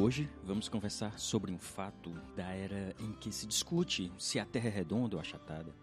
[0.00, 4.68] Hoje vamos conversar sobre um fato da era em que se discute se a Terra
[4.68, 5.74] é redonda ou achatada,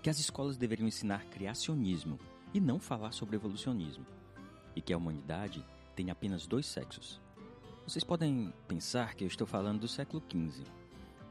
[0.00, 2.16] que as escolas deveriam ensinar criacionismo
[2.54, 4.06] e não falar sobre evolucionismo,
[4.76, 5.66] e que a humanidade
[5.96, 7.20] tem apenas dois sexos.
[7.84, 10.62] Vocês podem pensar que eu estou falando do século XV.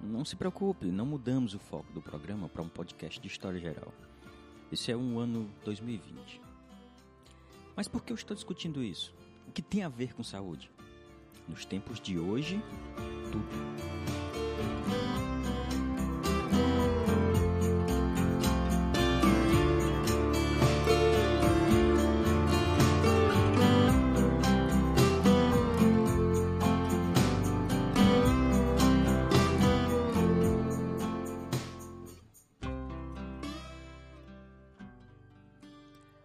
[0.01, 3.93] Não se preocupe, não mudamos o foco do programa para um podcast de história geral.
[4.69, 6.41] Esse é um ano 2020.
[7.73, 9.15] Mas por que eu estou discutindo isso?
[9.47, 10.72] O que tem a ver com saúde?
[11.47, 12.61] Nos tempos de hoje,
[13.31, 13.73] tudo.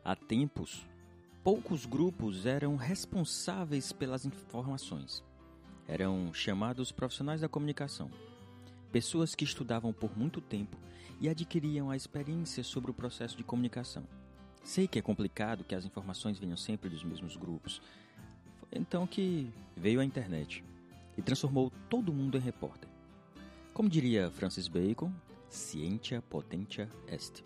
[0.05, 0.87] Há tempos,
[1.49, 5.25] poucos grupos eram responsáveis pelas informações.
[5.87, 8.11] Eram chamados profissionais da comunicação.
[8.93, 10.77] Pessoas que estudavam por muito tempo
[11.19, 14.05] e adquiriam a experiência sobre o processo de comunicação.
[14.63, 17.81] Sei que é complicado que as informações venham sempre dos mesmos grupos.
[18.59, 20.63] Foi então que veio a internet
[21.17, 22.91] e transformou todo mundo em repórter.
[23.73, 25.11] Como diria Francis Bacon,
[25.49, 27.43] scientia potentia est.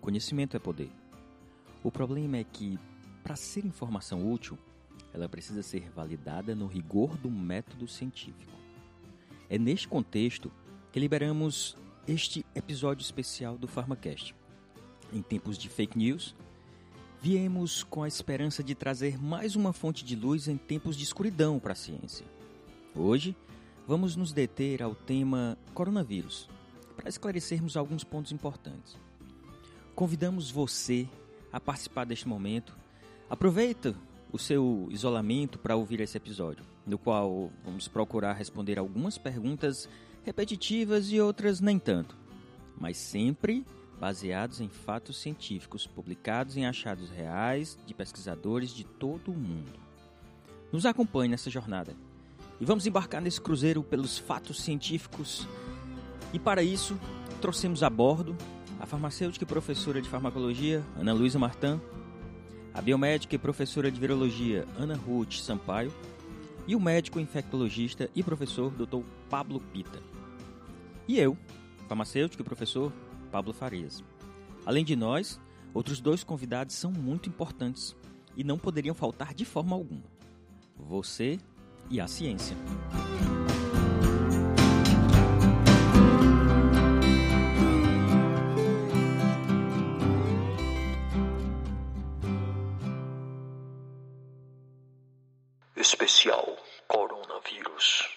[0.00, 0.90] Conhecimento é poder.
[1.84, 2.78] O problema é que,
[3.22, 4.58] para ser informação útil,
[5.12, 8.52] ela precisa ser validada no rigor do método científico.
[9.48, 10.50] É neste contexto
[10.90, 14.34] que liberamos este episódio especial do PharmaCast.
[15.12, 16.34] Em tempos de fake news,
[17.20, 21.58] viemos com a esperança de trazer mais uma fonte de luz em tempos de escuridão
[21.58, 22.26] para a ciência.
[22.94, 23.36] Hoje,
[23.86, 26.48] vamos nos deter ao tema coronavírus,
[26.96, 28.96] para esclarecermos alguns pontos importantes.
[29.94, 31.08] Convidamos você
[31.52, 32.76] a participar deste momento.
[33.32, 33.94] Aproveita
[34.30, 39.88] o seu isolamento para ouvir esse episódio, no qual vamos procurar responder algumas perguntas
[40.22, 42.14] repetitivas e outras nem tanto,
[42.78, 43.64] mas sempre
[43.98, 49.80] baseados em fatos científicos publicados em achados reais de pesquisadores de todo o mundo.
[50.70, 51.96] Nos acompanhe nessa jornada
[52.60, 55.48] e vamos embarcar nesse cruzeiro pelos fatos científicos.
[56.34, 57.00] E para isso,
[57.40, 58.36] trouxemos a bordo
[58.78, 61.80] a farmacêutica e professora de farmacologia, Ana Luísa Martã,
[62.74, 65.92] a biomédica e professora de virologia, Ana Ruth Sampaio,
[66.66, 69.02] e o médico infectologista e professor Dr.
[69.28, 70.00] Pablo Pita.
[71.08, 71.36] E eu,
[71.88, 72.92] farmacêutico e professor
[73.30, 74.02] Pablo Farias.
[74.64, 75.40] Além de nós,
[75.74, 77.96] outros dois convidados são muito importantes
[78.36, 80.04] e não poderiam faltar de forma alguma.
[80.76, 81.38] Você
[81.90, 82.56] e a ciência.
[95.82, 96.56] Especial
[96.86, 98.08] Coronavírus.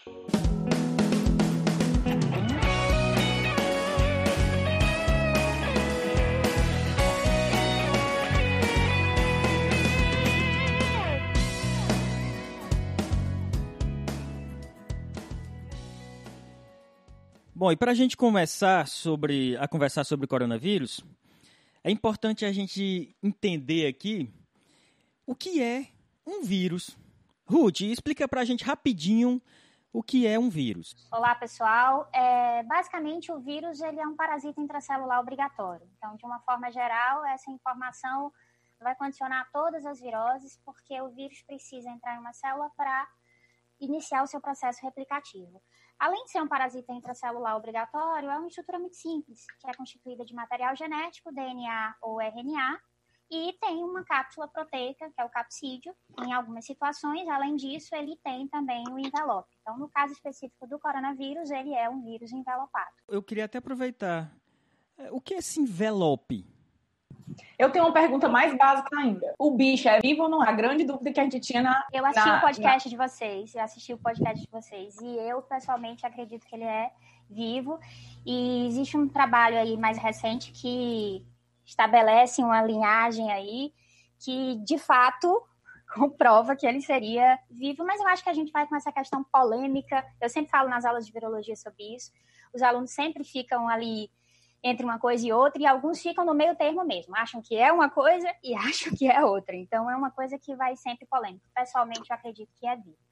[17.55, 21.03] Bom, e para a gente começar sobre a conversar sobre coronavírus,
[21.83, 24.29] é importante a gente entender aqui
[25.25, 25.87] o que é
[26.27, 26.95] um vírus.
[27.47, 29.39] Ruth, explica para a gente rapidinho
[29.93, 31.07] o que é um vírus.
[31.11, 32.09] Olá, pessoal.
[32.11, 35.87] É, basicamente, o vírus ele é um parasita intracelular obrigatório.
[35.95, 38.33] Então, de uma forma geral, essa informação
[38.81, 43.07] vai condicionar todas as viroses, porque o vírus precisa entrar em uma célula para
[43.79, 45.61] iniciar o seu processo replicativo.
[45.99, 50.25] Além de ser um parasita intracelular obrigatório, é uma estrutura muito simples, que é constituída
[50.25, 52.81] de material genético, DNA ou RNA,
[53.29, 55.93] e tem uma cápsula proteica, que é o capsídeo,
[56.23, 57.27] em algumas situações.
[57.27, 59.49] Além disso, ele tem também o envelope.
[59.61, 62.91] Então, no caso específico do coronavírus, ele é um vírus envelopado.
[63.09, 64.31] Eu queria até aproveitar.
[65.11, 66.45] O que é esse envelope?
[67.57, 69.33] Eu tenho uma pergunta mais básica ainda.
[69.39, 70.41] O bicho é vivo ou não?
[70.41, 71.85] A grande dúvida que a gente tinha na.
[71.91, 72.89] Eu assisti na, o podcast na...
[72.89, 76.91] de vocês, eu assisti o podcast de vocês, e eu pessoalmente acredito que ele é
[77.29, 77.79] vivo.
[78.25, 81.25] E existe um trabalho aí mais recente que
[81.65, 83.73] estabelece uma linhagem aí
[84.19, 85.41] que, de fato,
[85.93, 89.23] comprova que ele seria vivo, mas eu acho que a gente vai com essa questão
[89.23, 90.05] polêmica.
[90.21, 92.11] Eu sempre falo nas aulas de virologia sobre isso.
[92.53, 94.09] Os alunos sempre ficam ali
[94.63, 97.71] entre uma coisa e outra, e alguns ficam no meio termo mesmo, acham que é
[97.71, 99.55] uma coisa e acham que é outra.
[99.55, 101.47] Então é uma coisa que vai sempre polêmica.
[101.53, 103.04] Pessoalmente, eu acredito que é vivo.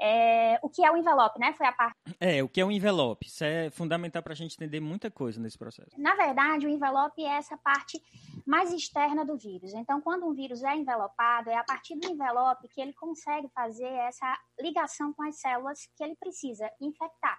[0.00, 1.52] É, o que é o envelope, né?
[1.54, 1.96] Foi a parte.
[2.20, 3.26] É, o que é o envelope?
[3.26, 6.00] Isso é fundamental para a gente entender muita coisa nesse processo.
[6.00, 8.00] Na verdade, o envelope é essa parte
[8.46, 9.74] mais externa do vírus.
[9.74, 13.88] Então, quando um vírus é envelopado, é a partir do envelope que ele consegue fazer
[13.88, 17.38] essa ligação com as células que ele precisa infectar.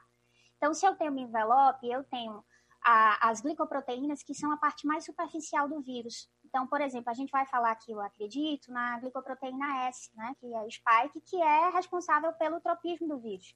[0.58, 2.44] Então, se eu tenho um envelope, eu tenho
[2.84, 6.30] a, as glicoproteínas, que são a parte mais superficial do vírus.
[6.50, 10.52] Então, por exemplo, a gente vai falar aqui, eu acredito, na glicoproteína S, né, que
[10.52, 13.56] é o spike, que é responsável pelo tropismo do vírus.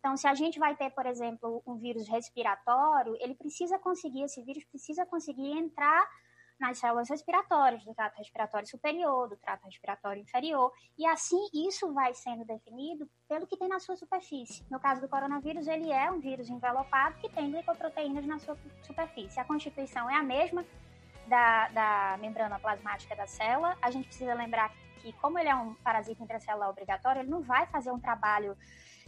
[0.00, 4.42] Então, se a gente vai ter, por exemplo, um vírus respiratório, ele precisa conseguir, esse
[4.42, 6.10] vírus precisa conseguir entrar
[6.58, 12.12] nas células respiratórias, do trato respiratório superior, do trato respiratório inferior, e assim isso vai
[12.14, 14.64] sendo definido pelo que tem na sua superfície.
[14.68, 19.38] No caso do coronavírus, ele é um vírus envelopado que tem glicoproteínas na sua superfície.
[19.38, 20.64] A constituição é a mesma
[21.26, 23.76] da, da membrana plasmática da célula.
[23.80, 27.66] A gente precisa lembrar que, como ele é um parasita intracelular obrigatório, ele não vai
[27.66, 28.56] fazer um trabalho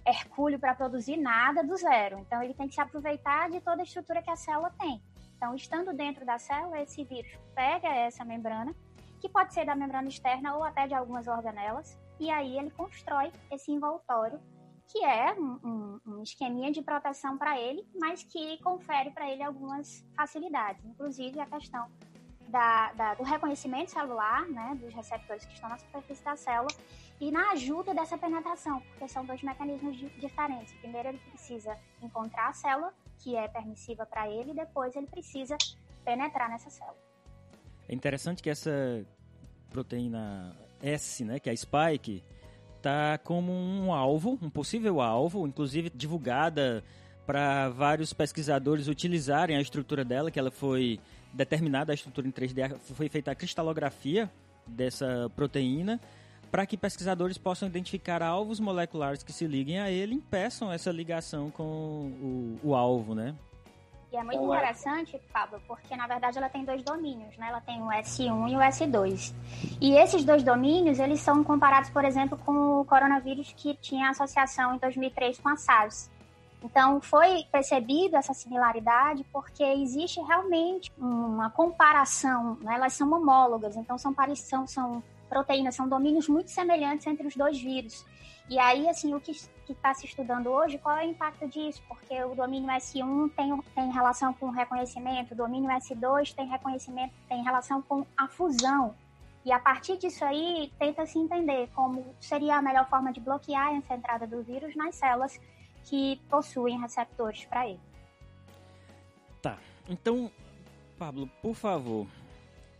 [0.06, 2.18] hercúleo para produzir nada do zero.
[2.18, 5.02] Então, ele tem que se aproveitar de toda a estrutura que a célula tem.
[5.36, 8.74] Então, estando dentro da célula, esse vírus pega essa membrana,
[9.20, 13.32] que pode ser da membrana externa ou até de algumas organelas, e aí ele constrói
[13.50, 14.40] esse envoltório,
[14.86, 20.04] que é um, um, esqueminha de proteção para ele, mas que confere para ele algumas
[20.16, 21.90] facilidades, inclusive a questão
[22.48, 26.70] da, da, do reconhecimento celular, né, dos receptores que estão na superfície da célula,
[27.20, 30.72] e na ajuda dessa penetração, porque são dois mecanismos diferentes.
[30.74, 35.56] Primeiro, ele precisa encontrar a célula, que é permissiva para ele, e depois ele precisa
[36.04, 36.96] penetrar nessa célula.
[37.88, 39.06] É interessante que essa
[39.70, 42.22] proteína S, né, que é a spike,
[42.84, 46.84] tá como um alvo, um possível alvo, inclusive divulgada
[47.26, 51.00] para vários pesquisadores utilizarem a estrutura dela, que ela foi
[51.32, 54.30] determinada a estrutura em 3D, foi feita a cristalografia
[54.66, 55.98] dessa proteína
[56.50, 60.92] para que pesquisadores possam identificar alvos moleculares que se liguem a ele e impeçam essa
[60.92, 63.34] ligação com o, o alvo, né?
[64.14, 64.58] E é muito Olá.
[64.58, 67.48] interessante, Pablo, porque na verdade ela tem dois domínios, né?
[67.48, 69.34] Ela tem o S1 e o S2.
[69.80, 74.76] E esses dois domínios, eles são comparados, por exemplo, com o coronavírus que tinha associação
[74.76, 76.08] em 2003 com a SARS.
[76.62, 82.76] Então, foi percebido essa similaridade porque existe realmente uma comparação, né?
[82.76, 87.60] elas são homólogas, então são, são, são proteínas, são domínios muito semelhantes entre os dois
[87.60, 88.06] vírus.
[88.48, 89.32] E aí, assim, o que
[89.68, 91.82] está se estudando hoje, qual é o impacto disso?
[91.88, 97.14] Porque o domínio S1 tem, tem relação com o reconhecimento, o domínio S2 tem reconhecimento,
[97.26, 98.94] tem relação com a fusão.
[99.44, 103.74] E a partir disso aí, tenta se entender como seria a melhor forma de bloquear
[103.76, 105.40] essa entrada do vírus nas células
[105.84, 107.80] que possuem receptores para ele.
[109.40, 109.58] Tá.
[109.88, 110.30] Então,
[110.98, 112.06] Pablo, por favor,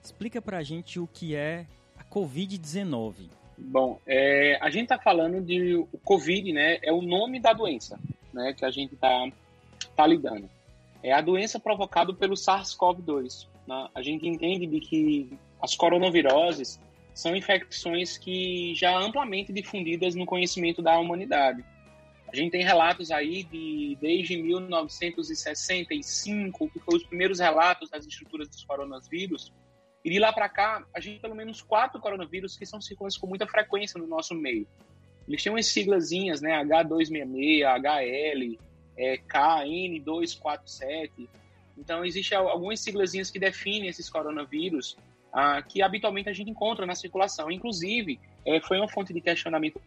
[0.03, 1.67] explica para a gente o que é
[2.15, 3.29] Covid-19?
[3.57, 6.79] Bom, é, a gente está falando de o Covid, né?
[6.83, 7.99] É o nome da doença,
[8.33, 8.53] né?
[8.53, 9.29] Que a gente está
[9.95, 10.49] tá lidando.
[11.03, 13.47] É a doença provocada pelo SARS-CoV-2.
[13.67, 13.89] Né?
[13.95, 16.81] A gente entende de que as coronaviroses
[17.13, 21.65] são infecções que já amplamente difundidas no conhecimento da humanidade.
[22.33, 28.49] A gente tem relatos aí de desde 1965, que foram os primeiros relatos das estruturas
[28.49, 29.53] dos coronavírus,
[30.05, 33.17] e de lá para cá, a gente tem pelo menos quatro coronavírus que são circulantes
[33.17, 34.67] com muita frequência no nosso meio.
[35.27, 36.63] Eles têm umas siglazinhas, né?
[36.63, 38.59] H266, HL,
[38.99, 41.27] é, KN247.
[41.79, 44.95] Então, existem algumas siglazinhas que definem esses coronavírus
[45.33, 47.51] ah, que habitualmente a gente encontra na circulação.
[47.51, 49.81] Inclusive, é, foi uma fonte de questionamento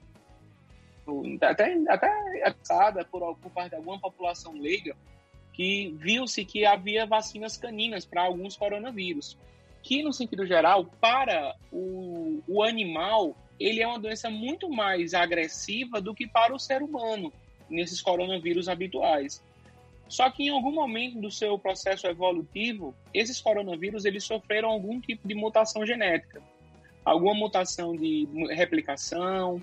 [1.41, 4.95] até, até por, por parte de alguma população leiga
[5.53, 9.37] que viu-se que havia vacinas caninas para alguns coronavírus
[9.87, 16.01] que, no sentido geral, para o, o animal, ele é uma doença muito mais agressiva
[16.01, 17.31] do que para o ser humano,
[17.69, 19.41] nesses coronavírus habituais.
[20.09, 25.25] Só que em algum momento do seu processo evolutivo, esses coronavírus eles sofreram algum tipo
[25.25, 26.43] de mutação genética,
[27.05, 29.61] alguma mutação de replicação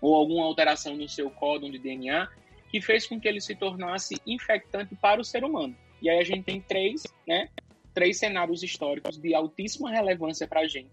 [0.00, 2.26] ou alguma alteração no seu códon de DNA
[2.70, 5.76] que fez com que ele se tornasse infectante para o ser humano.
[6.00, 7.50] E aí a gente tem três, né,
[7.96, 10.90] três cenários históricos de altíssima relevância para a gente,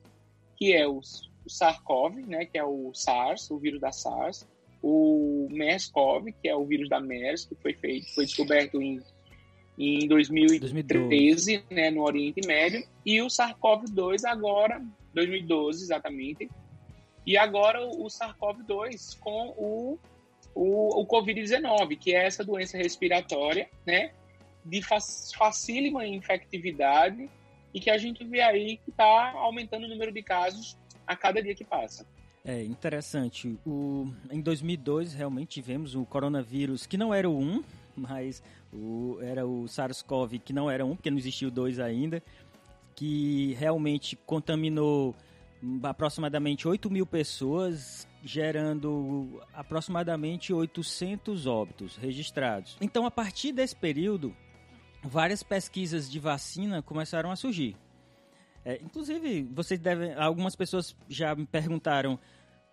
[0.55, 1.01] que é o,
[1.45, 4.47] SARS-CoV, né, que é o SARS, o vírus da SARS,
[4.81, 9.01] o MERS-CoV, que é o vírus da MERS, que foi feito, foi descoberto em,
[9.77, 14.81] em 2013, né, no Oriente Médio, e o SARS-CoV-2 agora,
[15.13, 16.49] 2012 exatamente,
[17.27, 19.99] e agora o, o SARS-CoV-2 com o,
[20.55, 24.13] o, o Covid-19, que é essa doença respiratória, né,
[24.65, 27.29] de facílima infectividade
[27.73, 31.41] e que a gente vê aí que está aumentando o número de casos a cada
[31.41, 32.05] dia que passa.
[32.45, 33.57] É interessante.
[33.65, 37.63] O, em 2002, realmente tivemos o coronavírus, que não era o 1,
[37.95, 42.21] mas o, era o SARS-CoV, que não era um, porque não existiu dois ainda,
[42.95, 45.15] que realmente contaminou
[45.81, 52.75] aproximadamente 8 mil pessoas, gerando aproximadamente 800 óbitos registrados.
[52.81, 54.35] Então, a partir desse período,
[55.03, 57.75] várias pesquisas de vacina começaram a surgir.
[58.65, 60.13] É, inclusive, vocês devem.
[60.13, 62.17] Algumas pessoas já me perguntaram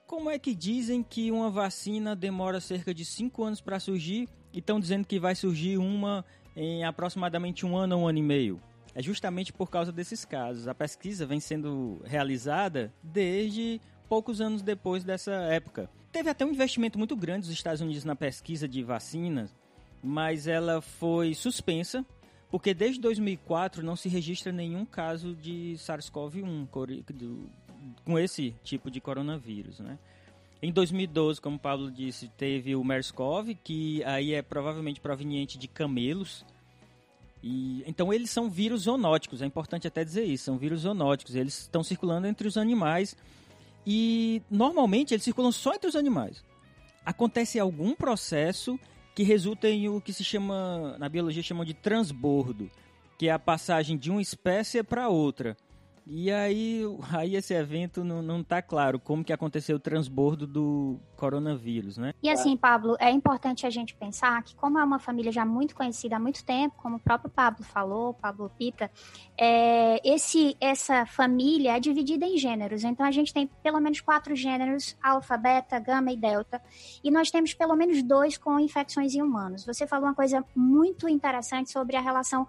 [0.06, 4.58] como é que dizem que uma vacina demora cerca de 5 anos para surgir e
[4.58, 6.24] estão dizendo que vai surgir uma
[6.56, 8.60] em aproximadamente um ano ou um ano e meio.
[8.94, 10.66] É justamente por causa desses casos.
[10.66, 15.88] A pesquisa vem sendo realizada desde poucos anos depois dessa época.
[16.10, 19.54] Teve até um investimento muito grande dos Estados Unidos na pesquisa de vacinas,
[20.02, 22.04] mas ela foi suspensa
[22.50, 26.66] porque desde 2004 não se registra nenhum caso de SARS-CoV-1
[28.04, 29.98] com esse tipo de coronavírus, né?
[30.62, 35.66] Em 2012, como o Pablo disse, teve o MERS-CoV, que aí é provavelmente proveniente de
[35.66, 36.44] camelos.
[37.42, 41.60] E, então eles são vírus zoonóticos, é importante até dizer isso, são vírus zoonóticos, eles
[41.60, 43.16] estão circulando entre os animais
[43.86, 46.44] e normalmente eles circulam só entre os animais.
[47.06, 48.78] Acontece algum processo
[49.14, 52.70] que resulta em o que se chama, na biologia, chamam de transbordo,
[53.18, 55.56] que é a passagem de uma espécie para outra.
[56.12, 60.98] E aí, aí esse evento não, não tá claro como que aconteceu o transbordo do
[61.14, 62.12] coronavírus, né?
[62.20, 65.72] E assim, Pablo, é importante a gente pensar que como é uma família já muito
[65.72, 68.90] conhecida há muito tempo, como o próprio Pablo falou, Pablo Pita,
[69.38, 72.82] é, esse, essa família é dividida em gêneros.
[72.82, 76.60] Então a gente tem pelo menos quatro gêneros, alfa, beta, gama e delta.
[77.04, 79.64] E nós temos pelo menos dois com infecções em humanos.
[79.64, 82.48] Você falou uma coisa muito interessante sobre a relação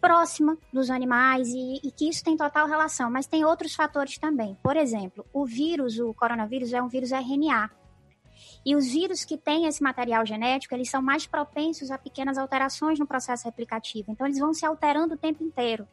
[0.00, 4.56] próxima dos animais e, e, que isso tem total relação, mas tem outros fatores também.
[4.62, 7.70] Por exemplo, o vírus, o coronavírus, é um vírus RNA.
[8.64, 12.98] E os vírus que têm esse material genético, eles são mais propensos a pequenas alterações
[12.98, 14.10] no processo replicativo.
[14.10, 15.86] Então, eles vão se alterando o tempo inteiro.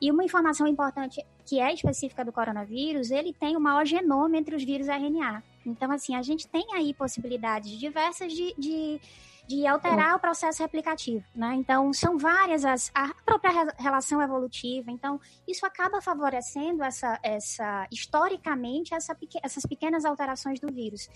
[0.00, 4.54] E uma informação importante que é específica do coronavírus, ele tem o maior genoma entre
[4.54, 5.42] os vírus RNA.
[5.64, 9.00] Então, assim, a gente tem aí possibilidades diversas de, de
[9.46, 11.54] de alterar o processo replicativo, né?
[11.54, 14.90] Então, são várias as a própria relação evolutiva.
[14.90, 21.08] Então, isso acaba favorecendo essa, essa historicamente essa, essas pequenas alterações do vírus.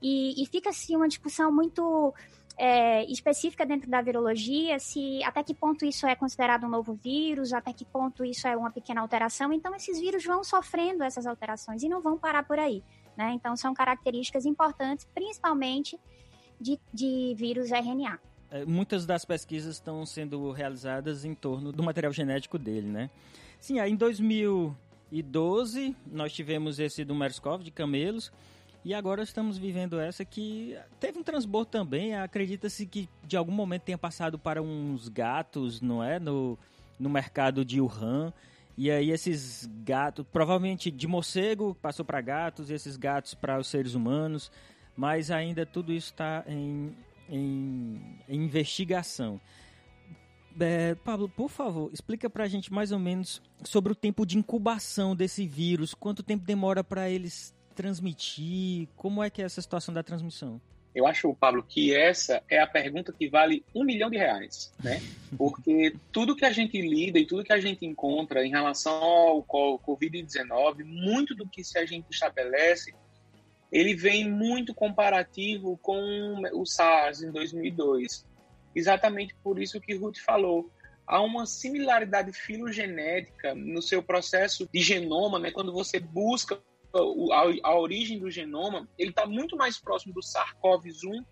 [0.00, 2.14] E, e fica assim uma discussão muito
[2.56, 7.52] é, específica dentro da virologia, se até que ponto isso é considerado um novo vírus,
[7.52, 9.52] até que ponto isso é uma pequena alteração.
[9.52, 12.82] Então, esses vírus vão sofrendo essas alterações e não vão parar por aí.
[13.16, 13.32] Né?
[13.32, 15.98] Então, são características importantes, principalmente
[16.62, 18.18] de, de vírus RNA.
[18.50, 23.10] É, muitas das pesquisas estão sendo realizadas em torno do material genético dele, né?
[23.58, 28.32] Sim, aí em 2012 nós tivemos esse do MERS-CoV de camelos
[28.84, 32.16] e agora estamos vivendo essa que teve um transbordo também.
[32.16, 36.18] Acredita-se que de algum momento tenha passado para uns gatos, não é?
[36.18, 36.58] No,
[36.98, 38.32] no mercado de Wuhan.
[38.76, 43.68] E aí esses gatos, provavelmente de morcego, passou para gatos, e esses gatos para os
[43.68, 44.50] seres humanos
[44.96, 46.94] mas ainda tudo isso está em,
[47.28, 49.40] em, em, investigação.
[50.60, 54.36] É, Pablo, por favor, explica para a gente mais ou menos sobre o tempo de
[54.36, 59.94] incubação desse vírus, quanto tempo demora para eles transmitir, como é que é essa situação
[59.94, 60.60] da transmissão?
[60.94, 65.00] Eu acho, Pablo, que essa é a pergunta que vale um milhão de reais, né?
[65.38, 69.42] Porque tudo que a gente lida e tudo que a gente encontra em relação ao
[69.42, 72.94] Covid-19, muito do que se a gente estabelece
[73.72, 78.26] ele vem muito comparativo com o SARS em 2002.
[78.74, 80.70] Exatamente por isso que Ruth falou.
[81.06, 85.50] Há uma similaridade filogenética no seu processo de genoma, né?
[85.50, 86.60] quando você busca
[87.62, 91.24] a, origem do genoma, ele está muito mais próximo do SARS-CoV-1,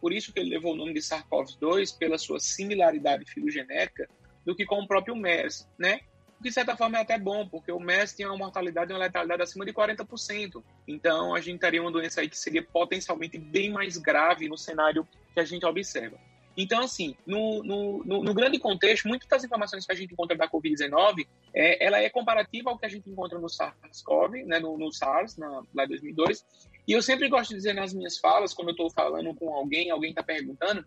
[0.00, 4.08] por isso que ele levou o nome de SARS-CoV-2, pela sua similaridade filogenética,
[4.46, 6.00] do que com o próprio MERS, né?
[6.40, 9.42] De certa forma é até bom, porque o MERS tinha uma mortalidade e uma letalidade
[9.42, 10.62] acima de 40%.
[10.86, 15.06] Então a gente teria uma doença aí que seria potencialmente bem mais grave no cenário
[15.34, 16.18] que a gente observa.
[16.60, 20.36] Então, assim, no, no, no, no grande contexto, muitas das informações que a gente encontra
[20.36, 24.76] da Covid-19, é, ela é comparativa ao que a gente encontra no SARS-CoV, né, no,
[24.76, 26.44] no SARS, na, lá em 2002.
[26.88, 29.88] E eu sempre gosto de dizer nas minhas falas, quando eu estou falando com alguém,
[29.92, 30.84] alguém está perguntando,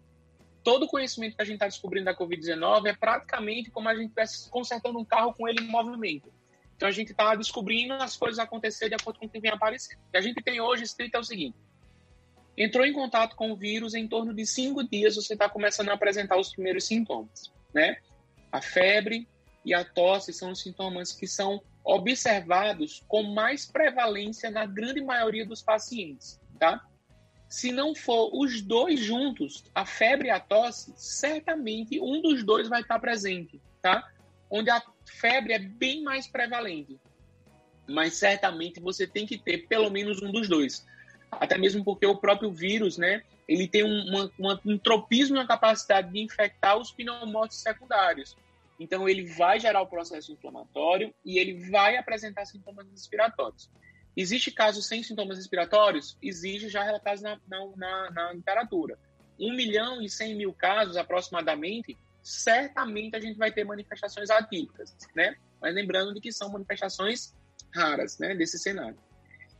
[0.64, 4.06] todo o conhecimento que a gente está descobrindo da Covid-19 é praticamente como a gente
[4.06, 6.32] estivesse consertando um carro com ele em movimento.
[6.76, 10.00] Então a gente está descobrindo as coisas acontecer de acordo com o que vem aparecendo.
[10.00, 11.56] O que a gente tem hoje escrito é o seguinte:
[12.58, 15.94] entrou em contato com o vírus em torno de cinco dias, você está começando a
[15.94, 17.98] apresentar os primeiros sintomas, né?
[18.52, 19.28] A febre
[19.64, 25.46] e a tosse são os sintomas que são observados com mais prevalência na grande maioria
[25.46, 26.84] dos pacientes, tá?
[27.52, 32.70] Se não for os dois juntos, a febre e a tosse, certamente um dos dois
[32.70, 34.10] vai estar presente, tá?
[34.50, 36.98] Onde a febre é bem mais prevalente.
[37.90, 40.88] Mas certamente você tem que ter pelo menos um dos dois.
[41.30, 43.22] Até mesmo porque o próprio vírus, né?
[43.50, 48.38] Ele tem um tropismo na capacidade de infectar os pneumócitos secundários.
[48.80, 53.70] Então, ele vai gerar o processo inflamatório e ele vai apresentar sintomas respiratórios.
[54.16, 56.18] Existe casos sem sintomas respiratórios?
[56.22, 58.98] Existe já relatados na, na, na, literatura.
[59.40, 65.36] 1 milhão e 100 mil casos, aproximadamente, certamente a gente vai ter manifestações atípicas, né?
[65.60, 67.34] Mas lembrando de que são manifestações
[67.74, 68.98] raras, né, desse cenário.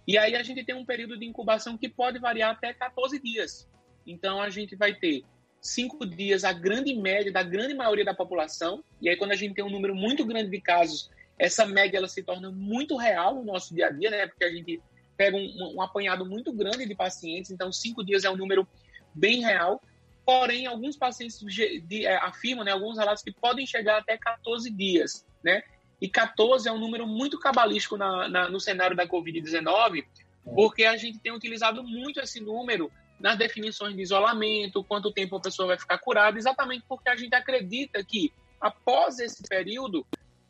[0.08, 3.68] E aí a gente tem um período de incubação que pode variar até 14 dias.
[4.06, 5.24] Então, a gente vai ter
[5.62, 8.84] cinco dias a grande média da grande maioria da população.
[9.00, 11.10] E aí, quando a gente tem um número muito grande de casos,
[11.42, 14.28] essa média ela se torna muito real no nosso dia a dia, né?
[14.28, 14.80] Porque a gente
[15.18, 18.68] pega um, um apanhado muito grande de pacientes, então cinco dias é um número
[19.12, 19.82] bem real.
[20.24, 25.26] Porém, alguns pacientes de, é, afirmam, né, alguns relatos que podem chegar até 14 dias,
[25.44, 25.64] né?
[26.00, 30.06] E 14 é um número muito cabalístico na, na, no cenário da Covid-19,
[30.44, 35.42] porque a gente tem utilizado muito esse número nas definições de isolamento, quanto tempo a
[35.42, 40.06] pessoa vai ficar curada, exatamente porque a gente acredita que após esse período,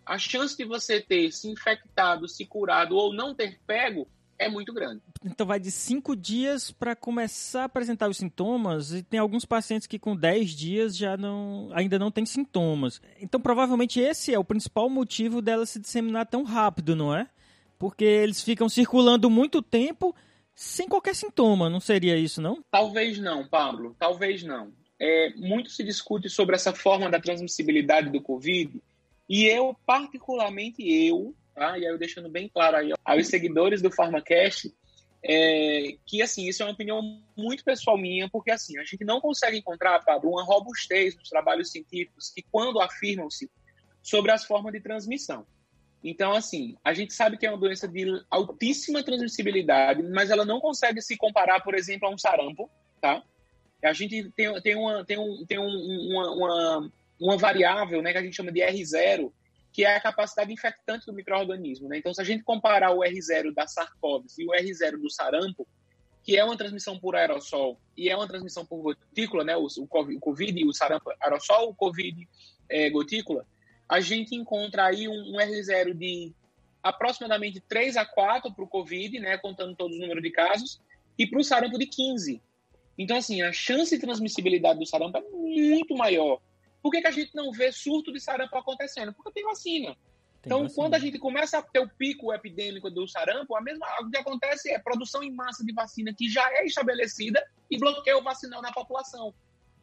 [0.06, 4.08] a chance de você ter se infectado, se curado ou não ter pego
[4.42, 5.02] é muito grande.
[5.24, 9.86] Então vai de cinco dias para começar a apresentar os sintomas e tem alguns pacientes
[9.86, 13.00] que com 10 dias já não, ainda não tem sintomas.
[13.20, 17.28] Então provavelmente esse é o principal motivo dela se disseminar tão rápido, não é?
[17.78, 20.16] Porque eles ficam circulando muito tempo
[20.56, 22.64] sem qualquer sintoma, não seria isso, não?
[22.72, 24.72] Talvez não, Pablo, talvez não.
[25.00, 28.82] É, muito se discute sobre essa forma da transmissibilidade do Covid,
[29.32, 31.78] e eu, particularmente eu, tá?
[31.78, 34.70] e aí eu deixando bem claro aí aos seguidores do PharmaCast,
[35.24, 37.02] é, que assim, isso é uma opinião
[37.38, 41.72] muito pessoal minha, porque assim, a gente não consegue encontrar, Pablo, uma robustez nos trabalhos
[41.72, 43.50] científicos que quando afirmam-se
[44.04, 45.48] sobre as formas de transmissão.
[46.04, 50.60] Então, assim, a gente sabe que é uma doença de altíssima transmissibilidade, mas ela não
[50.60, 52.70] consegue se comparar, por exemplo, a um sarampo,
[53.00, 53.24] tá?
[53.82, 58.18] A gente tem, tem, uma, tem, um, tem um, uma, uma, uma, variável né, que
[58.18, 59.32] a gente chama de R0,
[59.72, 61.88] que é a capacidade infectante do microorganismo.
[61.88, 61.98] Né?
[61.98, 65.68] Então, se a gente comparar o R0 da SARS-CoV e o R0 do sarampo,
[66.24, 69.56] que é uma transmissão por aerossol e é uma transmissão por gotícula, né?
[69.56, 72.28] o, o COVID e o sarampo aerossol, o COVID
[72.70, 73.46] é, gotícula,
[73.88, 76.34] a gente encontra aí um, um R0 de
[76.82, 80.82] aproximadamente 3 a 4 para o Covid, né, contando todos os números de casos,
[81.18, 82.42] e para o sarampo de 15.
[82.98, 86.40] Então, assim, a chance de transmissibilidade do sarampo é muito maior.
[86.82, 89.14] Por que, que a gente não vê surto de sarampo acontecendo?
[89.14, 89.88] Porque tem vacina.
[89.88, 89.98] Tem
[90.46, 90.76] então, vacina.
[90.76, 94.18] quando a gente começa a ter o pico epidêmico do sarampo, a mesma o que
[94.18, 98.62] acontece é produção em massa de vacina que já é estabelecida e bloqueia o vacinal
[98.62, 99.34] na população.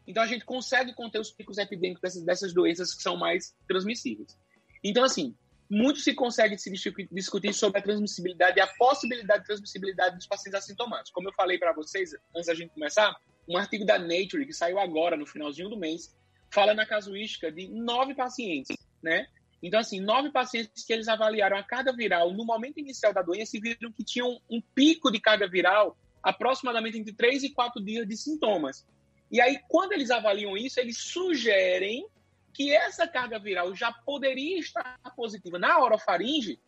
[0.07, 4.37] Então a gente consegue conter os picos epidêmicos dessas, dessas doenças que são mais transmissíveis.
[4.83, 5.35] Então, assim,
[5.69, 6.73] muito se consegue se
[7.13, 11.11] discutir sobre a transmissibilidade e a possibilidade de transmissibilidade dos pacientes assintomáticos.
[11.11, 13.15] Como eu falei para vocês, antes da gente começar,
[13.47, 16.15] um artigo da Nature, que saiu agora, no finalzinho do mês,
[16.51, 19.27] fala na casuística de nove pacientes, né?
[19.63, 23.57] Então, assim, nove pacientes que eles avaliaram a carga viral no momento inicial da doença
[23.57, 28.07] e viram que tinham um pico de carga viral aproximadamente entre três e quatro dias
[28.07, 28.87] de sintomas.
[29.31, 32.07] E aí, quando eles avaliam isso, eles sugerem
[32.53, 36.59] que essa carga viral já poderia estar positiva na orofaringe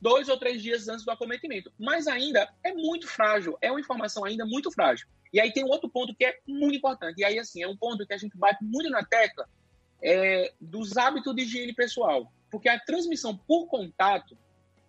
[0.00, 1.72] dois ou três dias antes do acometimento.
[1.78, 5.06] Mas ainda é muito frágil, é uma informação ainda muito frágil.
[5.32, 7.20] E aí tem um outro ponto que é muito importante.
[7.20, 9.48] E aí, assim, é um ponto que a gente bate muito na tecla
[10.02, 12.32] é, dos hábitos de higiene pessoal.
[12.50, 14.36] Porque a transmissão por contato,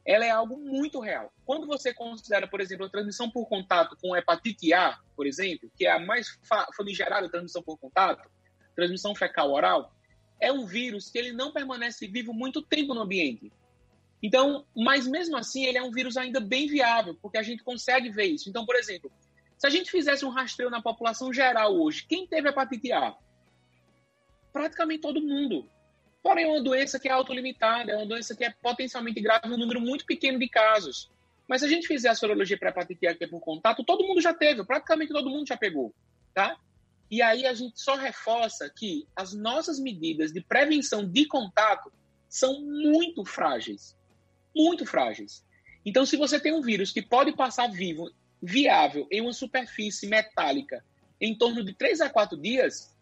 [0.03, 1.31] ela é algo muito real.
[1.45, 5.85] Quando você considera, por exemplo, a transmissão por contato com hepatite A, por exemplo, que
[5.85, 6.39] é a mais
[6.75, 8.27] famigerada transmissão por contato,
[8.75, 9.93] transmissão fecal oral,
[10.39, 13.51] é um vírus que ele não permanece vivo muito tempo no ambiente.
[14.21, 18.09] Então, mas mesmo assim, ele é um vírus ainda bem viável, porque a gente consegue
[18.09, 18.49] ver isso.
[18.49, 19.11] Então, por exemplo,
[19.57, 23.15] se a gente fizesse um rastreio na população geral hoje, quem teve hepatite A?
[24.53, 25.67] Praticamente todo mundo.
[26.21, 29.53] Porém, é uma doença que é autolimitada, é uma doença que é potencialmente grave em
[29.53, 31.09] um número muito pequeno de casos.
[31.47, 34.05] Mas se a gente fizer a sorologia para hepatite A que é por contato, todo
[34.05, 35.93] mundo já teve, praticamente todo mundo já pegou,
[36.33, 36.55] tá?
[37.09, 41.91] E aí a gente só reforça que as nossas medidas de prevenção de contato
[42.29, 43.97] são muito frágeis.
[44.55, 45.45] Muito frágeis.
[45.85, 48.11] Então, se você tem um vírus que pode passar vivo,
[48.41, 50.83] viável, em uma superfície metálica
[51.19, 52.95] em torno de 3 a 4 dias,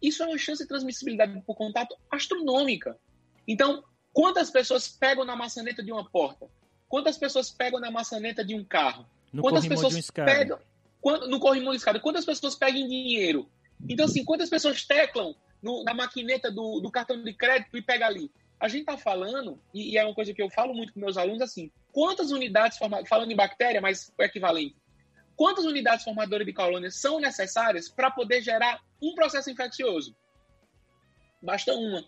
[0.00, 2.98] isso é uma chance de transmissibilidade por contato astronômica.
[3.46, 6.48] Então, Quantas pessoas pegam na maçaneta de uma porta?
[6.88, 9.06] Quantas pessoas pegam na maçaneta de um carro?
[9.32, 10.30] No quantas pessoas escada.
[10.32, 10.58] pegam
[11.00, 12.00] quando, no corrimão de escada?
[12.00, 13.48] Quantas pessoas pegam dinheiro?
[13.88, 18.06] Então, assim, quantas pessoas teclam no- na maquineta do, do cartão de crédito e pega
[18.06, 18.30] ali?
[18.60, 21.16] A gente está falando, e, e é uma coisa que eu falo muito com meus
[21.16, 24.76] alunos, assim, quantas unidades, forma- falando em bactéria, mas o equivalente,
[25.34, 30.14] quantas unidades formadoras de colônias são necessárias para poder gerar um processo infeccioso?
[31.42, 32.04] Basta uma.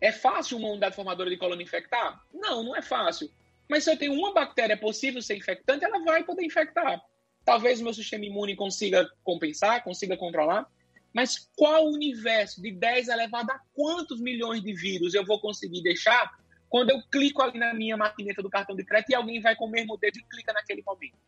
[0.00, 2.24] É fácil uma unidade formadora de colônia infectar?
[2.32, 3.30] Não, não é fácil.
[3.68, 7.00] Mas se eu tenho uma bactéria possível ser infectante, ela vai poder infectar.
[7.44, 10.66] Talvez o meu sistema imune consiga compensar, consiga controlar.
[11.12, 16.32] Mas qual universo de 10 elevado a quantos milhões de vírus eu vou conseguir deixar
[16.68, 19.66] quando eu clico ali na minha maquineta do cartão de crédito e alguém vai com
[19.66, 21.18] o mesmo dedo e clica naquele momento?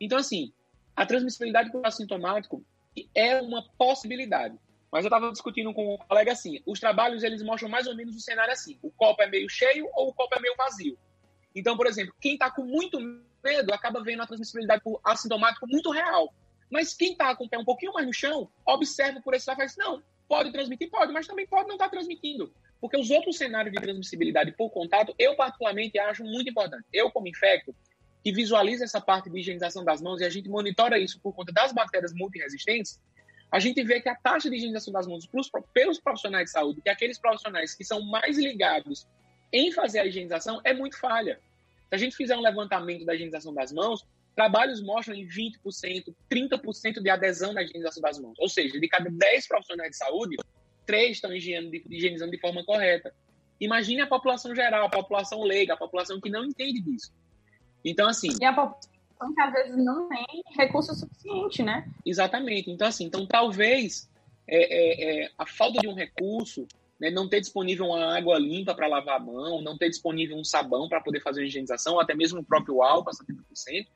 [0.00, 0.52] Então, assim,
[0.96, 2.64] a transmissibilidade por assintomático
[3.14, 4.58] é uma possibilidade.
[4.90, 8.14] Mas eu estava discutindo com um colega assim, os trabalhos eles mostram mais ou menos
[8.14, 10.98] o cenário assim, o copo é meio cheio ou o copo é meio vazio.
[11.54, 12.98] Então, por exemplo, quem está com muito
[13.42, 16.34] medo acaba vendo a transmissibilidade por assintomático muito real.
[16.72, 19.58] Mas quem está com o pé um pouquinho mais no chão, observa por esse lado
[19.58, 22.50] e faz, não, pode transmitir, pode, mas também pode não estar transmitindo.
[22.80, 26.86] Porque os outros cenários de transmissibilidade por contato, eu particularmente acho muito importante.
[26.90, 27.74] Eu, como infecto,
[28.24, 31.52] que visualiza essa parte de higienização das mãos e a gente monitora isso por conta
[31.52, 32.98] das bactérias multiresistentes,
[33.50, 35.28] a gente vê que a taxa de higienização das mãos
[35.74, 39.06] pelos profissionais de saúde, que é aqueles profissionais que são mais ligados
[39.52, 41.38] em fazer a higienização, é muito falha.
[41.90, 47.02] Se a gente fizer um levantamento da higienização das mãos, trabalhos mostram em 20%, 30%
[47.02, 48.34] de adesão na higienização das mãos.
[48.38, 50.36] Ou seja, de cada 10 profissionais de saúde,
[50.86, 53.14] 3 estão higienizando de forma correta.
[53.60, 57.12] Imagine a população geral, a população leiga, a população que não entende disso.
[57.84, 58.28] Então, assim.
[58.40, 61.88] E a população que às vezes não tem recurso suficiente, né?
[62.04, 62.70] Exatamente.
[62.70, 64.10] Então, assim, então talvez
[64.48, 66.66] é, é, é, a falta de um recurso,
[67.00, 70.44] né, não ter disponível uma água limpa para lavar a mão, não ter disponível um
[70.44, 73.86] sabão para poder fazer a higienização, até mesmo o próprio álcool a 70%,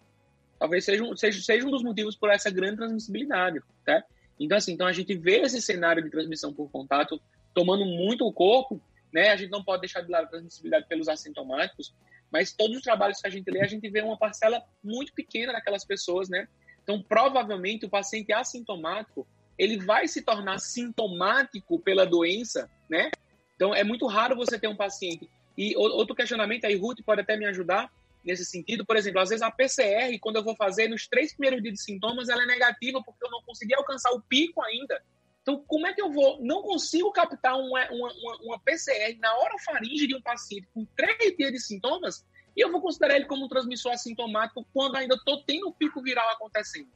[0.58, 3.60] talvez seja, um- seja, seja um dos motivos por essa grande transmissibilidade.
[3.84, 4.02] Tá?
[4.38, 7.20] Então, assim, então a gente vê esse cenário de transmissão por contato
[7.54, 8.80] tomando muito o corpo,
[9.12, 9.30] né?
[9.30, 11.94] A gente não pode deixar de lado a transmissibilidade pelos assintomáticos,
[12.30, 15.54] mas todos os trabalhos que a gente lê, a gente vê uma parcela muito pequena
[15.54, 16.46] daquelas pessoas, né?
[16.82, 19.26] Então, provavelmente, o paciente assintomático,
[19.58, 23.10] ele vai se tornar sintomático pela doença, né?
[23.54, 25.28] Então, é muito raro você ter um paciente.
[25.56, 27.90] E outro questionamento, aí, Ruth pode até me ajudar
[28.26, 28.84] nesse sentido.
[28.84, 31.82] Por exemplo, às vezes a PCR, quando eu vou fazer nos três primeiros dias de
[31.82, 35.02] sintomas, ela é negativa porque eu não consegui alcançar o pico ainda.
[35.42, 36.42] Então, como é que eu vou?
[36.42, 41.36] Não consigo captar uma, uma, uma, uma PCR na orofaringe de um paciente com três
[41.36, 45.42] dias de sintomas e eu vou considerar ele como um transmissor assintomático quando ainda estou
[45.44, 46.88] tendo o pico viral acontecendo.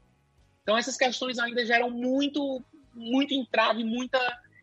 [0.63, 2.63] Então, essas questões ainda geram muito,
[2.95, 4.19] muito entrave muita,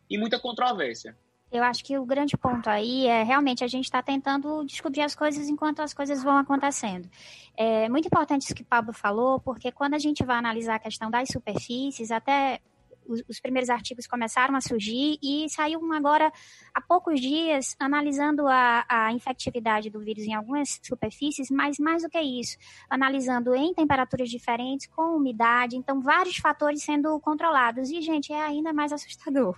[0.09, 1.15] e muita controvérsia.
[1.51, 5.15] Eu acho que o grande ponto aí é realmente a gente está tentando descobrir as
[5.15, 7.09] coisas enquanto as coisas vão acontecendo.
[7.55, 10.79] É muito importante isso que o Pablo falou, porque quando a gente vai analisar a
[10.79, 12.59] questão das superfícies, até
[13.07, 16.31] os, os primeiros artigos começaram a surgir e saiu um agora
[16.73, 22.09] há poucos dias analisando a, a infectividade do vírus em algumas superfícies, mas mais do
[22.09, 22.57] que isso,
[22.89, 27.89] analisando em temperaturas diferentes, com umidade, então vários fatores sendo controlados.
[27.89, 29.55] E, gente, é ainda mais assustador.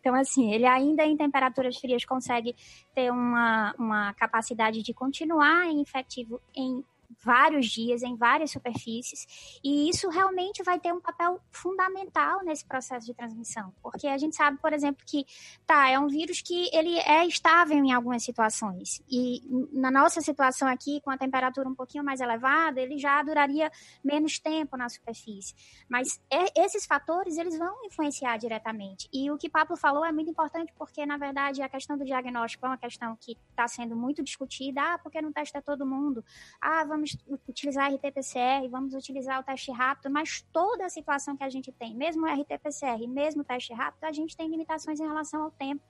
[0.00, 2.56] Então, assim, ele ainda em temperaturas frias consegue
[2.94, 6.82] ter uma, uma capacidade de continuar infectivo em
[7.22, 13.06] vários dias, em várias superfícies, e isso realmente vai ter um papel fundamental nesse processo
[13.06, 15.26] de transmissão, porque a gente sabe, por exemplo, que
[15.66, 19.42] tá, é um vírus que ele é estável em algumas situações, e
[19.72, 23.70] na nossa situação aqui, com a temperatura um pouquinho mais elevada, ele já duraria
[24.04, 25.54] menos tempo na superfície,
[25.88, 30.30] mas é, esses fatores, eles vão influenciar diretamente, e o que Pablo falou é muito
[30.30, 34.22] importante, porque, na verdade, a questão do diagnóstico é uma questão que está sendo muito
[34.22, 36.24] discutida, ah, porque não testa todo mundo,
[36.60, 36.99] ah, vamos
[37.48, 41.94] utilizar RT-PCR, vamos utilizar o teste rápido, mas toda a situação que a gente tem,
[41.94, 45.82] mesmo o RT-PCR, mesmo o teste rápido, a gente tem limitações em relação ao tempo.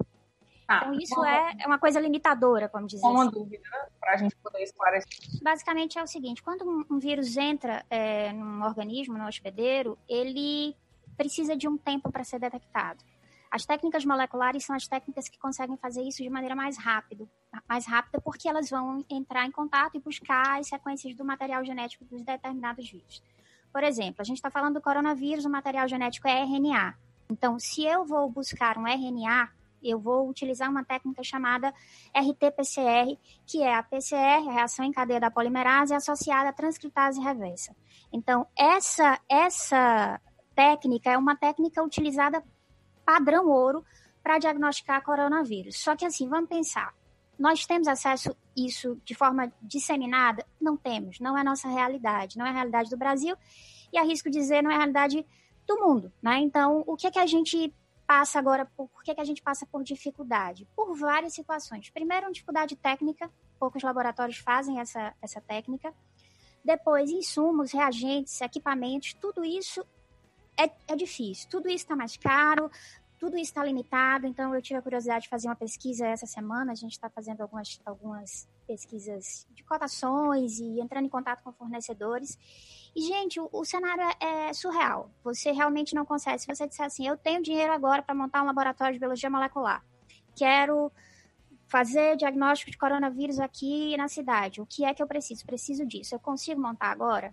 [0.69, 3.33] Ah, Então, isso bom, é, uma coisa limitadora, vamos dizer Uma assim.
[3.33, 3.69] dúvida
[3.99, 5.11] para a gente poder esclarecer.
[5.43, 10.77] Basicamente é o seguinte: quando um, um vírus entra é, num organismo, no hospedeiro, ele
[11.17, 13.05] precisa de um tempo para ser detectado.
[13.51, 17.27] As técnicas moleculares são as técnicas que conseguem fazer isso de maneira mais rápida,
[17.69, 22.05] mais rápida porque elas vão entrar em contato e buscar as sequências do material genético
[22.05, 23.21] dos determinados vírus.
[23.73, 26.95] Por exemplo, a gente está falando do coronavírus, o material genético é RNA.
[27.29, 29.51] Então, se eu vou buscar um RNA,
[29.83, 31.73] eu vou utilizar uma técnica chamada
[32.15, 37.75] RT-PCR, que é a PCR, a reação em cadeia da polimerase, associada à transcriptase reversa.
[38.13, 40.21] Então, essa, essa
[40.55, 42.45] técnica é uma técnica utilizada
[43.05, 43.85] padrão ouro
[44.23, 45.79] para diagnosticar coronavírus.
[45.79, 46.95] Só que assim, vamos pensar.
[47.39, 50.47] Nós temos acesso a isso de forma disseminada?
[50.61, 53.37] Não temos, não é nossa realidade, não é a realidade do Brasil
[53.93, 55.27] e arrisco dizer não é a realidade
[55.67, 56.39] do mundo, né?
[56.39, 57.73] Então, o que é que a gente
[58.07, 60.67] passa agora, por, por que, que a gente passa por dificuldade?
[60.75, 61.91] Por várias situações.
[61.91, 65.95] Primeiro, uma dificuldade técnica, poucos laboratórios fazem essa, essa técnica.
[66.65, 69.87] Depois, insumos, reagentes, equipamentos, tudo isso
[70.65, 71.49] é, é difícil.
[71.49, 72.71] Tudo isso está mais caro,
[73.19, 74.27] tudo isso está limitado.
[74.27, 76.73] Então, eu tive a curiosidade de fazer uma pesquisa essa semana.
[76.73, 82.39] A gente está fazendo algumas, algumas pesquisas de cotações e entrando em contato com fornecedores.
[82.95, 85.11] E, gente, o, o cenário é, é surreal.
[85.25, 86.39] Você realmente não consegue.
[86.39, 89.85] Se você disser assim, eu tenho dinheiro agora para montar um laboratório de biologia molecular,
[90.35, 90.91] quero
[91.67, 94.61] fazer diagnóstico de coronavírus aqui na cidade.
[94.61, 95.47] O que é que eu preciso?
[95.47, 96.15] Preciso disso.
[96.15, 97.33] Eu consigo montar agora?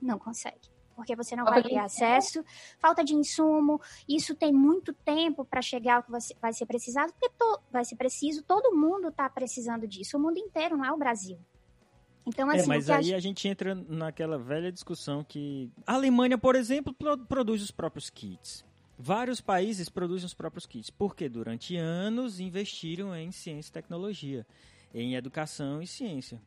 [0.00, 2.44] Não consegue porque você não vai ter acesso,
[2.78, 7.28] falta de insumo, isso tem muito tempo para chegar ao que vai ser precisado, porque
[7.38, 10.96] to, vai ser preciso, todo mundo está precisando disso, o mundo inteiro, não é o
[10.96, 11.38] Brasil.
[12.26, 13.16] Então, é, assim, é, mas aí a...
[13.16, 13.20] a...
[13.20, 16.94] gente entra naquela velha discussão que a Alemanha, por exemplo,
[17.28, 18.64] produz os próprios kits.
[18.98, 24.46] Vários países produzem os próprios kits, porque durante anos investiram em ciência e tecnologia,
[24.94, 26.40] em educação e ciência.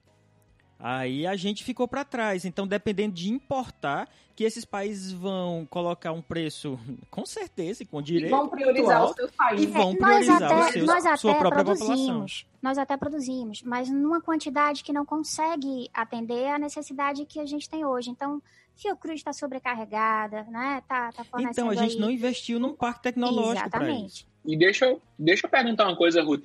[0.80, 2.46] Aí a gente ficou para trás.
[2.46, 8.28] Então, dependendo de importar, que esses países vão colocar um preço, com certeza, com direito.
[8.28, 9.66] E vão priorizar os seus países.
[9.66, 12.46] E vão priorizar nós até, seus, nós até sua própria produzimos, população.
[12.62, 17.68] Nós até produzimos, mas numa quantidade que não consegue atender a necessidade que a gente
[17.68, 18.12] tem hoje.
[18.12, 18.40] Então,
[18.76, 20.84] Fiocruz está sobrecarregada, né?
[20.88, 22.00] Tá, tá então, a gente aí...
[22.00, 24.28] não investiu num parque tecnológico para isso.
[24.46, 26.44] E deixa eu, deixa eu perguntar uma coisa, Ruth.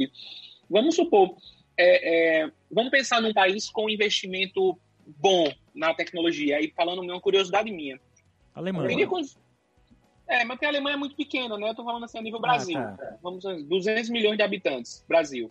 [0.71, 1.37] Vamos supor,
[1.77, 6.57] é, é, vamos pensar num país com investimento bom na tecnologia.
[6.57, 8.01] Aí falando uma curiosidade minha.
[8.55, 9.09] Alemanha.
[10.29, 11.69] É, mas a Alemanha é muito pequena, né?
[11.69, 12.75] Eu tô falando assim a nível ah, Brasil.
[12.75, 13.19] Tá.
[13.23, 15.51] Vamos 200 milhões de habitantes, Brasil.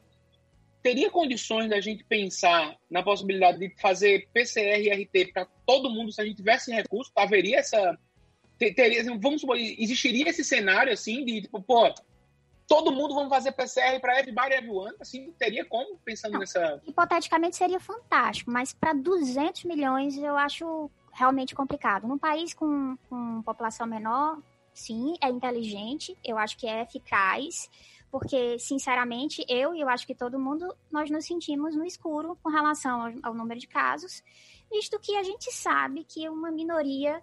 [0.81, 6.11] Teria condições da gente pensar na possibilidade de fazer PCR e RT para todo mundo
[6.11, 7.11] se a gente tivesse recurso?
[7.15, 7.97] Haveria essa
[8.57, 11.91] teria, vamos supor, existiria esse cenário assim de tipo, pô,
[12.71, 14.95] todo mundo vamos fazer PCR para everybody everyone?
[15.01, 16.81] Assim, teria como, pensando Não, nessa...
[16.87, 22.07] Hipoteticamente seria fantástico, mas para 200 milhões eu acho realmente complicado.
[22.07, 24.41] Num país com, com população menor,
[24.73, 27.69] sim, é inteligente, eu acho que é eficaz,
[28.09, 32.49] porque, sinceramente, eu e eu acho que todo mundo, nós nos sentimos no escuro com
[32.49, 34.23] relação ao, ao número de casos,
[34.71, 37.21] visto que a gente sabe que uma minoria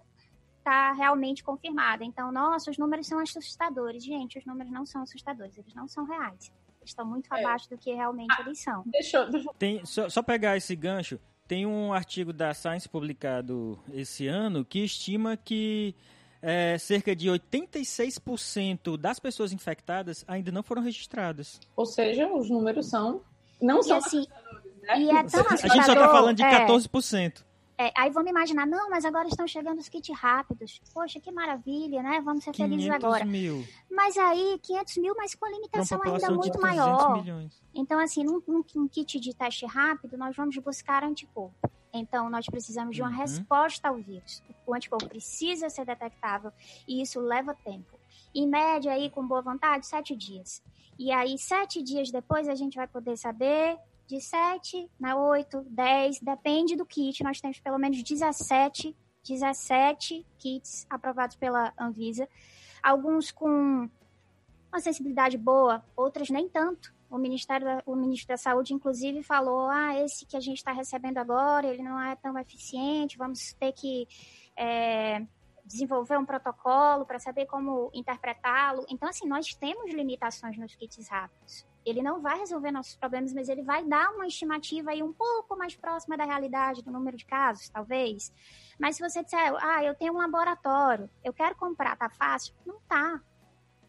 [0.69, 2.03] está realmente confirmada.
[2.03, 4.03] Então, nossa, os números são assustadores.
[4.03, 6.51] Gente, os números não são assustadores, eles não são reais.
[6.79, 7.39] Eles estão muito é.
[7.39, 8.83] abaixo do que realmente ah, eles são.
[8.85, 9.49] Deixa, deixa...
[9.57, 14.83] Tem, só, só pegar esse gancho, tem um artigo da Science publicado esse ano que
[14.83, 15.95] estima que
[16.41, 21.59] é, cerca de 86% das pessoas infectadas ainda não foram registradas.
[21.75, 23.21] Ou seja, os números são.
[23.61, 23.97] Não e são.
[23.97, 24.25] Assim,
[24.83, 25.01] né?
[25.01, 27.48] E é tão A gente só está falando de 14%.
[27.79, 30.81] É, aí vamos imaginar, não, mas agora estão chegando os kits rápidos.
[30.93, 32.19] Poxa, que maravilha, né?
[32.19, 33.23] Vamos ser felizes agora.
[33.23, 33.65] Mil.
[33.89, 37.23] Mas aí, 500 mil, mas com a limitação ainda muito maior.
[37.23, 37.63] Milhões.
[37.73, 41.55] Então, assim, num, num, num, kit de teste rápido, nós vamos buscar anticorpo.
[41.93, 43.15] Então, nós precisamos de uma uhum.
[43.15, 44.43] resposta ao vírus.
[44.67, 46.51] O anticorpo precisa ser detectável
[46.85, 47.97] e isso leva tempo.
[48.35, 50.61] Em média, aí, com boa vontade, sete dias.
[50.99, 56.19] E aí, sete dias depois, a gente vai poder saber de 7, né, 8, 10,
[56.21, 57.23] depende do kit.
[57.23, 62.27] Nós temos pelo menos 17, 17 kits aprovados pela Anvisa.
[62.81, 63.87] Alguns com
[64.71, 66.91] uma sensibilidade boa, outras nem tanto.
[67.07, 70.71] O Ministério da, o Ministro da Saúde, inclusive, falou: ah, esse que a gente está
[70.71, 74.07] recebendo agora, ele não é tão eficiente, vamos ter que
[74.57, 75.23] é,
[75.65, 78.85] desenvolver um protocolo para saber como interpretá-lo.
[78.89, 81.65] Então, assim, nós temos limitações nos kits rápidos.
[81.85, 85.57] Ele não vai resolver nossos problemas, mas ele vai dar uma estimativa aí um pouco
[85.57, 88.31] mais próxima da realidade, do número de casos, talvez.
[88.79, 92.53] Mas se você disser, ah, eu tenho um laboratório, eu quero comprar, tá fácil?
[92.65, 93.21] Não tá.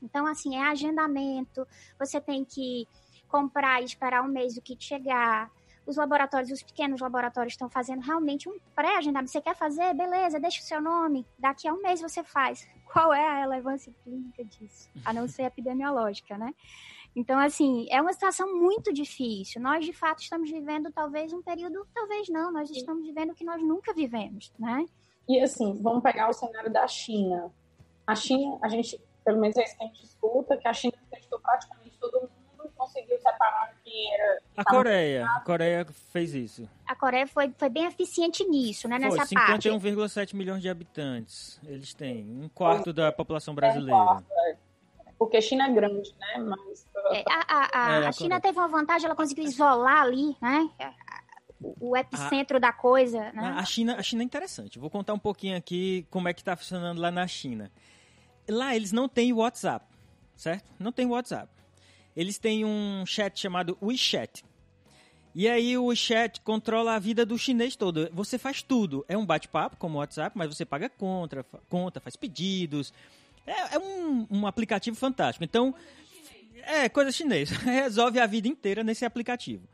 [0.02, 1.66] Então, assim, é agendamento,
[1.98, 2.86] você tem que
[3.28, 5.50] comprar e esperar um mês o kit chegar.
[5.86, 9.30] Os laboratórios, os pequenos laboratórios estão fazendo realmente um pré-agendamento.
[9.30, 9.94] Você quer fazer?
[9.94, 11.26] Beleza, deixa o seu nome.
[11.38, 12.68] Daqui a um mês você faz.
[12.92, 14.88] Qual é a relevância clínica disso?
[15.04, 16.54] A não ser epidemiológica, né?
[17.14, 19.60] Então, assim, é uma situação muito difícil.
[19.60, 23.44] Nós, de fato, estamos vivendo talvez um período, talvez não, nós estamos vivendo o que
[23.44, 24.86] nós nunca vivemos, né?
[25.28, 27.52] E, assim, vamos pegar o cenário da China.
[28.06, 30.94] A China, a gente, pelo menos é isso que a gente escuta, que a China
[31.10, 32.30] testou praticamente todo mundo
[32.64, 34.42] e conseguiu separar quem era...
[34.56, 36.68] A Coreia, a Coreia fez isso.
[36.86, 41.60] A Coreia foi, foi bem eficiente nisso, né, foi, nessa 51,7 milhões de habitantes.
[41.64, 43.92] Eles têm um quarto da população brasileira.
[43.92, 44.56] É um quarto, é
[45.20, 46.38] porque China é grande, né?
[46.38, 50.34] Mas É, a, a, a, É, a China teve uma vantagem, ela conseguiu isolar ali,
[50.40, 50.70] né?
[51.78, 53.54] O, epicentro da coisa, né?
[53.54, 54.78] A China, a China é interessante.
[54.78, 57.70] Vou contar um pouquinho aqui como é que está funcionando lá na China.
[58.48, 59.84] Lá eles não têm WhatsApp,
[60.34, 60.72] certo?
[60.78, 61.52] Não tem WhatsApp.
[62.16, 64.42] Eles têm um chat chamado WeChat.
[65.34, 68.08] E aí o WeChat controla a vida do chinês todo.
[68.14, 69.04] Você faz tudo.
[69.06, 72.90] É um bate-papo como o WhatsApp, mas você paga conta, conta faz pedidos.
[73.50, 75.44] É, é um, um aplicativo fantástico.
[75.44, 75.74] Então,
[76.62, 77.50] é coisa chinês.
[77.62, 79.68] Resolve a vida inteira nesse aplicativo.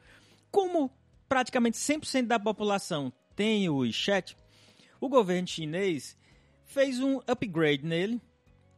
[0.50, 0.90] Como
[1.28, 4.34] praticamente 100% da população tem o WeChat,
[4.98, 6.16] o governo chinês
[6.64, 8.20] fez um upgrade nele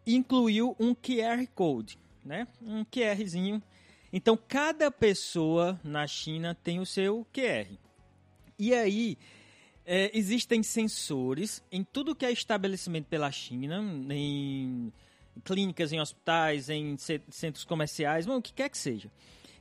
[0.05, 2.49] e incluiu um QR Code, né?
[2.61, 3.63] Um QRzinho.
[4.13, 7.69] Então, cada pessoa na China tem o seu QR.
[8.59, 9.17] E aí,
[9.90, 14.92] é, existem sensores em tudo que é estabelecimento pela China, em
[15.42, 16.94] clínicas, em hospitais, em
[17.31, 19.11] centros comerciais, bom, o que quer que seja.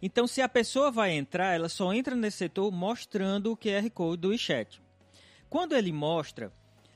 [0.01, 4.21] Então, se a pessoa vai entrar, ela só entra nesse setor mostrando o QR Code
[4.21, 4.81] do WeChat.
[5.49, 6.51] Quando ele mostra,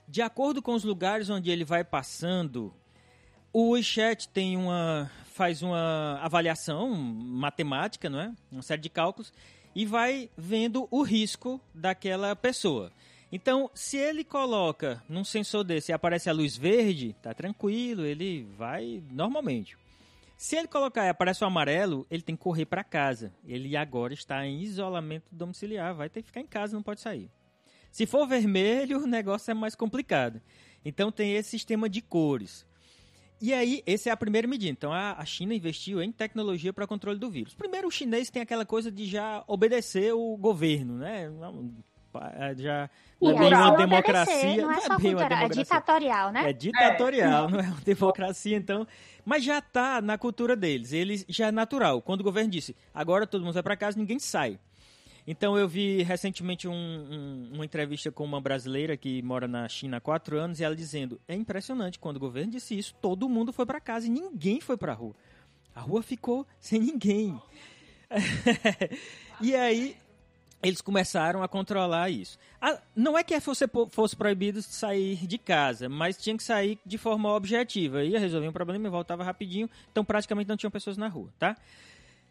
[0.05, 2.73] de acordo com os lugares onde ele vai passando,
[3.53, 8.35] o WeChat tem uma faz uma avaliação matemática, não é?
[8.51, 9.31] Uma série de cálculos
[9.73, 12.91] e vai vendo o risco daquela pessoa.
[13.31, 18.43] Então, se ele coloca num sensor desse e aparece a luz verde, tá tranquilo, ele
[18.57, 19.77] vai normalmente.
[20.35, 23.31] Se ele colocar e aparece o amarelo, ele tem que correr para casa.
[23.45, 27.29] Ele agora está em isolamento domiciliar, vai ter que ficar em casa, não pode sair.
[27.91, 30.41] Se for vermelho, o negócio é mais complicado.
[30.83, 32.65] Então tem esse sistema de cores.
[33.39, 34.71] E aí, essa é a primeira medida.
[34.71, 37.55] Então, a, China investiu em tecnologia para controle do vírus.
[37.55, 41.27] Primeiro, o chinês tem aquela coisa de já obedecer o governo, né?
[42.57, 42.89] Já
[43.21, 44.35] não é bem uma democracia.
[44.35, 46.49] Obedecer, não é só bem uma é ditatorial, né?
[46.49, 48.87] É ditatorial, não é uma democracia, então.
[49.23, 50.91] Mas já está na cultura deles.
[50.91, 52.01] Eles já é natural.
[52.01, 54.59] Quando o governo disse, agora todo mundo vai para casa, ninguém sai.
[55.25, 59.97] Então eu vi recentemente um, um, uma entrevista com uma brasileira que mora na China
[59.97, 63.53] há quatro anos e ela dizendo: é impressionante quando o governo disse isso, todo mundo
[63.53, 65.15] foi para casa e ninguém foi para a rua.
[65.75, 67.39] A rua ficou sem ninguém.
[69.39, 69.95] e aí
[70.63, 72.37] eles começaram a controlar isso.
[72.95, 77.33] Não é que fosse, fosse proibido sair de casa, mas tinha que sair de forma
[77.33, 78.03] objetiva.
[78.03, 81.57] Ia resolver um problema e voltava rapidinho, então praticamente não tinham pessoas na rua, tá?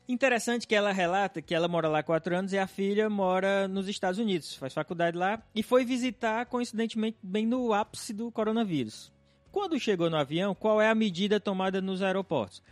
[0.08, 3.68] Interessante que ela relata que ela mora lá há quatro anos e a filha mora
[3.68, 9.12] nos Estados Unidos, faz faculdade lá e foi visitar, coincidentemente, bem no ápice do coronavírus.
[9.52, 12.62] Quando chegou no avião, qual é a medida tomada nos aeroportos?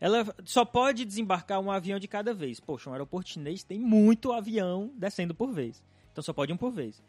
[0.00, 2.60] Ela só pode desembarcar um avião de cada vez.
[2.60, 5.82] Poxa, um aeroporto chinês tem muito avião descendo por vez.
[6.12, 7.02] Então só pode um por vez.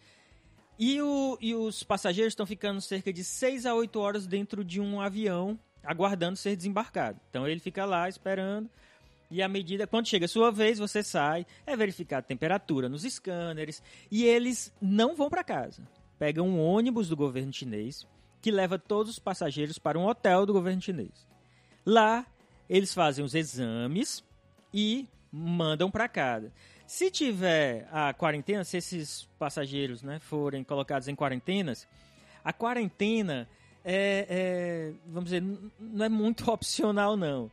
[0.77, 4.79] E, o, e os passageiros estão ficando cerca de 6 a 8 horas dentro de
[4.79, 7.19] um avião, aguardando ser desembarcado.
[7.29, 8.69] Então ele fica lá esperando.
[9.29, 13.03] E à medida, quando chega a sua vez, você sai, é verificar a temperatura nos
[13.03, 13.83] scanners.
[14.09, 15.87] E eles não vão para casa.
[16.17, 18.07] Pegam um ônibus do governo chinês
[18.41, 21.27] que leva todos os passageiros para um hotel do governo chinês.
[21.85, 22.25] Lá,
[22.69, 24.23] eles fazem os exames
[24.73, 26.51] e mandam para casa.
[26.85, 31.87] Se tiver a quarentena, se esses passageiros né, forem colocados em quarentenas,
[32.43, 33.47] a quarentena
[33.83, 35.43] é, é, vamos dizer,
[35.79, 37.51] não é muito opcional não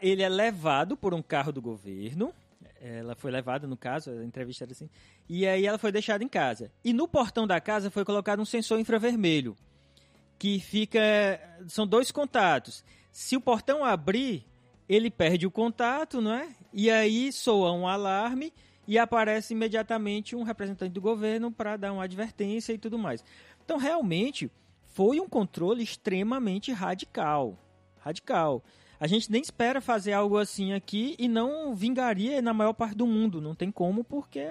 [0.00, 2.32] ele é levado por um carro do governo.
[2.80, 4.90] Ela foi levada, no caso, a entrevista era assim.
[5.28, 6.70] E aí ela foi deixada em casa.
[6.84, 9.56] E no portão da casa foi colocado um sensor infravermelho.
[10.38, 11.00] Que fica.
[11.66, 12.84] São dois contatos.
[13.14, 14.44] Se o portão abrir,
[14.88, 16.48] ele perde o contato, não é?
[16.72, 18.52] E aí soa um alarme
[18.88, 23.24] e aparece imediatamente um representante do governo para dar uma advertência e tudo mais.
[23.64, 24.50] Então, realmente,
[24.82, 27.56] foi um controle extremamente radical.
[28.00, 28.64] Radical.
[28.98, 33.06] A gente nem espera fazer algo assim aqui e não vingaria na maior parte do
[33.06, 33.40] mundo.
[33.40, 34.44] Não tem como, porque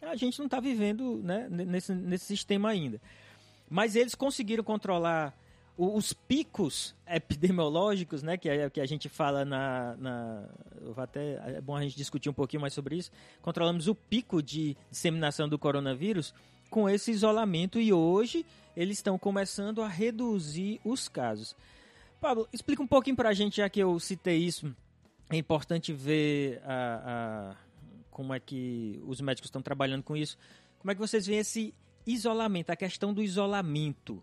[0.00, 3.00] a gente não está vivendo né, nesse, nesse sistema ainda.
[3.68, 5.36] Mas eles conseguiram controlar
[5.78, 10.48] os picos epidemiológicos, né, que, é, que a gente fala na, na
[10.96, 13.12] até é bom a gente discutir um pouquinho mais sobre isso.
[13.40, 16.34] Controlamos o pico de disseminação do coronavírus
[16.68, 18.44] com esse isolamento e hoje
[18.76, 21.54] eles estão começando a reduzir os casos.
[22.20, 24.74] Pablo, explica um pouquinho para a gente, já que eu citei isso.
[25.30, 27.56] É importante ver a, a,
[28.10, 30.36] como é que os médicos estão trabalhando com isso.
[30.80, 31.72] Como é que vocês veem esse
[32.04, 34.20] isolamento, a questão do isolamento?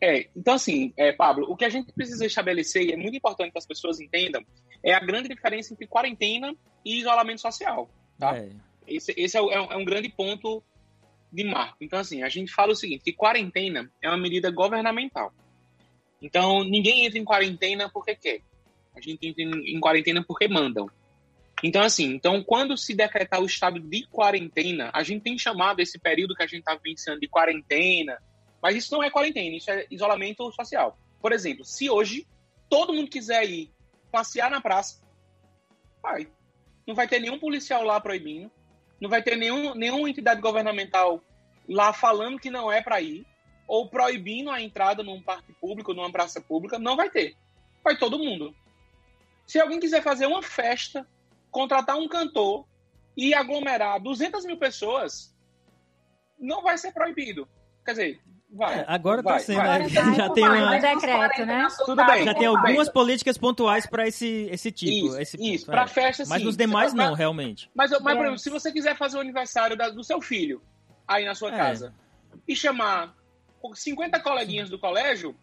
[0.00, 3.52] É, então assim, é, Pablo, o que a gente precisa estabelecer, e é muito importante
[3.52, 4.44] que as pessoas entendam,
[4.82, 8.36] é a grande diferença entre quarentena e isolamento social, tá?
[8.36, 8.50] É.
[8.86, 10.62] Esse, esse é, é, um, é um grande ponto
[11.32, 11.78] de marco.
[11.80, 15.32] Então assim, a gente fala o seguinte, que quarentena é uma medida governamental.
[16.20, 18.40] Então, ninguém entra em quarentena porque quer.
[18.96, 20.90] A gente entra em quarentena porque mandam.
[21.62, 25.98] Então, assim, então quando se decretar o estado de quarentena, a gente tem chamado esse
[25.98, 28.18] período que a gente está vivenciando de quarentena,
[28.62, 30.98] mas isso não é quarentena, isso é isolamento social.
[31.20, 32.26] Por exemplo, se hoje
[32.68, 33.72] todo mundo quiser ir
[34.10, 35.00] passear na praça,
[36.02, 36.28] vai.
[36.86, 38.50] Não vai ter nenhum policial lá proibindo,
[39.00, 41.22] não vai ter nenhum, nenhuma entidade governamental
[41.68, 43.26] lá falando que não é para ir,
[43.66, 47.36] ou proibindo a entrada num parque público, numa praça pública, não vai ter.
[47.84, 48.54] Vai todo mundo.
[49.46, 51.06] Se alguém quiser fazer uma festa,
[51.50, 52.66] contratar um cantor
[53.16, 55.34] e aglomerar 200 mil pessoas,
[56.38, 57.46] não vai ser proibido.
[57.84, 58.20] Quer dizer,
[58.50, 58.80] vai.
[58.80, 59.78] É, agora vai, tá sendo, vai.
[59.80, 59.88] né?
[59.88, 60.80] Já tem vai, uma, vai.
[60.80, 61.68] decreto, né?
[61.84, 62.24] Tudo bem.
[62.24, 62.56] já tem vai.
[62.56, 65.08] algumas políticas pontuais para esse, esse tipo.
[65.08, 65.70] Isso, esse, isso.
[65.70, 65.74] é.
[65.74, 66.30] Pra festa, sim.
[66.30, 67.70] Mas nos demais não, realmente.
[67.74, 68.28] Mas, mas por É.
[68.28, 70.62] exemplo, se você quiser fazer o aniversário da- do seu filho
[71.06, 71.56] aí na sua É.
[71.56, 71.94] casa
[72.46, 73.14] e chamar
[73.74, 75.34] 50 coleguinhas do colégio,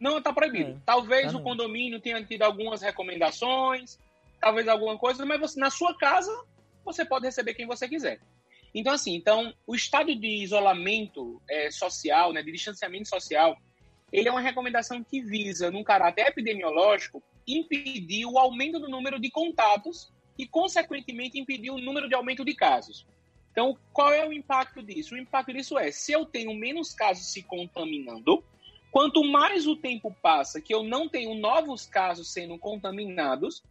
[0.00, 0.70] não está proibido.
[0.72, 0.76] É.
[0.86, 3.98] Talvez Tá o condomínio tenha tido algumas recomendações,
[4.40, 6.30] talvez alguma coisa, mas você, na sua casa
[6.84, 8.18] você pode receber quem você quiser.
[8.74, 13.56] Então, assim, então, o estado de isolamento é, social, né, de distanciamento social,
[14.12, 19.30] ele é uma recomendação que visa, num caráter epidemiológico, impedir o aumento do número de
[19.30, 23.06] contatos e, consequentemente, impedir o número de aumento de casos.
[23.50, 25.14] Então, qual é o impacto disso?
[25.14, 28.44] O impacto disso é, se eu tenho menos casos se contaminando,
[28.90, 33.62] quanto mais o tempo passa que eu não tenho novos casos sendo contaminados,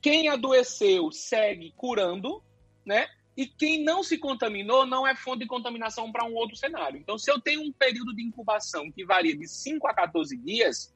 [0.00, 2.42] quem adoeceu segue curando,
[2.86, 3.08] né?
[3.38, 6.98] E quem não se contaminou não é fonte de contaminação para um outro cenário.
[6.98, 10.92] Então, se eu tenho um período de incubação que varia de 5 a 14 dias,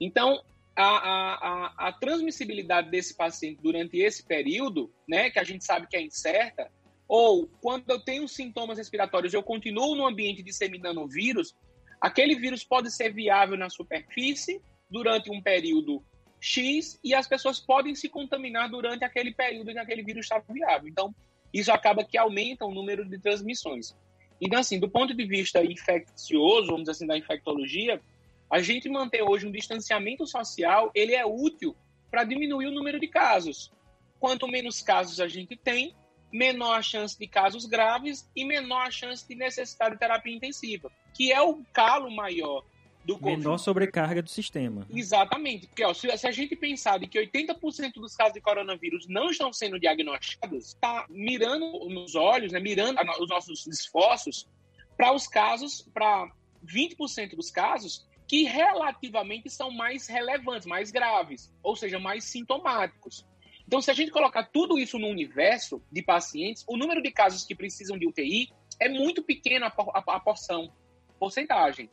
[0.00, 0.40] então
[0.76, 5.88] a, a, a, a transmissibilidade desse paciente durante esse período, né, que a gente sabe
[5.88, 6.70] que é incerta,
[7.08, 11.56] ou quando eu tenho sintomas respiratórios, eu continuo no ambiente disseminando o vírus,
[12.00, 16.04] aquele vírus pode ser viável na superfície durante um período
[16.38, 20.40] X e as pessoas podem se contaminar durante aquele período em que aquele vírus está
[20.48, 20.86] viável.
[20.86, 21.12] Então,
[21.54, 23.96] isso acaba que aumenta o número de transmissões.
[24.40, 28.02] Então, assim, do ponto de vista infeccioso, vamos dizer assim, da infectologia,
[28.50, 31.74] a gente manter hoje um distanciamento social, ele é útil
[32.10, 33.72] para diminuir o número de casos.
[34.18, 35.94] Quanto menos casos a gente tem,
[36.32, 40.90] menor a chance de casos graves e menor a chance de necessidade de terapia intensiva,
[41.14, 42.64] que é o calo maior
[43.04, 43.38] do Covid.
[43.38, 44.86] Menor sobrecarga do sistema.
[44.90, 45.66] Exatamente.
[45.66, 49.30] Porque ó, se, se a gente pensar de que 80% dos casos de coronavírus não
[49.30, 54.48] estão sendo diagnosticados, está mirando nos olhos, né, mirando a- os nossos esforços
[54.96, 56.30] para os casos, para
[56.62, 63.26] 20% dos casos que relativamente são mais relevantes, mais graves, ou seja, mais sintomáticos.
[63.66, 67.44] Então, se a gente colocar tudo isso no universo de pacientes, o número de casos
[67.44, 68.50] que precisam de UTI
[68.80, 70.72] é muito pequeno a, por- a, a porção,
[71.18, 71.90] porcentagem.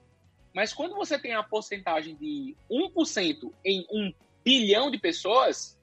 [0.53, 5.77] Mas quando você tem a porcentagem de 1% em 1 bilhão de pessoas,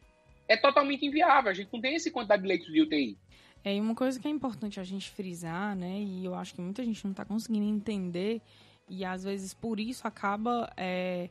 [0.46, 1.50] é totalmente inviável.
[1.50, 3.18] A gente não tem essa quantidade de leitos de UTI.
[3.64, 6.60] É, e uma coisa que é importante a gente frisar, né, e eu acho que
[6.60, 8.40] muita gente não está conseguindo entender,
[8.88, 11.28] e às vezes por isso acaba é,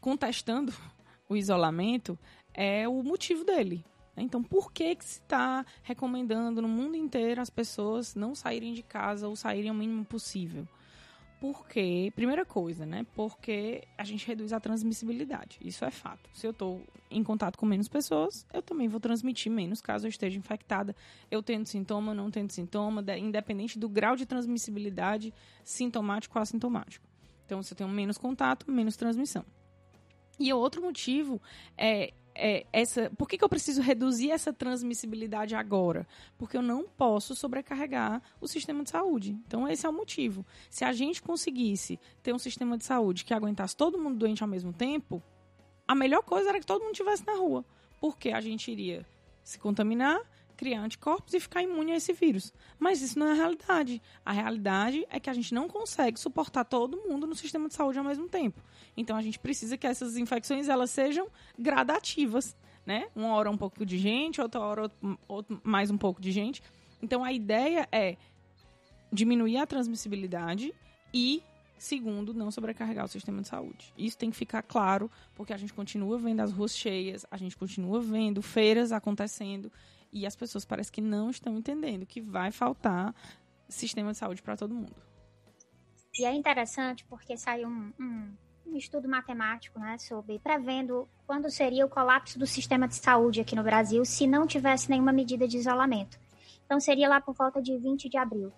[0.00, 0.72] contestando
[1.28, 2.18] o isolamento,
[2.54, 3.84] é o motivo dele.
[4.16, 4.22] né?
[4.22, 8.82] Então, por que, que se está recomendando no mundo inteiro as pessoas não saírem de
[8.82, 10.66] casa ou saírem o mínimo possível?
[11.40, 13.06] Porque, primeira coisa, né?
[13.14, 15.58] Porque a gente reduz a transmissibilidade.
[15.62, 16.28] Isso é fato.
[16.34, 20.10] Se eu estou em contato com menos pessoas, eu também vou transmitir menos caso eu
[20.10, 20.94] esteja infectada.
[21.30, 25.32] Eu tendo sintoma, não tendo sintoma, de- independente do grau de transmissibilidade
[25.64, 27.08] sintomático ou assintomático.
[27.46, 29.44] Então, se eu tenho menos contato, menos transmissão.
[30.38, 31.40] E outro motivo
[31.76, 33.10] é, é essa.
[33.10, 36.06] Por que, que eu preciso reduzir essa transmissibilidade agora?
[36.38, 39.38] Porque eu não posso sobrecarregar o sistema de saúde.
[39.46, 40.44] Então, esse é o motivo.
[40.70, 44.48] Se a gente conseguisse ter um sistema de saúde que aguentasse todo mundo doente ao
[44.48, 45.22] mesmo tempo,
[45.86, 47.64] a melhor coisa era que todo mundo estivesse na rua.
[48.00, 49.06] Porque a gente iria
[49.42, 50.20] se contaminar,
[50.60, 52.52] criar anticorpos e ficar imune a esse vírus.
[52.78, 54.02] Mas isso não é a realidade.
[54.22, 57.98] A realidade é que a gente não consegue suportar todo mundo no sistema de saúde
[57.98, 58.62] ao mesmo tempo.
[58.94, 62.54] Então a gente precisa que essas infecções elas sejam gradativas,
[62.84, 63.08] né?
[63.16, 66.62] Uma hora um pouco de gente, outra hora outro- outro- mais um pouco de gente.
[67.00, 68.18] Então a ideia é
[69.10, 70.74] diminuir a transmissibilidade
[71.12, 71.42] e
[71.78, 73.94] segundo, não sobrecarregar o sistema de saúde.
[73.96, 77.56] Isso tem que ficar claro, porque a gente continua vendo as ruas cheias, a gente
[77.56, 79.72] continua vendo feiras acontecendo
[80.12, 83.14] e as pessoas parecem que não estão entendendo que vai faltar
[83.68, 84.94] sistema de saúde para todo mundo.
[86.18, 88.36] E é interessante porque saiu um, um,
[88.66, 93.54] um estudo matemático né, sobre prevendo quando seria o colapso do sistema de saúde aqui
[93.54, 96.18] no Brasil se não tivesse nenhuma medida de isolamento.
[96.66, 98.52] Então seria lá por volta de 20 de abril.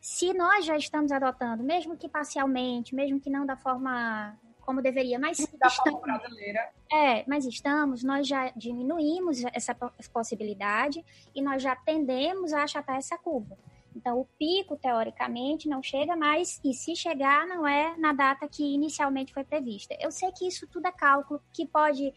[0.00, 5.18] Se nós já estamos adotando, mesmo que parcialmente, mesmo que não da forma como deveria,
[5.18, 6.70] mas da estamos, brasileira.
[6.92, 11.04] é, mas estamos, nós já diminuímos essa po- possibilidade
[11.34, 13.58] e nós já tendemos a achatar essa curva.
[13.94, 18.62] Então, o pico, teoricamente, não chega mais, e se chegar, não é na data que
[18.62, 19.96] inicialmente foi prevista.
[20.00, 22.14] Eu sei que isso tudo é cálculo, que pode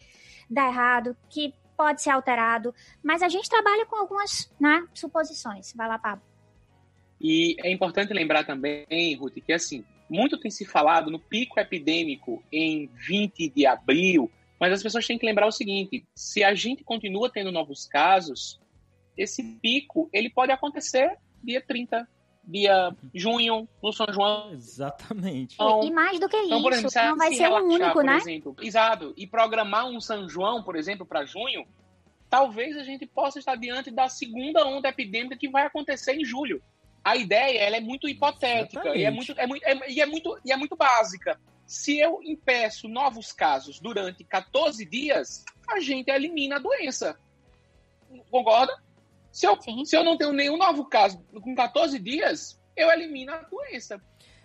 [0.50, 5.74] dar errado, que pode ser alterado, mas a gente trabalha com algumas né, suposições.
[5.74, 6.24] Vai lá, Pablo.
[7.20, 9.84] E é importante lembrar também, Ruth, que assim,
[10.14, 15.18] muito tem se falado no pico epidêmico em 20 de abril, mas as pessoas têm
[15.18, 18.62] que lembrar o seguinte: se a gente continua tendo novos casos,
[19.18, 22.08] esse pico ele pode acontecer dia 30,
[22.44, 24.54] dia junho, no São João.
[24.54, 25.56] Exatamente.
[25.56, 27.94] Então, e mais do que então, isso, exemplo, não vai se ser o relaxar, único,
[27.94, 28.18] por né?
[28.18, 29.14] Exemplo, exato.
[29.18, 31.66] E programar um São João, por exemplo, para junho,
[32.30, 36.62] talvez a gente possa estar diante da segunda onda epidêmica que vai acontecer em julho.
[37.04, 40.40] A ideia ela é muito hipotética e é muito, é, muito, é- e é, muito,
[40.46, 41.40] e é muito básica.
[41.66, 47.18] Se eu impeço novos casos durante 14 dias, a gente elimina a doença.
[48.30, 48.74] Concorda?
[49.32, 49.84] Se eu, Sim.
[49.86, 54.00] se eu não tenho nenhum novo caso com 14 dias, eu elimino a doença.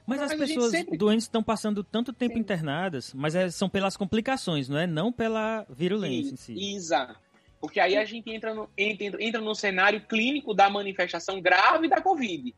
[0.06, 2.40] Mas as Mas a gente pessoas sempre- doentes estão passando tanto tempo Sim.
[2.40, 4.86] internadas, mas é- são pelas complicações, não é?
[4.86, 6.74] Não pela virulência em si.
[6.74, 7.20] Exato.
[7.61, 12.00] Porque aí a gente entra no, entra, entra no cenário clínico da manifestação grave da
[12.00, 12.54] Covid.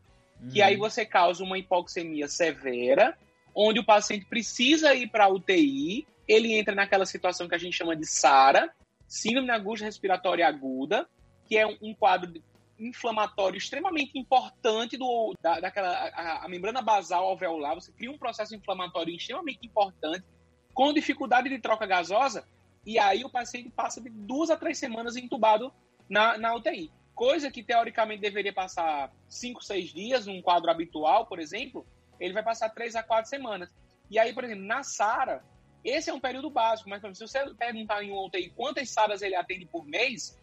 [0.53, 0.67] Que Uhum.
[0.67, 3.17] aí você causa uma hipoxemia severa,
[3.55, 7.77] onde o paciente precisa ir para a UTI, ele entra naquela situação que a gente
[7.77, 8.71] chama de SARA,
[9.07, 11.09] Síndrome da Angústia Respiratória Aguda,
[11.47, 12.43] que é um, um quadro de-
[12.79, 17.75] inflamatório extremamente importante do, da, daquela, a, a membrana basal alveolar.
[17.75, 20.25] Você cria um processo inflamatório extremamente importante,
[20.73, 22.47] com dificuldade de troca gasosa,
[22.85, 25.73] e aí o paciente passa de duas a três semanas entubado
[26.09, 26.91] na, na UTI.
[27.15, 31.87] Coisa que teoricamente deveria passar cinco, seis dias, num quadro habitual, por exemplo,
[32.19, 33.69] ele vai passar três a quatro semanas.
[34.11, 35.45] E aí, por exemplo, na SARA,
[35.85, 39.35] esse é um período básico, mas se você perguntar em uma UTI quantas SARAs ele
[39.35, 40.39] atende por mês,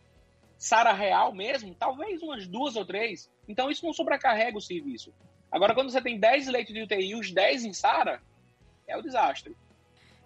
[0.57, 3.29] SARA real mesmo, talvez umas duas ou três.
[3.47, 5.13] Então isso não sobrecarrega o serviço.
[5.51, 8.21] Agora, quando você tem 10 leitos de UTI e os 10 em SARA,
[8.87, 9.55] é o desastre.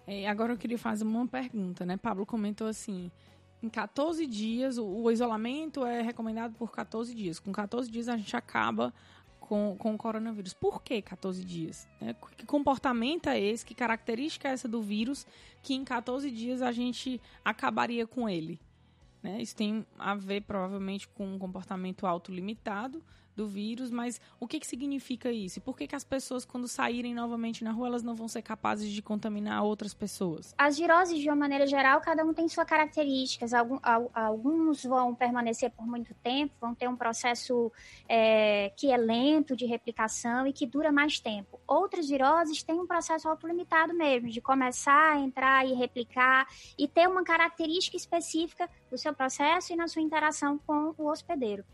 [0.06, 1.96] É, agora eu queria fazer uma pergunta, né?
[1.96, 3.10] Pablo comentou assim:
[3.62, 7.38] em 14 dias, o, o isolamento é recomendado por 14 dias.
[7.38, 8.92] Com 14 dias a gente acaba
[9.38, 10.54] com, com o coronavírus.
[10.54, 11.86] Por que 14 dias?
[12.00, 12.14] né?
[12.36, 13.64] Que comportamento é esse?
[13.64, 15.26] Que característica é essa do vírus
[15.62, 18.58] que em 14 dias a gente acabaria com ele?
[19.22, 19.40] Né?
[19.40, 23.02] Isso tem a ver provavelmente com um comportamento autolimitado
[23.34, 25.58] do vírus, mas o que, que significa isso?
[25.58, 28.42] E por que, que as pessoas, quando saírem novamente na rua, elas não vão ser
[28.42, 30.54] capazes de contaminar outras pessoas?
[30.58, 33.54] As viroses, de uma maneira geral, cada um tem suas características.
[33.54, 37.72] Algum- al- Alguns vão permanecer por muito tempo, vão ter um processo
[38.08, 41.58] é, que é lento de replicação e que dura mais tempo.
[41.66, 46.46] Outras viroses têm um processo autolimitado mesmo, de começar a entrar e replicar
[46.78, 51.64] e ter uma característica específica do seu processo e na sua interação com o hospedeiro.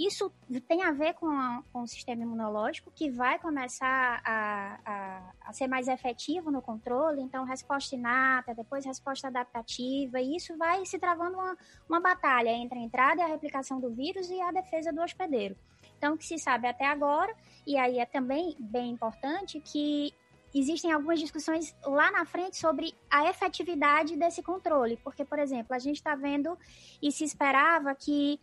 [0.00, 0.32] Isso
[0.66, 5.52] tem a ver com, a- com o sistema imunológico, que vai começar a, a, a
[5.52, 10.98] ser mais efetivo no controle, então resposta inata, depois resposta adaptativa, e isso vai se
[10.98, 11.54] travando uma,
[11.86, 15.54] uma batalha entre a entrada e a replicação do vírus e a defesa do hospedeiro.
[15.98, 17.34] Então, o que se sabe até agora,
[17.66, 20.14] e aí é também bem importante, que
[20.54, 25.78] existem algumas discussões lá na frente sobre a efetividade desse controle, porque, por exemplo, a
[25.78, 26.58] gente está vendo
[27.02, 28.40] e se esperava que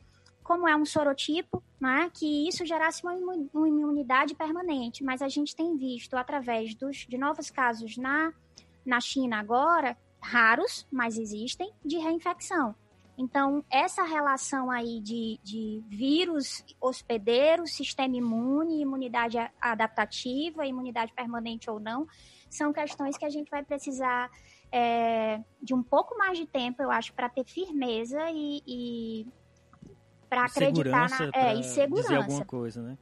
[0.48, 5.04] como é um sorotipo, né, que isso gerasse uma, imu- uma imunidade permanente.
[5.04, 8.32] Mas a gente tem visto, através dos, de novos casos na,
[8.86, 12.74] na China agora, raros, mas existem, de reinfecção.
[13.18, 21.78] Então, essa relação aí de, de vírus hospedeiro, sistema imune, imunidade adaptativa, imunidade permanente ou
[21.78, 22.08] não,
[22.50, 24.30] são questões que a gente vai precisar
[24.72, 29.28] é, de um pouco mais de tempo, eu acho, para ter firmeza e, e
[30.30, 32.16] para acreditar segurança na pra é, e dizer segurança.
[32.16, 32.98] alguma coisa, né?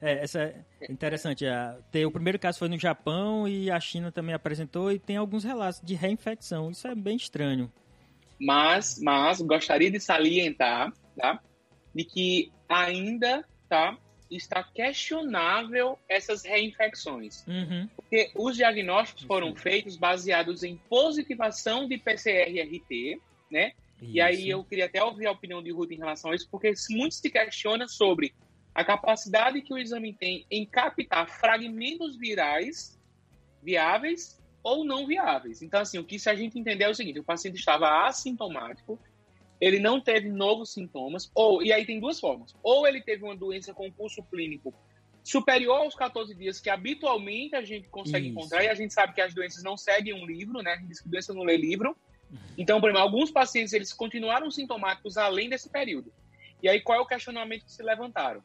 [0.00, 1.46] É, essa é interessante.
[1.46, 5.16] A, ter, o primeiro caso foi no Japão e a China também apresentou e tem
[5.16, 6.70] alguns relatos de reinfecção.
[6.70, 7.72] Isso é bem estranho.
[8.38, 11.40] Mas, mas gostaria de salientar, tá?
[11.94, 13.96] De que ainda, tá?
[14.30, 17.46] Está questionável essas reinfecções.
[17.46, 17.88] Uhum.
[17.96, 19.62] Porque os diagnósticos foram Isso.
[19.62, 23.20] feitos baseados em positivação de PCR-RT,
[23.50, 23.72] né?
[24.00, 26.72] E aí eu queria até ouvir a opinião de Ruth em relação a isso, porque
[26.90, 28.34] muito se questiona sobre
[28.74, 33.00] a capacidade que o exame tem em captar fragmentos virais
[33.62, 35.62] viáveis ou não viáveis.
[35.62, 38.98] Então, assim, o que se a gente entender é o seguinte, o paciente estava assintomático,
[39.60, 43.34] ele não teve novos sintomas, ou, e aí tem duas formas, ou ele teve uma
[43.34, 44.74] doença com curso clínico
[45.24, 48.38] superior aos 14 dias que habitualmente a gente consegue Isso.
[48.38, 50.72] encontrar, e a gente sabe que as doenças não seguem um livro, né?
[50.72, 51.96] A gente diz que doença não lê livro.
[52.56, 56.12] Então, por exemplo, alguns pacientes eles continuaram sintomáticos além desse período.
[56.62, 58.42] E aí, qual é o questionamento que se levantaram?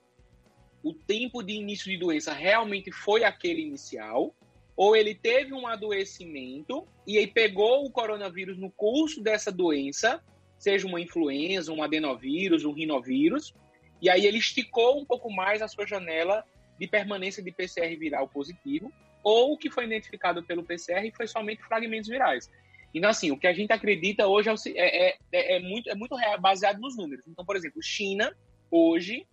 [0.83, 4.35] O tempo de início de doença realmente foi aquele inicial?
[4.75, 10.23] Ou ele teve um adoecimento e aí pegou o coronavírus no curso dessa doença,
[10.57, 13.53] seja uma influenza, um adenovírus, um rinovírus,
[14.01, 16.43] e aí ele esticou um pouco mais a sua janela
[16.79, 18.91] de permanência de PCR viral positivo,
[19.23, 22.49] ou o que foi identificado pelo PCR foi somente fragmentos virais.
[22.93, 25.95] Então, assim, o que a gente acredita hoje é, é- é- é- é muito, é
[25.95, 27.25] muito baseado nos números.
[27.27, 28.35] Então, por exemplo, China,
[28.69, 29.25] hoje,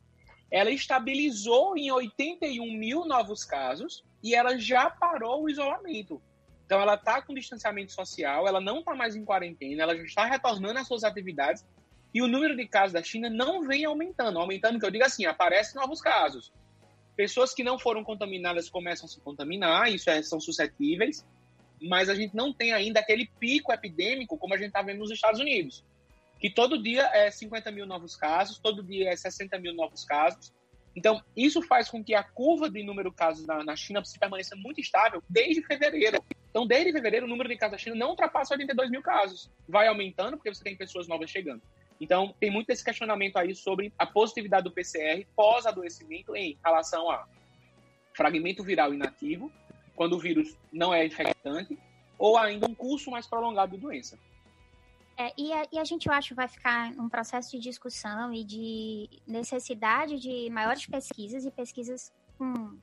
[0.51, 6.23] ela estabilizou em 81 mil novos casos e ela já parou o isolamento.
[6.65, 10.25] Então, ela está com distanciamento social, ela não está mais em quarentena, ela já está
[10.25, 11.65] retornando às suas atividades
[12.13, 14.39] e o número de casos da China não vem aumentando.
[14.39, 16.53] Aumentando, que eu digo assim, aparecem novos casos.
[17.17, 21.27] Pessoas que não foram contaminadas começam a se contaminar, isso é, são suscetíveis,
[21.81, 25.11] mas a gente não tem ainda aquele pico epidêmico como a gente está vendo nos
[25.11, 25.85] Estados Unidos.
[26.39, 30.53] Que todo dia é 50 mil novos casos, todo dia é 60 mil novos casos.
[30.95, 34.19] Então, isso faz com que a curva de número de casos na, na China se
[34.19, 36.23] permaneça muito estável desde fevereiro.
[36.51, 39.51] Então, desde fevereiro, o número de casos da China não ultrapassa 82 mil casos.
[39.69, 41.63] Vai aumentando porque você tem pessoas novas chegando.
[42.01, 47.27] Então, tem muito esse questionamento aí sobre a positividade do PCR pós-adoecimento em relação a
[48.15, 49.53] fragmento viral inativo,
[49.99, 51.77] quando o vírus não é infectante,
[52.17, 54.17] ou ainda um curso mais prolongado de doença.
[55.17, 58.45] É, e, a, e a gente, eu acho, vai ficar um processo de discussão e
[58.45, 62.79] de necessidade de maiores pesquisas e pesquisas com,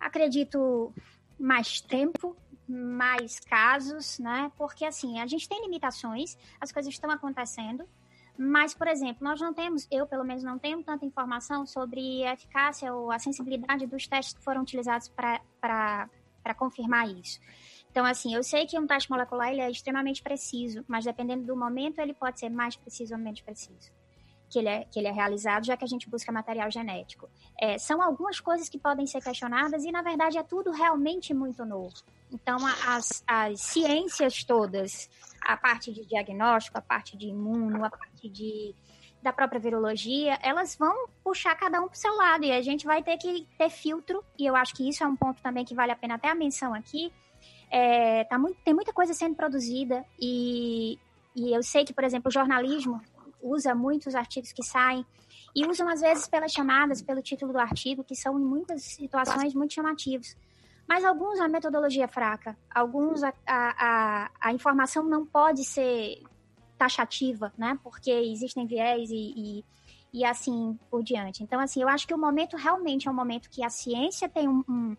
[0.00, 0.90] acredito,
[1.38, 2.34] mais tempo,
[2.66, 4.50] mais casos, né?
[4.56, 7.86] Porque, assim, a gente tem limitações, as coisas estão acontecendo,
[8.42, 12.32] mas, por exemplo, nós não temos, eu pelo menos não tenho tanta informação sobre a
[12.32, 16.08] eficácia ou a sensibilidade dos testes que foram utilizados para
[16.56, 17.38] confirmar isso.
[17.90, 21.54] Então, assim, eu sei que um teste molecular ele é extremamente preciso, mas dependendo do
[21.54, 23.92] momento, ele pode ser mais preciso ou menos preciso.
[24.50, 27.30] Que ele, é, que ele é realizado, já que a gente busca material genético.
[27.60, 31.64] É, são algumas coisas que podem ser questionadas e, na verdade, é tudo realmente muito
[31.64, 31.94] novo.
[32.32, 35.08] Então, as, as ciências todas,
[35.40, 38.74] a parte de diagnóstico, a parte de imuno, a parte de,
[39.22, 42.86] da própria virologia, elas vão puxar cada um para o seu lado e a gente
[42.86, 45.74] vai ter que ter filtro, e eu acho que isso é um ponto também que
[45.74, 47.12] vale a pena até a menção aqui,
[47.70, 50.98] é, tá muito, tem muita coisa sendo produzida e,
[51.36, 53.00] e eu sei que, por exemplo, o jornalismo
[53.42, 55.04] usa muitos artigos que saem
[55.54, 59.54] e usam às vezes pelas chamadas, pelo título do artigo, que são em muitas situações
[59.54, 60.36] muito chamativos.
[60.88, 66.22] Mas alguns a metodologia é fraca, alguns a, a, a, a informação não pode ser
[66.76, 67.78] taxativa, né?
[67.82, 69.64] Porque existem viés e, e,
[70.12, 71.42] e assim por diante.
[71.42, 74.48] Então, assim, eu acho que o momento realmente é um momento que a ciência tem
[74.48, 74.96] um, um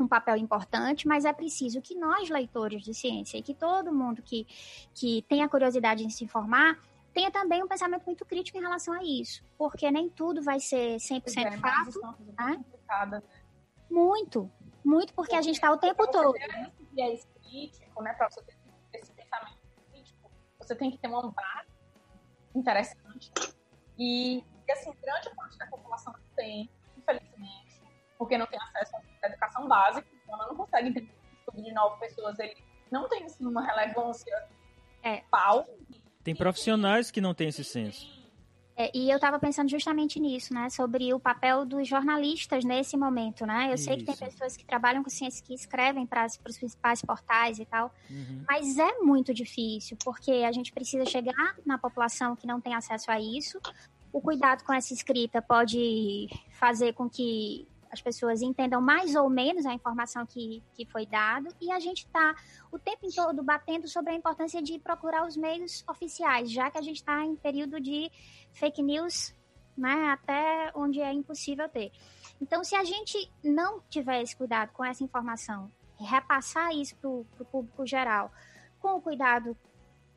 [0.00, 4.22] um papel importante, mas é preciso que nós, leitores de ciência, e que todo mundo
[4.22, 4.46] que,
[4.94, 6.78] que tenha curiosidade em se informar,
[7.14, 10.96] tenha também um pensamento muito crítico em relação a isso, porque nem tudo vai ser
[11.00, 12.00] 100% É, fato, isso
[12.38, 12.64] é né?
[13.90, 14.50] muito,
[14.84, 16.34] muito porque a gente está o tempo todo.
[16.92, 18.54] viés crítico, né, pra você ter
[18.94, 19.58] esse pensamento
[19.90, 21.68] crítico, você tem que ter uma base
[22.54, 23.30] interessante.
[23.98, 27.80] E, e, assim, grande parte da população não tem, infelizmente,
[28.16, 31.72] porque não tem acesso à educação básica, então ela não consegue entender o estudo de
[31.72, 32.56] nove pessoas, ele
[32.90, 34.48] não tem assim, uma relevância
[35.02, 35.22] É.
[35.30, 35.66] pau.
[36.28, 38.06] Tem profissionais que não têm esse senso.
[38.76, 40.68] É, e eu estava pensando justamente nisso, né?
[40.68, 43.72] Sobre o papel dos jornalistas nesse momento, né?
[43.72, 44.24] Eu sei que tem Isso.
[44.26, 48.44] pessoas que trabalham com ciência que escrevem para os principais portais e tal, Uhum.
[48.46, 53.10] Mas é muito difícil, porque a gente precisa chegar na população que não tem acesso
[53.10, 53.58] a isso.
[54.12, 59.66] O cuidado com essa escrita pode fazer com que as pessoas entendam mais ou menos
[59.66, 61.48] a informação que, que foi dada.
[61.60, 62.34] E a gente está
[62.70, 66.82] o tempo todo batendo sobre a importância de procurar os meios oficiais, já que a
[66.82, 68.10] gente está em período de
[68.52, 69.34] fake news,
[69.76, 71.92] né, até onde é impossível ter.
[72.40, 77.24] Então, se a gente não tiver esse cuidado com essa informação repassar isso para o
[77.50, 78.30] público geral,
[78.80, 79.56] com o cuidado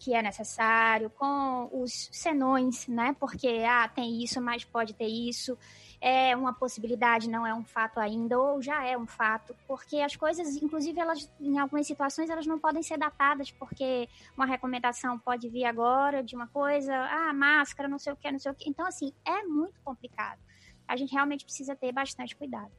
[0.01, 3.15] que é necessário, com os senões, né?
[3.19, 5.55] Porque ah, tem isso, mas pode ter isso,
[6.02, 10.16] é uma possibilidade, não é um fato ainda, ou já é um fato, porque as
[10.16, 15.47] coisas, inclusive, elas, em algumas situações, elas não podem ser datadas, porque uma recomendação pode
[15.47, 18.68] vir agora de uma coisa, ah, máscara, não sei o que, não sei o que.
[18.68, 20.39] Então, assim, é muito complicado.
[20.88, 22.72] A gente realmente precisa ter bastante cuidado.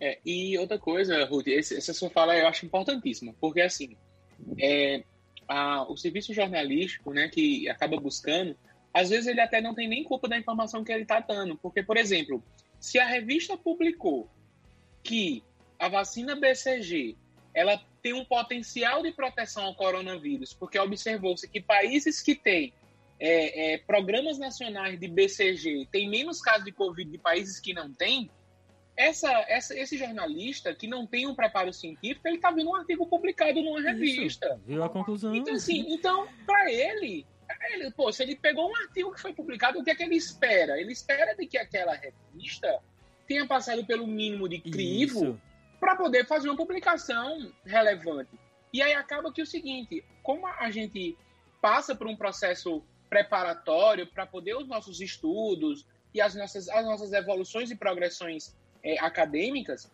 [0.00, 3.96] É, e outra coisa, Ruth, essa sua fala eu acho importantíssima, porque assim,
[4.58, 5.02] é,
[5.46, 8.56] a, o serviço jornalístico, né, que acaba buscando,
[8.98, 11.82] às vezes ele até não tem nem culpa da informação que ele está dando, porque,
[11.82, 12.42] por exemplo,
[12.80, 14.28] Se a revista publicou
[15.02, 15.42] que
[15.78, 17.16] a vacina BCG
[17.52, 22.72] ela tem um potencial de proteção ao coronavírus, porque observou-se que países que têm
[23.18, 27.92] é, é, programas nacionais de BCG têm menos casos de Covid de países que não
[27.92, 28.30] têm,
[28.96, 33.06] essa, essa, esse jornalista que não tem um preparo científico, ele está vendo um artigo
[33.06, 34.46] publicado numa revista.
[34.46, 35.34] Isso, viu a conclusão?
[35.34, 37.26] Então, assim, então, para ele,
[37.72, 40.16] ele, pô, se ele pegou um artigo que foi publicado, o que é que ele
[40.16, 40.80] espera?
[40.80, 42.80] Ele espera de que aquela revista
[43.26, 45.40] tenha passado pelo mínimo de crivo
[45.78, 48.30] para poder fazer uma publicação relevante.
[48.72, 51.16] E aí acaba que é o seguinte, como a gente
[51.60, 57.12] passa por um processo preparatório para poder os nossos estudos e as nossas, as nossas
[57.12, 59.90] evoluções e progressões é, acadêmicas,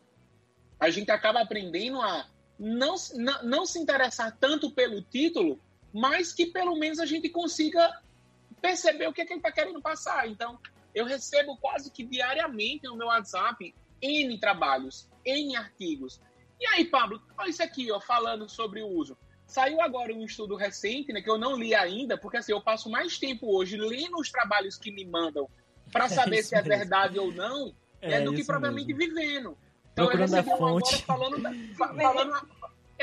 [0.78, 2.26] a gente acaba aprendendo a
[2.58, 5.60] não, não, não se interessar tanto pelo título,
[5.94, 8.02] mas que pelo menos a gente consiga
[8.60, 10.28] perceber o que, é que ele está querendo passar.
[10.28, 10.58] Então,
[10.92, 13.72] eu recebo quase que diariamente no meu WhatsApp
[14.02, 16.20] N trabalhos, N artigos.
[16.60, 19.16] E aí, Pablo, olha isso aqui, ó, falando sobre o uso.
[19.46, 22.90] Saiu agora um estudo recente, né, que eu não li ainda, porque assim, eu passo
[22.90, 25.48] mais tempo hoje lendo os trabalhos que me mandam
[25.92, 26.76] para saber é se é mesmo.
[26.76, 29.14] verdade ou não, é, é do que propriamente mesmo.
[29.14, 29.58] vivendo.
[29.92, 31.04] Então Procurando eu recebi a fonte.
[31.08, 32.48] agora falando, falando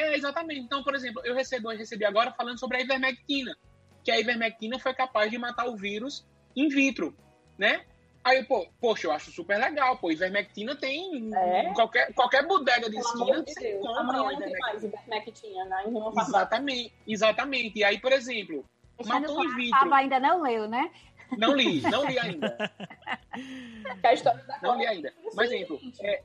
[0.02, 0.62] é, exatamente.
[0.62, 3.56] Então, por exemplo, eu recebi, eu recebi agora falando sobre a ivermectina,
[4.04, 6.26] que a ivermectina foi capaz de matar o vírus
[6.56, 7.16] in vitro,
[7.58, 7.86] né?
[8.24, 11.74] Aí, pô, poxa, eu acho super legal, pô, ivermectina tem é?
[11.74, 14.94] qualquer, qualquer bodega de esquina, de você compra uma ivermectina.
[15.08, 15.84] ivermectina né?
[16.18, 17.80] Exatamente, exatamente.
[17.80, 18.64] E aí, por exemplo,
[19.06, 19.94] matou in vitro.
[19.94, 20.92] ainda não leu, né?
[21.38, 22.58] Não li, não li ainda.
[24.04, 25.14] a história da não li ainda.
[25.34, 26.22] Por exemplo, é,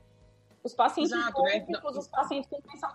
[0.67, 1.65] os pacientes Exato, né?
[1.83, 2.89] os pacientes com tensão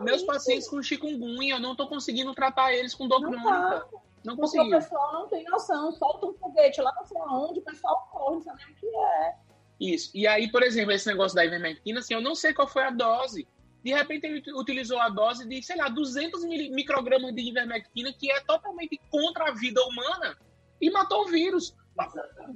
[0.00, 3.50] Meus pacientes com chikungunya, eu não estou conseguindo tratar eles com dor não crônica.
[3.50, 3.86] Tá.
[4.24, 4.62] Não consigo.
[4.62, 8.08] Porque o pessoal não tem noção, solta um foguete lá não sei aonde, o pessoal
[8.10, 9.34] corre, não sabe o que é.
[9.80, 10.10] Isso.
[10.14, 12.90] E aí, por exemplo, esse negócio da ivermectina, assim, eu não sei qual foi a
[12.90, 13.48] dose.
[13.82, 18.40] De repente ele utilizou a dose de, sei lá, 200 microgramas de ivermectina, que é
[18.44, 20.38] totalmente contra a vida humana,
[20.80, 21.74] e matou o vírus.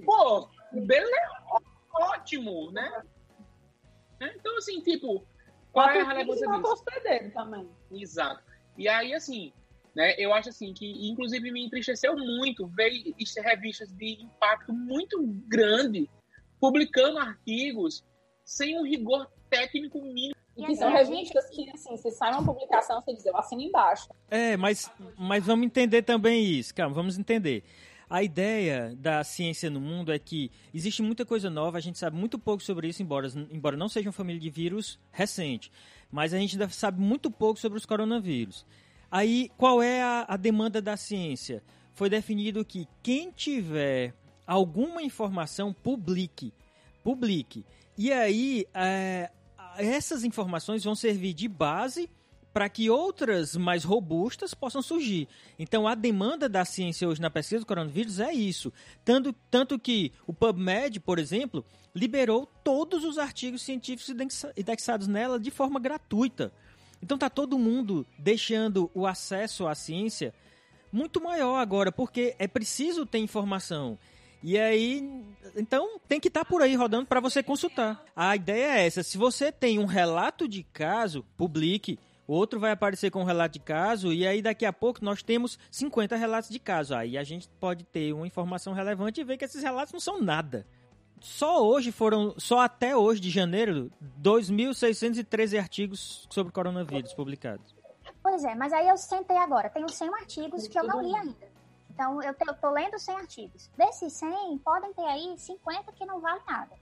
[0.05, 1.43] Pô, beleza,
[1.93, 3.03] ótimo, né?
[4.21, 5.27] Então, assim, tipo,
[5.73, 6.85] qual é a relevância disso?
[7.31, 7.69] também.
[7.91, 8.43] Exato.
[8.79, 9.53] E aí, assim,
[9.95, 12.91] né, eu acho assim que, inclusive, me entristeceu muito ver
[13.41, 16.09] revistas de impacto muito grande
[16.61, 18.05] publicando artigos
[18.45, 20.35] sem um rigor técnico mínimo.
[20.57, 24.09] E que são revistas que, assim, se sai uma publicação, você diz, eu assino embaixo.
[24.31, 27.62] É, mas, mas vamos entender também isso, calma, vamos entender.
[28.09, 32.17] A ideia da ciência no mundo é que existe muita coisa nova, a gente sabe
[32.17, 35.73] muito pouco sobre isso, embora, embora não seja uma família de vírus recente.
[36.11, 38.65] Mas a gente ainda sabe muito pouco sobre os coronavírus.
[39.11, 41.65] Aí, qual é a, a demanda da ciência?
[41.95, 44.15] Foi definido que quem tiver
[44.47, 46.53] alguma informação, publique.
[47.03, 47.65] Publique.
[47.99, 49.31] E aí, é,
[49.79, 52.09] essas informações vão servir de base
[52.57, 55.29] para que outras mais robustas possam surgir.
[55.59, 58.73] Então, a demanda da ciência hoje na pesquisa do coronavírus é isso.
[59.05, 61.63] Tanto, tanto que o PubMed, por exemplo,
[61.95, 64.09] liberou todos os artigos científicos
[64.57, 66.51] indexados nela de forma gratuita.
[67.03, 70.33] Então, tá todo mundo deixando o acesso à ciência
[70.91, 73.99] muito maior agora, porque é preciso ter informação.
[74.43, 75.07] E aí,
[75.55, 78.03] então tem que estar tá por aí rodando para você consultar.
[78.17, 83.11] A ideia é essa: se você tem um relato de caso, publique outro vai aparecer
[83.11, 86.59] com um relato de caso, e aí daqui a pouco nós temos 50 relatos de
[86.59, 86.95] caso.
[86.95, 90.20] Aí a gente pode ter uma informação relevante e ver que esses relatos não são
[90.20, 90.66] nada.
[91.20, 97.74] Só hoje foram, só até hoje de janeiro, 2.613 artigos sobre coronavírus publicados.
[98.22, 101.57] Pois é, mas aí eu sentei agora, tenho 100 artigos que eu não li ainda.
[101.91, 103.70] Então eu tô lendo 100 artigos.
[103.77, 106.74] Desses 100, podem ter aí 50 que não valem nada.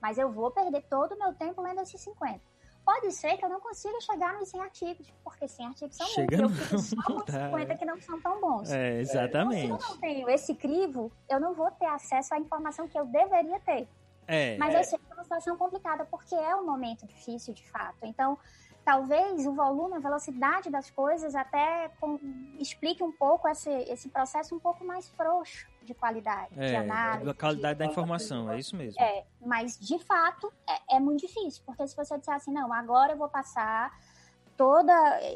[0.00, 2.40] Mas eu vou perder todo o meu tempo lendo esses 50
[2.88, 6.38] pode ser que eu não consiga chegar nos 100 artigos, porque 100 artigos são Chega
[6.38, 6.72] muitos.
[6.72, 8.70] Eu fico só com 50 que não são tão bons.
[8.70, 9.66] É, exatamente.
[9.66, 12.98] Então, se eu não tenho esse crivo, eu não vou ter acesso à informação que
[12.98, 13.86] eu deveria ter.
[14.26, 14.80] É, Mas é.
[14.80, 17.98] eu sei que é uma situação complicada, porque é um momento difícil, de fato.
[18.04, 18.38] Então,
[18.86, 22.18] talvez o volume, a velocidade das coisas até com,
[22.58, 27.30] explique um pouco esse, esse processo um pouco mais frouxo de qualidade, é, de análise.
[27.30, 29.00] A qualidade de, da informação, é isso mesmo.
[29.02, 33.12] É, mas de fato é, é muito difícil, porque se você disser assim, não, agora
[33.12, 33.98] eu vou passar
[34.56, 34.90] todo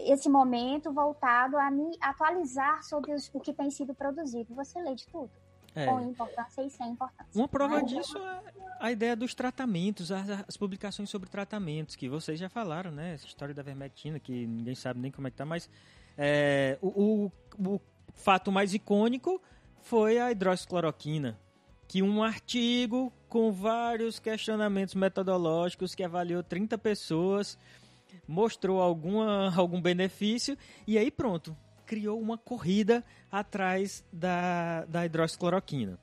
[0.07, 4.95] esse momento voltado a me atualizar sobre os, o que tem sido produzido, você lê
[4.95, 5.31] de tudo.
[5.75, 5.87] É.
[5.87, 7.33] Com importância e sem importância.
[7.35, 8.43] Uma prova Mas, disso é
[8.79, 13.15] a ideia dos tratamentos, as, as, publicações sobre tratamentos, que vocês já falaram, né?
[13.15, 15.71] Essa história da vermectina, que ninguém sabe nem como é que tá, mas
[16.19, 17.81] é, o, o, o
[18.13, 19.41] fato mais icônico
[19.83, 21.39] foi a hidroxicloroquina,
[21.87, 27.59] que um artigo com vários questionamentos metodológicos que avaliou 30 pessoas
[28.27, 30.57] mostrou alguma, algum benefício
[30.87, 35.99] e aí pronto, criou uma corrida atrás da, da hidroxicloroquina.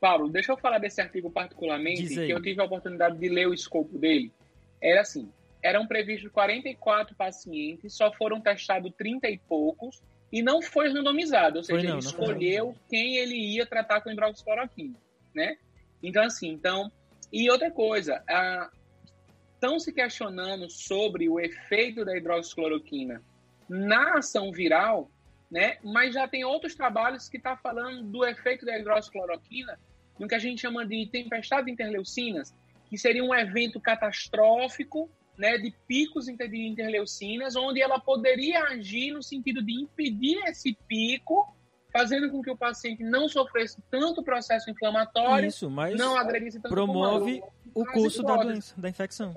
[0.00, 3.54] Paulo, deixa eu falar desse artigo particularmente, que eu tive a oportunidade de ler o
[3.54, 4.32] escopo dele.
[4.80, 5.30] Era assim,
[5.62, 10.02] eram previstos 44 pacientes, só foram testados 30 e poucos,
[10.32, 14.96] e não foi randomizado, ou seja, não, ele escolheu quem ele ia tratar com hidroxicloroquina,
[15.34, 15.56] né?
[16.02, 16.90] Então, assim, então...
[17.32, 18.22] E outra coisa,
[19.54, 23.22] estão se questionando sobre o efeito da hidroxicloroquina
[23.68, 25.10] na ação viral,
[25.50, 25.78] né?
[25.82, 29.78] Mas já tem outros trabalhos que estão tá falando do efeito da hidroxicloroquina
[30.18, 32.54] no que a gente chama de tempestade de interleucinas,
[32.88, 39.22] que seria um evento catastrófico, né, de picos de interleucinas, onde ela poderia agir no
[39.22, 41.54] sentido de impedir esse pico,
[41.92, 46.72] fazendo com que o paciente não sofresse tanto processo inflamatório, Isso, mas não agredisse tanto
[46.72, 47.42] promove
[47.74, 49.34] o curso da doença, da infecção.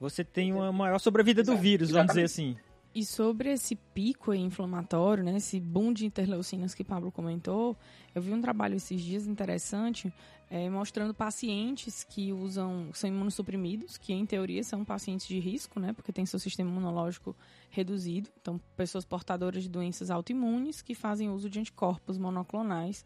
[0.00, 2.56] Você tem uma maior sobrevida do vírus, vamos dizer assim.
[2.94, 7.74] E sobre esse pico inflamatório, né, esse boom de interleucinas que Pablo comentou,
[8.14, 10.12] eu vi um trabalho esses dias interessante
[10.54, 15.94] é, mostrando pacientes que usam, são imunossuprimidos, que em teoria são pacientes de risco, né,
[15.94, 17.34] porque tem seu sistema imunológico
[17.70, 18.28] reduzido.
[18.38, 23.02] Então, pessoas portadoras de doenças autoimunes que fazem uso de anticorpos monoclonais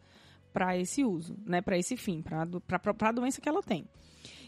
[0.51, 3.87] para esse uso, né, para esse fim, para a doença que ela tem.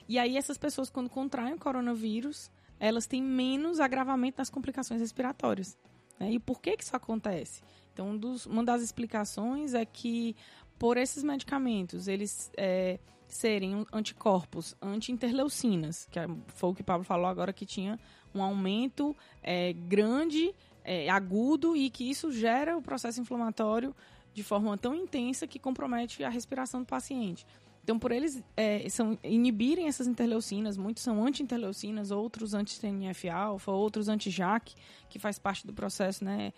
[0.06, 5.78] E aí, essas pessoas, quando contraem o coronavírus, elas têm menos agravamento das complicações respiratórias.
[6.20, 6.34] Né?
[6.34, 7.62] E por que, que isso acontece?
[7.94, 10.36] Então, um dos, uma das explicações é que
[10.80, 17.04] por esses medicamentos eles é, serem anticorpos anti-interleucinas, que é, foi o que o Pablo
[17.04, 18.00] falou agora que tinha
[18.34, 23.94] um aumento é, grande, é, agudo e que isso gera o processo inflamatório
[24.34, 27.46] de forma tão intensa que compromete a respiração do paciente.
[27.90, 34.76] Então, por eles é, são, inibirem essas interleucinas, muitos são anti-interleucinas, outros anti-TNF-alfa, outros anti-JAK,
[35.10, 36.54] que faz parte do processo né,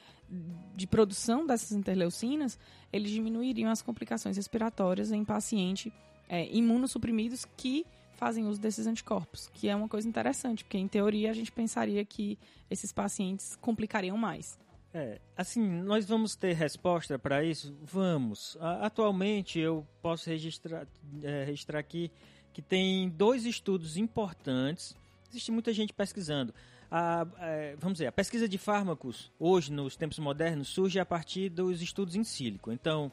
[0.75, 2.59] de produção dessas interleucinas,
[2.91, 5.89] eles diminuiriam as complicações respiratórias em pacientes
[6.27, 7.85] é, imunossuprimidos que
[8.17, 12.03] fazem uso desses anticorpos, que é uma coisa interessante, porque em teoria a gente pensaria
[12.03, 12.37] que
[12.69, 14.59] esses pacientes complicariam mais.
[14.93, 17.73] É, assim, nós vamos ter resposta para isso?
[17.81, 18.57] Vamos.
[18.59, 20.85] Atualmente, eu posso registrar,
[21.23, 22.11] é, registrar aqui
[22.51, 24.95] que tem dois estudos importantes.
[25.29, 26.53] Existe muita gente pesquisando.
[26.89, 31.47] A, é, vamos dizer, a pesquisa de fármacos, hoje, nos tempos modernos, surge a partir
[31.47, 32.69] dos estudos em sílico.
[32.69, 33.09] Então,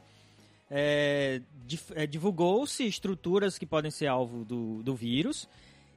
[0.69, 1.41] é,
[1.95, 5.47] é divulgou-se estruturas que podem ser alvo do, do vírus.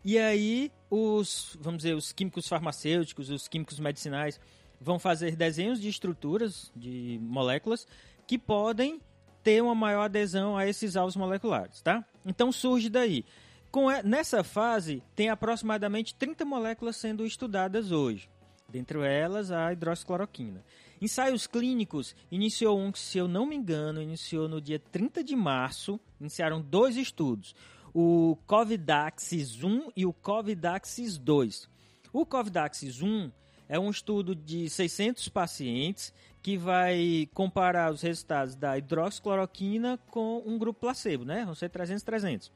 [0.05, 4.39] E aí, os, vamos dizer, os químicos farmacêuticos, os químicos medicinais
[4.83, 7.87] vão fazer desenhos de estruturas, de moléculas,
[8.27, 9.01] que podem
[9.43, 12.05] ter uma maior adesão a esses alvos moleculares, tá?
[12.25, 13.25] Então surge daí.
[13.71, 18.29] Com, nessa fase, tem aproximadamente 30 moléculas sendo estudadas hoje.
[18.69, 20.65] Dentre elas, a hidroxicloroquina.
[21.01, 25.35] Ensaios clínicos, iniciou um que, se eu não me engano, iniciou no dia 30 de
[25.35, 25.99] março.
[26.21, 27.55] Iniciaram dois estudos.
[27.93, 31.69] O Covidaxis 1 e o Covidaxis 2.
[32.13, 33.31] O Covidaxis 1
[33.73, 36.13] é um estudo de 600 pacientes
[36.43, 41.43] que vai comparar os resultados da hidroxicloroquina com um grupo placebo, né?
[41.47, 42.53] Vão ser 300, 300.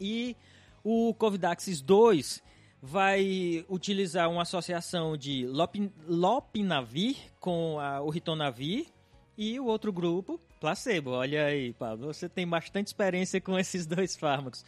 [0.00, 0.36] E
[0.82, 2.42] o Covidaxis 2
[2.82, 8.86] vai utilizar uma associação de lopin, lopinavir com a, o ritonavir
[9.38, 11.10] e o outro grupo, placebo.
[11.10, 14.64] Olha aí, Pablo, você tem bastante experiência com esses dois fármacos.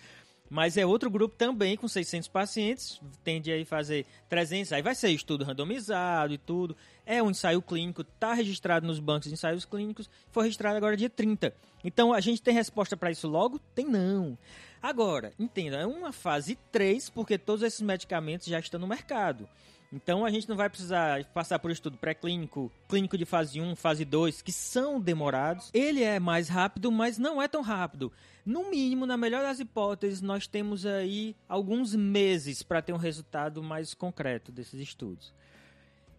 [0.52, 5.08] Mas é outro grupo também com 600 pacientes, tende a fazer 300, aí vai ser
[5.08, 6.76] estudo randomizado e tudo.
[7.06, 11.08] É um ensaio clínico, está registrado nos bancos de ensaios clínicos, foi registrado agora dia
[11.08, 11.54] 30.
[11.82, 13.58] Então a gente tem resposta para isso logo?
[13.74, 14.36] Tem não.
[14.82, 19.48] Agora, entenda, é uma fase 3, porque todos esses medicamentos já estão no mercado.
[19.92, 24.04] Então a gente não vai precisar passar por estudo pré-clínico, clínico de fase 1, fase
[24.06, 25.70] 2, que são demorados.
[25.74, 28.10] Ele é mais rápido, mas não é tão rápido.
[28.44, 33.62] No mínimo, na melhor das hipóteses, nós temos aí alguns meses para ter um resultado
[33.62, 35.32] mais concreto desses estudos.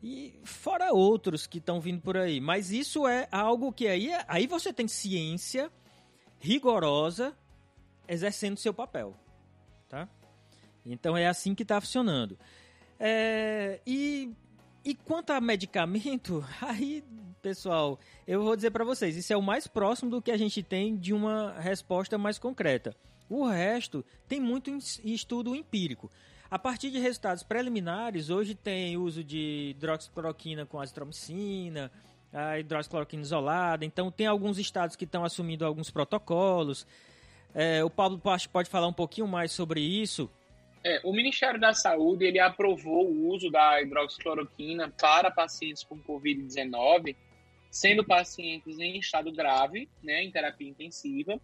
[0.03, 2.39] E fora outros que estão vindo por aí.
[2.39, 5.71] Mas isso é algo que aí, aí você tem ciência
[6.39, 7.35] rigorosa
[8.07, 9.15] exercendo seu papel.
[9.89, 10.07] Tá?
[10.85, 12.37] Então é assim que está funcionando.
[12.99, 14.31] É, e,
[14.83, 17.03] e quanto a medicamento, aí,
[17.41, 20.63] pessoal, eu vou dizer para vocês, isso é o mais próximo do que a gente
[20.63, 22.95] tem de uma resposta mais concreta.
[23.29, 24.69] O resto tem muito
[25.03, 26.11] estudo empírico.
[26.53, 31.91] A partir de resultados preliminares, hoje tem uso de hidroxicloroquina com azitromicina,
[32.31, 33.83] a hidroxicloroquina isolada.
[33.83, 36.85] Então, tem alguns estados que estão assumindo alguns protocolos.
[37.55, 38.21] É, o Pablo
[38.51, 40.29] pode falar um pouquinho mais sobre isso.
[40.83, 47.15] É, o Ministério da Saúde ele aprovou o uso da hidroxicloroquina para pacientes com Covid-19,
[47.71, 51.39] sendo pacientes em estado grave, né, em terapia intensiva.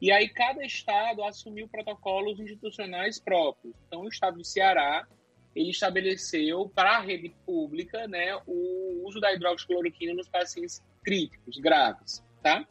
[0.00, 3.74] E aí cada estado assumiu protocolos institucionais próprios.
[3.86, 5.06] Então, o estado do Ceará
[5.54, 12.24] ele estabeleceu para a rede pública né, o uso da hidroxicloroquina nos pacientes críticos, graves,
[12.42, 12.66] tá?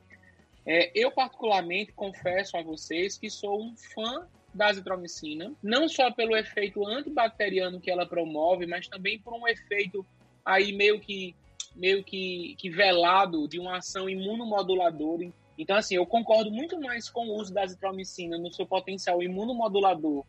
[0.65, 4.27] É, eu, particularmente, confesso a vocês que sou um fã
[4.57, 10.05] da azitromicina, não só pelo efeito antibacteriano que ela promove, mas também por um efeito
[10.43, 11.35] aí meio que
[11.75, 15.31] meio que, que velado de uma ação imunomoduladora.
[15.57, 20.25] Então, assim, eu concordo muito mais com o uso da azitromicina no seu potencial imunomodulador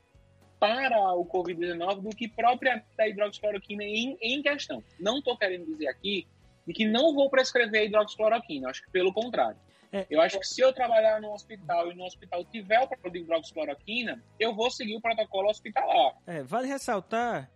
[0.61, 4.83] para o Covid-19 do que própria da hidroxicloroquina em, em questão.
[5.01, 6.27] Não estou querendo dizer aqui
[6.67, 9.59] de que não vou prescrever hidroxicloroquina, acho que pelo contrário.
[9.93, 10.07] É.
[10.11, 13.21] Eu acho que se eu trabalhar no hospital e no hospital tiver o protocolo de
[13.21, 16.15] hidroxicloroquina, eu vou seguir o protocolo hospitalar.
[16.27, 17.51] É, vale ressaltar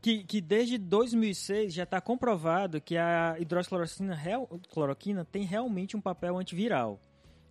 [0.00, 7.00] que, que desde 2006 já está comprovado que a hidroxicloroquina tem realmente um papel antiviral.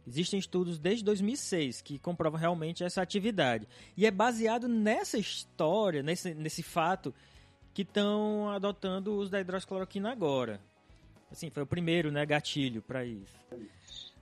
[0.05, 3.67] Existem estudos desde 2006 que comprovam realmente essa atividade.
[3.95, 7.13] E é baseado nessa história, nesse, nesse fato,
[7.73, 10.61] que estão adotando o uso da hidroxicloroquina agora.
[11.29, 13.35] Assim, foi o primeiro, né, gatilho para isso.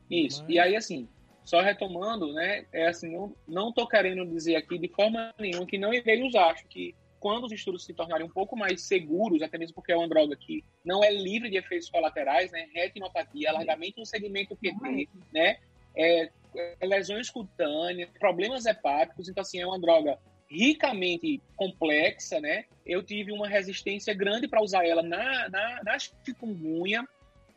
[0.09, 0.41] Isso.
[0.43, 0.53] Mas...
[0.53, 1.07] E aí, assim,
[1.43, 5.77] só retomando, né, é assim, eu não estou querendo dizer aqui de forma nenhuma que
[5.77, 6.51] não irei usar.
[6.51, 9.97] Acho que quando os estudos se tornarem um pouco mais seguros, até mesmo porque é
[9.97, 15.09] uma droga que não é livre de efeitos colaterais, né, retinopatia, alargamento do segmento QT,
[15.33, 15.57] né,
[15.95, 22.65] é, é, lesões cutâneas, problemas hepáticos, então assim, é uma droga ricamente complexa, né?
[22.85, 27.03] Eu tive uma resistência grande para usar ela na, na, na chikungunya,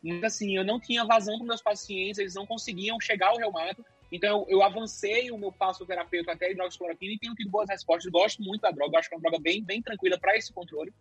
[0.03, 3.85] mas assim, eu não tinha vazão para meus pacientes, eles não conseguiam chegar ao reumato,
[4.11, 7.69] então eu, eu avancei o meu passo terapêutico até a hidroxicloroquina e tenho tido boas
[7.69, 10.51] respostas, gosto muito da droga, acho que é uma droga bem, bem tranquila para esse
[10.51, 10.93] controle.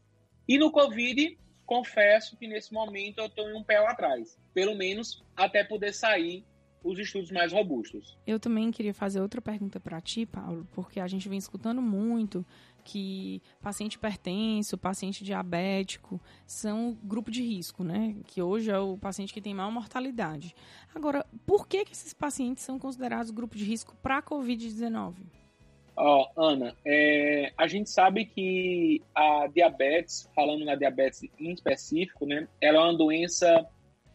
[0.46, 5.22] E no Covid, confesso que nesse momento eu estou em um pé atrás, pelo menos
[5.36, 6.44] até poder sair
[6.82, 8.16] os estudos mais robustos.
[8.26, 12.44] Eu também queria fazer outra pergunta para ti, Paulo, porque a gente vem escutando muito
[12.88, 18.16] que paciente hipertenso, paciente diabético são grupo de risco, né?
[18.26, 20.54] Que hoje é o paciente que tem maior mortalidade.
[20.94, 25.16] Agora, por que, que esses pacientes são considerados grupo de risco para a Covid-19?
[25.96, 32.24] Ó, oh, Ana, é, a gente sabe que a diabetes, falando na diabetes em específico,
[32.24, 33.68] né, ela é uma doença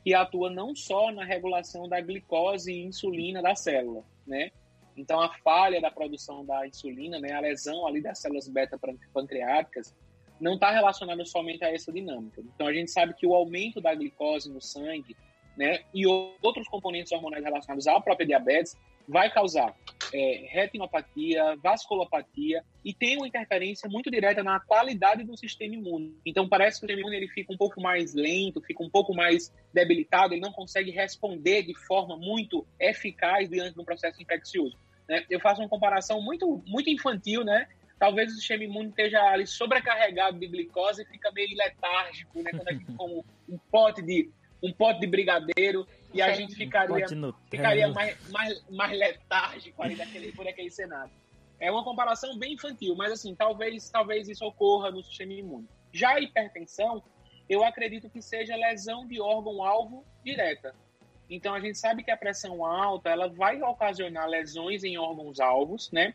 [0.04, 4.50] que atua não só na regulação da glicose e insulina da célula, né?
[4.96, 9.96] Então, a falha da produção da insulina, né, a lesão ali das células beta-pancreáticas,
[10.40, 12.42] não está relacionada somente a essa dinâmica.
[12.54, 15.16] Então, a gente sabe que o aumento da glicose no sangue
[15.58, 18.78] né, e outros componentes hormonais relacionados à própria diabetes
[19.08, 19.76] vai causar
[20.14, 26.16] é, retinopatia, vasculopatia e tem uma interferência muito direta na qualidade do sistema imune.
[26.26, 29.14] Então parece que o sistema imune ele fica um pouco mais lento, fica um pouco
[29.14, 34.78] mais debilitado, ele não consegue responder de forma muito eficaz diante de um processo infeccioso.
[35.08, 35.26] Né?
[35.30, 37.68] Eu faço uma comparação muito, muito infantil, né?
[38.00, 42.52] Talvez o sistema imune esteja ali sobrecarregado de glicose e fica meio letárgico, né?
[42.52, 44.30] Quando a gente come um pote de
[44.62, 47.08] um pote de brigadeiro e a gente ficaria,
[47.50, 51.12] ficaria mais, mais, mais letárgico ali daquele, por aquele cenário.
[51.60, 55.68] É uma comparação bem infantil, mas assim, talvez, talvez isso ocorra no sistema imune.
[55.92, 57.04] Já a hipertensão,
[57.50, 60.76] eu acredito que seja lesão de órgão-alvo direta.
[61.30, 66.14] Então a gente sabe que a pressão alta ela vai ocasionar lesões em órgãos-alvos, né?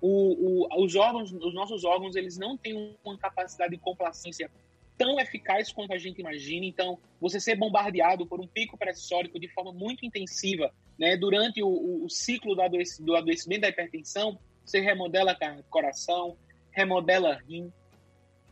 [0.00, 4.50] O, o, os órgãos, os nossos órgãos, eles não têm uma capacidade de complacência
[4.96, 6.64] tão eficaz quanto a gente imagina.
[6.64, 12.04] Então, você ser bombardeado por um pico pressórico de forma muito intensiva, né, durante o,
[12.04, 15.36] o, ciclo do, adoec do adoecimento da hipertensão, você remodela
[15.68, 16.36] coração,
[16.70, 17.72] remodela rim,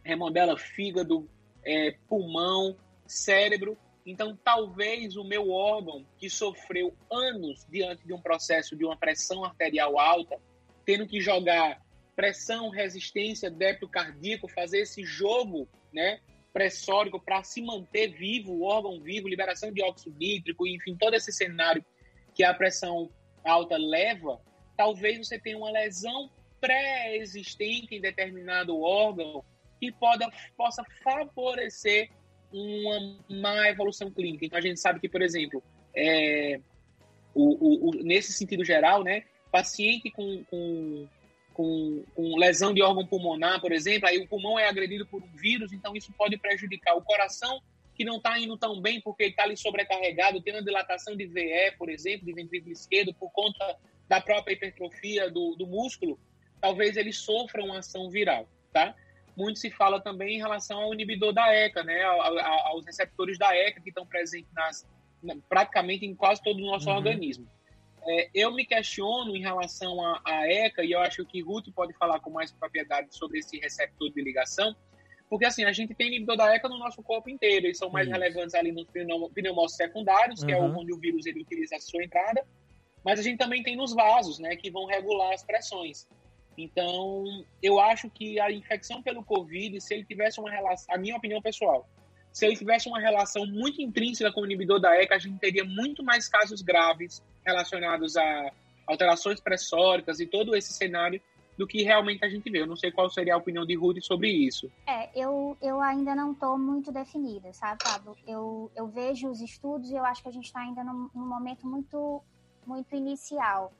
[0.05, 1.29] remodela fígado,
[1.65, 2.77] é, pulmão,
[3.07, 3.79] cérebro.
[4.05, 9.45] Então, talvez o meu órgão que sofreu anos diante de um processo de uma pressão
[9.45, 10.39] arterial alta,
[10.85, 11.81] tendo que jogar
[12.17, 16.21] pressão, resistência, débito cardíaco, fazer esse jogo, né,
[16.53, 21.33] pressórico para se manter vivo, o órgão vivo, liberação de óxido nítrico, enfim, todo esse
[21.33, 21.85] cenário
[22.35, 23.11] que a pressão
[23.45, 24.41] alta leva,
[24.77, 26.31] talvez você tenha uma lesão
[26.61, 29.45] pré-existente em determinado órgão
[29.81, 30.25] que pode,
[30.57, 32.11] possa favorecer
[32.53, 34.47] uma má evolução clínica.
[34.47, 35.63] Então, a gente sabe que, por exemplo,
[35.95, 36.61] é,
[37.35, 41.09] o, o, o, nesse sentido geral, né, paciente com, com
[41.53, 45.37] com, com, lesão de órgão pulmonar, por exemplo, aí o pulmão é agredido por um
[45.37, 47.61] vírus, então isso pode prejudicar o coração,
[47.95, 51.91] que não está indo tão bem porque está ali sobrecarregado, tendo dilatação de VE, por
[51.91, 53.77] exemplo, de ventrículo esquerdo, por conta
[54.09, 56.19] da própria hipertrofia do, do músculo,
[56.61, 58.95] talvez ele sofra uma ação viral, tá?
[59.37, 62.03] Muito se fala também em relação ao inibidor da ECA, né?
[62.03, 64.87] aos receptores da ECA que estão presentes nas,
[65.49, 66.97] praticamente em quase todo o nosso uhum.
[66.97, 67.49] organismo.
[68.07, 72.19] É, eu me questiono em relação à, ECA, e eu acho que Ruth pode falar
[72.21, 74.75] com mais propriedade sobre esse receptor de ligação,
[75.29, 78.07] porque assim, a gente tem inibidor da ECA no nosso corpo inteiro, eles são mais
[78.07, 78.19] Isso.
[78.19, 78.87] relevantes ali nos
[79.33, 80.47] pneumócitos secundários, uhum.
[80.47, 82.45] que é onde o vírus ele utiliza a sua entrada,
[83.05, 86.07] mas a gente também tem nos vasos, né, que vão regular as pressões.
[86.59, 87.25] Então,
[87.63, 91.41] eu acho que a infecção pelo Covid, se ele tivesse uma relação, a minha opinião
[91.41, 91.89] pessoal,
[92.33, 95.65] se ele tivesse uma relação muito intrínseca com o inibidor da ECA, a gente teria
[95.65, 98.53] muito mais casos graves relacionados a
[98.87, 101.21] alterações pressóricas e todo esse cenário
[101.57, 102.63] do que realmente a gente vê.
[102.63, 104.71] Eu não sei qual seria a opinião de Rudy sobre isso.
[104.87, 108.17] É, eu, eu ainda não estou muito definida, sabe, Pablo?
[108.27, 111.27] Eu, eu vejo os estudos e eu acho que a gente está ainda num, num
[111.27, 112.23] momento muito,
[112.67, 113.73] muito inicial.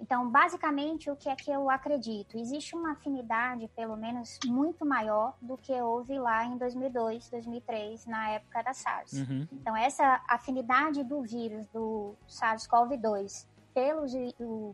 [0.00, 2.36] Então, basicamente, o que é que eu acredito?
[2.36, 8.30] Existe uma afinidade, pelo menos, muito maior do que houve lá em 2002, 2003, na
[8.30, 9.12] época da SARS.
[9.12, 9.48] Uhum.
[9.52, 13.46] Então, essa afinidade do vírus, do SARS-CoV-2,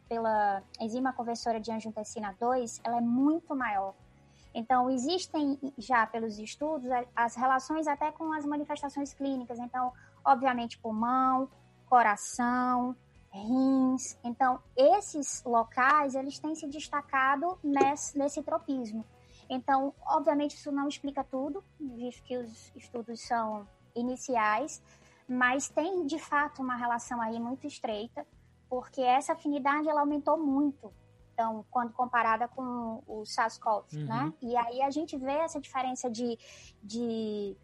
[0.09, 3.95] pela enzima conversora de angiotensina 2, ela é muito maior.
[4.53, 9.59] Então, existem já pelos estudos as relações até com as manifestações clínicas.
[9.61, 9.93] Então,
[10.25, 11.49] obviamente, pulmão,
[11.89, 12.97] coração,
[13.33, 14.19] rins.
[14.25, 19.05] Então, esses locais, eles têm se destacado nesse, nesse tropismo.
[19.49, 24.81] Então, obviamente, isso não explica tudo, visto que os estudos são iniciais,
[25.29, 28.27] mas tem, de fato, uma relação aí muito estreita,
[28.69, 30.93] porque essa afinidade, ela aumentou muito,
[31.41, 34.05] então, quando comparada com o SARS-CoV, uhum.
[34.05, 34.33] né?
[34.43, 36.39] E aí a gente vê essa diferença de,
[36.83, 37.57] de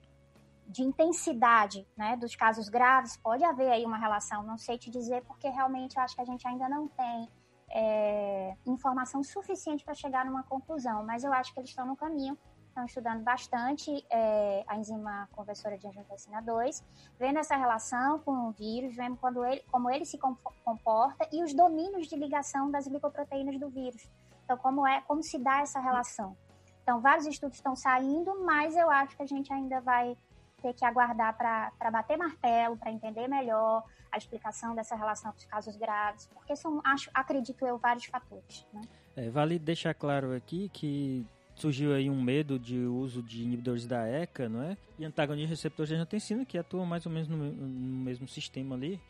[0.69, 5.23] de intensidade né, dos casos graves, pode haver aí uma relação, não sei te dizer,
[5.25, 7.29] porque realmente eu acho que a gente ainda não tem
[7.71, 12.37] é, informação suficiente para chegar numa conclusão, mas eu acho que eles estão no caminho,
[12.69, 16.85] estão estudando bastante é, a enzima conversora de angiotensina 2,
[17.19, 21.55] vendo essa relação com o vírus, vendo quando ele, como ele se comporta e os
[21.55, 24.09] domínios de ligação das glicoproteínas do vírus.
[24.45, 26.37] Então, como é, como se dá essa relação?
[26.83, 30.17] Então, vários estudos estão saindo, mas eu acho que a gente ainda vai
[30.63, 35.45] ter que aguardar para bater martelo, para entender melhor a explicação dessa relação com os
[35.45, 38.67] casos graves, porque são, acho, acredito eu, vários fatores.
[38.73, 38.83] Né?
[39.17, 44.07] É, vale deixar claro aqui que surgiu aí um medo de uso de inibidores da
[44.07, 44.77] ECA, não é?
[44.99, 49.01] E antagonistas receptores de angiotensina, que atuam mais ou menos no, no mesmo sistema ali,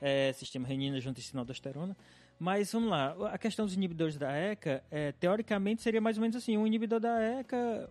[0.00, 1.96] é, sistema renina, angiotensina, aldosterona.
[2.38, 6.36] Mas vamos lá, a questão dos inibidores da ECA, é, teoricamente seria mais ou menos
[6.36, 7.88] assim, um inibidor da ECA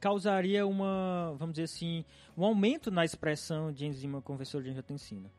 [0.00, 2.04] causaria uma, vamos dizer assim,
[2.36, 5.30] um aumento na expressão de enzima conversora de angiotensina,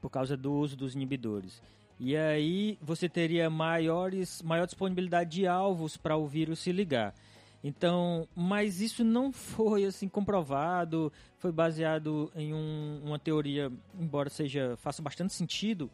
[0.00, 1.62] por causa do uso dos inibidores.
[1.98, 7.14] E aí você teria maiores, maior disponibilidade de alvos para o vírus se ligar.
[7.62, 14.76] Então, mas isso não foi assim comprovado, foi baseado em um, uma teoria, embora seja
[14.78, 15.88] faça bastante sentido,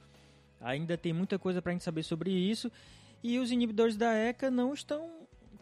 [0.61, 2.73] ainda tem muita coisa para a gente saber sobre isso.
[3.23, 5.18] E os inibidores da ECA não estão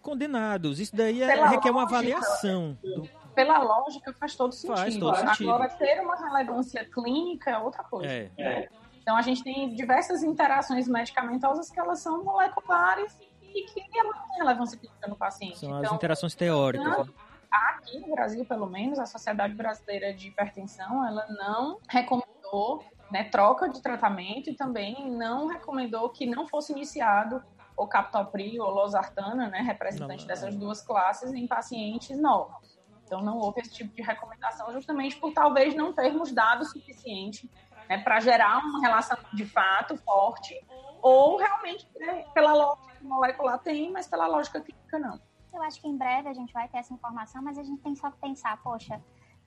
[0.07, 0.79] condenados.
[0.79, 2.79] Isso daí é, requer uma avaliação.
[2.81, 3.11] Do...
[3.35, 4.77] Pela lógica, faz todo sentido.
[4.77, 5.51] Faz todo sentido.
[5.51, 8.07] Agora, ter uma relevância clínica é outra coisa.
[8.07, 8.31] É.
[8.39, 8.69] É.
[9.03, 14.29] Então, a gente tem diversas interações medicamentosas que elas são moleculares e que ela não
[14.29, 15.59] tem relevância clínica no paciente.
[15.59, 16.87] São então, as interações teóricas.
[16.87, 17.13] Não, né?
[17.51, 23.69] aqui no Brasil, pelo menos, a Sociedade Brasileira de Hipertensão, ela não recomendou né, troca
[23.69, 27.43] de tratamento e também não recomendou que não fosse iniciado
[27.77, 32.77] o captopril ou losartana, né, representante não, dessas duas classes, em pacientes novos.
[33.05, 37.51] Então, não houve esse tipo de recomendação, justamente por talvez não termos dado o suficiente
[37.89, 40.59] né, para gerar uma relação de fato forte,
[41.01, 45.21] ou realmente né, pela lógica molecular tem, mas pela lógica clínica não.
[45.53, 47.95] Eu acho que em breve a gente vai ter essa informação, mas a gente tem
[47.95, 49.01] só que pensar, poxa,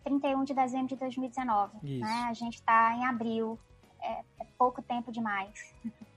[0.03, 2.27] 31 de dezembro de 2019, né?
[2.29, 3.59] A gente está em abril,
[4.01, 5.75] é, é pouco tempo demais.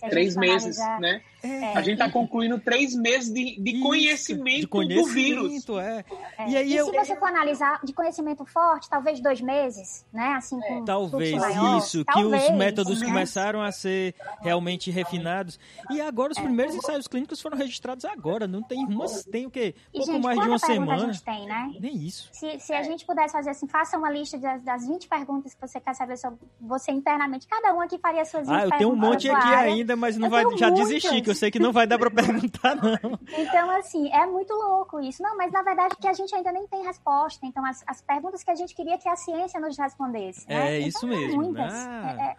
[0.00, 1.22] três meses, né?
[1.42, 1.76] É.
[1.76, 5.68] A gente está concluindo três meses de, de, conhecimento, de conhecimento, do vírus.
[5.68, 6.04] É.
[6.38, 6.48] é.
[6.48, 6.86] E, aí e eu...
[6.86, 10.34] se você for analisar de conhecimento forte, talvez dois meses, né?
[10.36, 13.06] Assim, com talvez maior, isso, talvez, que os métodos né?
[13.06, 15.58] começaram a ser realmente refinados.
[15.90, 16.42] E agora os é.
[16.42, 19.74] primeiros ensaios clínicos foram registrados agora, não tem umas, tem o quê?
[19.92, 20.94] Pouco gente, mais de uma semana.
[20.94, 21.72] A gente tem, né?
[21.80, 22.28] Nem isso.
[22.32, 25.60] Se, se a gente pudesse fazer assim, faça uma lista das, das 20 perguntas que
[25.60, 28.90] você quer saber sobre você internamente, cada um aqui faria suas 20 Ah, eu tenho
[28.90, 31.72] um monte aqui ainda, mas não eu vai já desisti, que eu sei que não
[31.72, 33.18] vai dar para perguntar, não.
[33.36, 35.22] Então, assim, é muito louco isso.
[35.22, 37.44] Não, mas na verdade que a gente ainda nem tem resposta.
[37.46, 40.48] Então, as, as perguntas que a gente queria que a ciência nos respondesse.
[40.48, 40.54] Né?
[40.54, 41.42] É então, isso mesmo.
[41.42, 41.72] Muitas.
[41.72, 42.16] Ah.
[42.18, 42.36] É,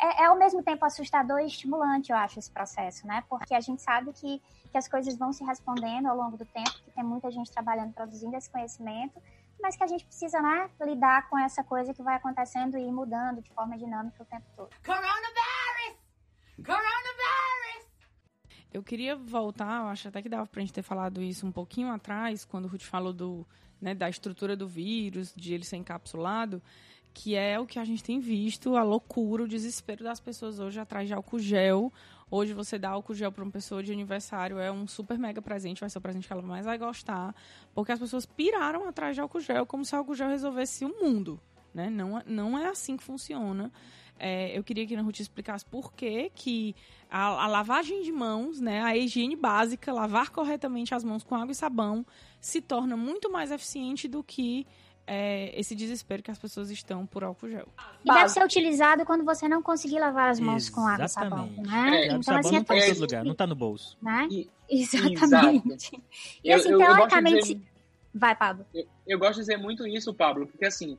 [0.00, 3.22] é, é, ao mesmo tempo assustador e estimulante, eu acho, esse processo, né?
[3.28, 6.72] Porque a gente sabe que, que as coisas vão se respondendo ao longo do tempo,
[6.84, 9.20] que tem muita gente trabalhando, produzindo esse conhecimento,
[9.62, 13.42] mas que a gente precisa, né, lidar com essa coisa que vai acontecendo e mudando
[13.42, 14.70] de forma dinâmica o tempo todo.
[14.84, 15.59] Coronavirus!
[16.64, 17.86] Coronavirus!
[18.72, 21.90] Eu queria voltar, eu acho até que dava pra gente ter falado isso um pouquinho
[21.90, 23.46] atrás, quando o Ruth falou do,
[23.80, 26.62] né, da estrutura do vírus, de ele ser encapsulado
[27.12, 30.78] que é o que a gente tem visto, a loucura, o desespero das pessoas hoje
[30.80, 31.92] atrás de álcool gel.
[32.30, 35.80] Hoje você dá álcool gel para uma pessoa de aniversário é um super mega presente,
[35.80, 37.34] vai ser o presente que ela mais vai gostar,
[37.74, 41.40] porque as pessoas piraram atrás de álcool gel como se álcool gel resolvesse o mundo,
[41.74, 41.90] né?
[41.90, 43.72] Não, não é assim que funciona.
[44.20, 46.76] É, eu queria que a Ruth explicasse por que, que
[47.10, 51.52] a, a, lavagem de mãos, né, a higiene básica, lavar corretamente as mãos com água
[51.52, 52.04] e sabão,
[52.38, 54.66] se torna muito mais eficiente do que
[55.06, 57.68] é, esse desespero que as pessoas estão por álcool gel.
[58.04, 60.72] E deve ser utilizado quando você não conseguir lavar as mãos Exatamente.
[60.72, 61.90] com água e sabão, né?
[61.90, 63.96] É, então, assim, não está em todo lugar, não está no bolso.
[64.02, 64.28] Né?
[64.30, 65.86] E, Exatamente.
[65.86, 66.02] Exato.
[66.44, 67.52] E assim, eu, eu, teoricamente...
[67.54, 67.70] Eu
[68.12, 68.66] Vai, Pablo.
[68.74, 70.98] Eu, eu, gosto de dizer muito isso, Pablo, porque assim,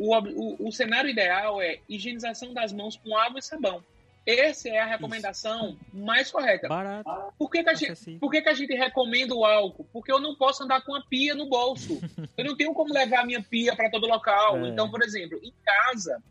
[0.00, 3.84] o, o, o cenário ideal é higienização das mãos com água e sabão.
[4.26, 6.04] Essa é a recomendação Isso.
[6.04, 6.68] mais correta.
[6.68, 7.10] Barato.
[7.38, 9.86] Por que, que, a gente, por que, que a gente recomenda o álcool?
[9.92, 12.00] Porque eu não posso andar com a pia no bolso.
[12.36, 14.56] eu não tenho como levar a minha pia para todo local.
[14.64, 14.68] É.
[14.68, 16.22] Então, por exemplo, em casa,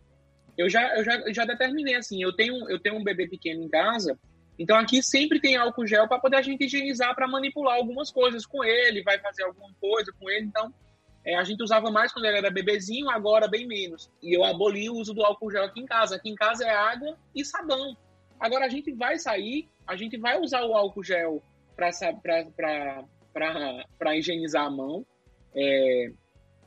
[0.57, 3.63] eu já, eu já, eu já determinei assim, eu tenho, eu tenho um bebê pequeno
[3.63, 4.17] em casa,
[4.57, 8.45] então aqui sempre tem álcool gel para poder a gente higienizar, para manipular algumas coisas
[8.45, 10.45] com ele, vai fazer alguma coisa com ele.
[10.45, 10.73] Então,
[11.25, 14.09] é, a gente usava mais quando era bebezinho, agora bem menos.
[14.21, 16.15] E eu aboli o uso do álcool gel aqui em casa.
[16.15, 17.95] Aqui em casa é água e sabão.
[18.39, 21.43] Agora a gente vai sair, a gente vai usar o álcool gel
[21.75, 25.05] para higienizar a mão.
[25.53, 26.11] É,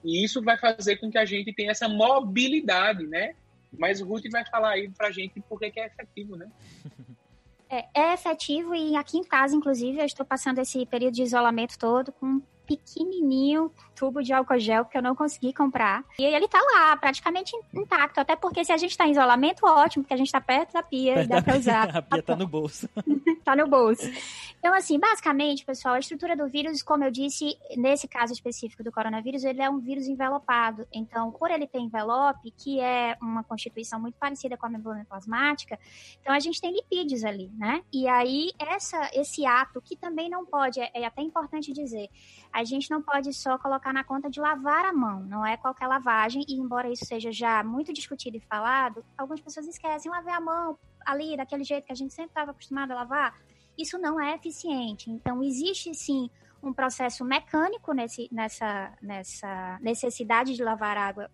[0.05, 3.35] e isso vai fazer com que a gente tenha essa mobilidade, né?
[3.73, 6.51] Mas o Ruth vai falar aí pra gente por que é efetivo, né?
[7.75, 11.79] É, é efetivo e aqui em casa, inclusive, eu estou passando esse período de isolamento
[11.79, 12.43] todo com
[12.77, 13.71] pequenininho
[14.03, 16.05] tubo de álcool gel que eu não consegui comprar.
[16.19, 18.19] E ele tá lá, praticamente intacto.
[18.19, 20.83] Até porque se a gente tá em isolamento, ótimo, porque a gente tá perto da
[20.83, 21.89] pia perto e dá pra usar.
[21.97, 22.89] a pia tá no bolso.
[23.45, 24.11] tá no bolso.
[24.59, 28.91] Então, assim, basicamente, pessoal, a estrutura do vírus, como eu disse, nesse caso específico do
[28.91, 30.87] coronavírus, ele é um vírus envelopado.
[30.93, 35.79] Então, por ele ter envelope, que é uma constituição muito parecida com a membrana plasmática,
[36.21, 37.83] então a gente tem lipídios ali, né?
[37.93, 42.09] E aí, essa, esse ato, que também não pode, é, é até importante dizer,
[42.53, 45.87] a gente não pode só colocar na conta de lavar a mão, não é qualquer
[45.87, 50.41] lavagem, e embora isso seja já muito discutido e falado, algumas pessoas esquecem lavar a
[50.41, 53.39] mão ali daquele jeito que a gente sempre estava acostumado a lavar.
[53.77, 55.11] Isso não é eficiente.
[55.11, 56.31] Então, existe sim
[56.63, 61.31] um processo mecânico nesse, nessa, nessa necessidade de lavar água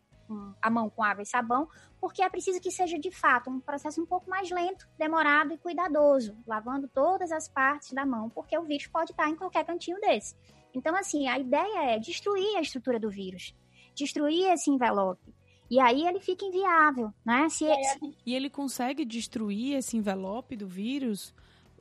[0.60, 1.68] a mão com água e sabão,
[2.00, 5.59] porque é preciso que seja de fato um processo um pouco mais lento, demorado e
[5.59, 9.98] cuidadoso, lavando todas as partes da mão, porque o vírus pode estar em qualquer cantinho
[10.00, 10.36] desse.
[10.78, 13.52] Então, assim, a ideia é destruir a estrutura do vírus,
[13.94, 15.34] destruir esse envelope.
[15.68, 17.48] E aí ele fica inviável, né?
[17.48, 18.16] Se, se...
[18.24, 21.34] E ele consegue destruir esse envelope do vírus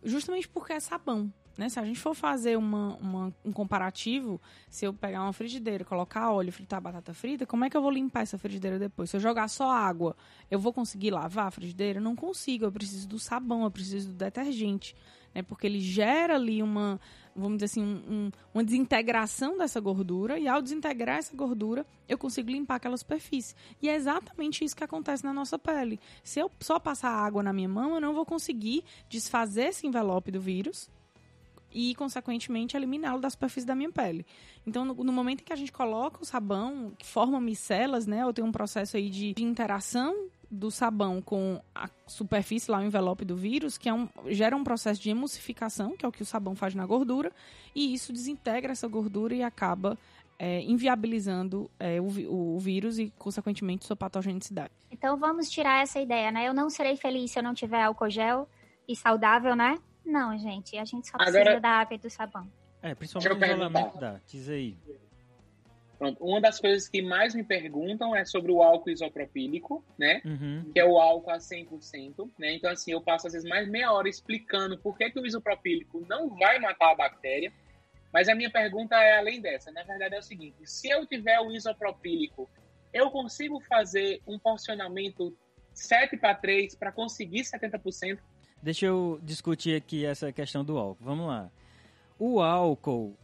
[0.04, 1.32] justamente porque é sabão.
[1.58, 1.70] Né?
[1.70, 6.32] Se a gente for fazer uma, uma, um comparativo, se eu pegar uma frigideira, colocar
[6.32, 9.10] óleo, fritar batata frita, como é que eu vou limpar essa frigideira depois?
[9.10, 10.16] Se eu jogar só água,
[10.52, 12.00] eu vou conseguir lavar a frigideira?
[12.00, 14.96] Não consigo, eu preciso do sabão, eu preciso do detergente.
[15.34, 15.42] Né?
[15.42, 17.00] Porque ele gera ali uma,
[17.38, 22.50] vamos dizer assim, um, uma desintegração dessa gordura, e ao desintegrar essa gordura, eu consigo
[22.50, 23.56] limpar aquela superfície.
[23.82, 26.00] E é exatamente isso que acontece na nossa pele.
[26.24, 30.32] Se eu só passar água na minha mão, eu não vou conseguir desfazer esse envelope
[30.32, 30.90] do vírus
[31.72, 34.26] e, consequentemente, eliminá-lo da superfície da minha pele.
[34.66, 38.26] Então, no, no, momento em que a gente coloca o sabão, que forma micelas, né,
[38.26, 42.84] ou tem um processo aí de, de interação do sabão com a superfície, lá o
[42.84, 46.22] envelope do vírus, que é um, gera um processo de emulsificação, que é o que
[46.22, 47.32] o sabão faz na gordura,
[47.76, 49.98] e isso desintegra essa gordura e acaba
[50.40, 54.72] é, inviabilizando é, o, o, vírus e, consequentemente, sua patogenicidade.
[54.92, 56.48] Então vamos tirar essa ideia, né?
[56.48, 58.48] Eu não serei feliz se eu não tiver álcool gel
[58.88, 59.78] e saudável, né?
[60.06, 61.60] Não, gente, a gente só precisa Agora...
[61.60, 62.48] da água e do sabão.
[62.82, 64.22] É, principalmente o isolamento da.
[64.28, 64.78] Diz aí.
[65.98, 66.24] Pronto.
[66.24, 70.22] Uma das coisas que mais me perguntam é sobre o álcool isopropílico, né?
[70.24, 70.72] Uhum.
[70.72, 72.54] Que é o álcool a 100%, né?
[72.54, 76.06] Então, assim, eu passo às vezes mais meia hora explicando por que, que o isopropílico
[76.08, 77.52] não vai matar a bactéria.
[78.14, 79.72] Mas a minha pergunta é além dessa.
[79.72, 82.50] Na verdade, é o seguinte: se eu tiver o isopropílico,
[82.94, 85.36] eu consigo fazer um porcionamento
[85.74, 88.20] 7 para 3 para conseguir 70%?
[88.62, 91.04] Deixa eu discutir aqui essa questão do álcool.
[91.04, 91.50] Vamos lá.
[92.20, 93.16] O álcool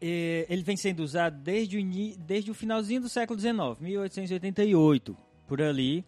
[0.00, 5.16] ele vem sendo usado desde o, desde o finalzinho do século XIX, 1888,
[5.46, 6.04] por ali.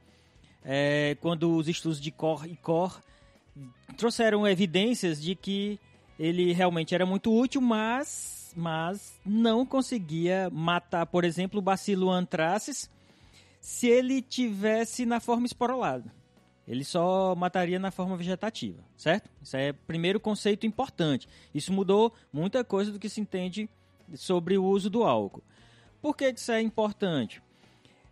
[0.64, 3.02] é, quando os estudos de Cor e Cor
[3.96, 5.78] trouxeram evidências de que
[6.18, 12.90] ele realmente era muito útil, mas, mas não conseguia matar, por exemplo, o bacilo anthracis
[13.60, 16.12] se ele tivesse na forma esporulada.
[16.66, 19.28] Ele só mataria na forma vegetativa, certo?
[19.42, 21.28] Isso é o primeiro conceito importante.
[21.52, 23.68] Isso mudou muita coisa do que se entende
[24.16, 25.42] sobre o uso do álcool.
[26.00, 27.42] Por que isso é importante?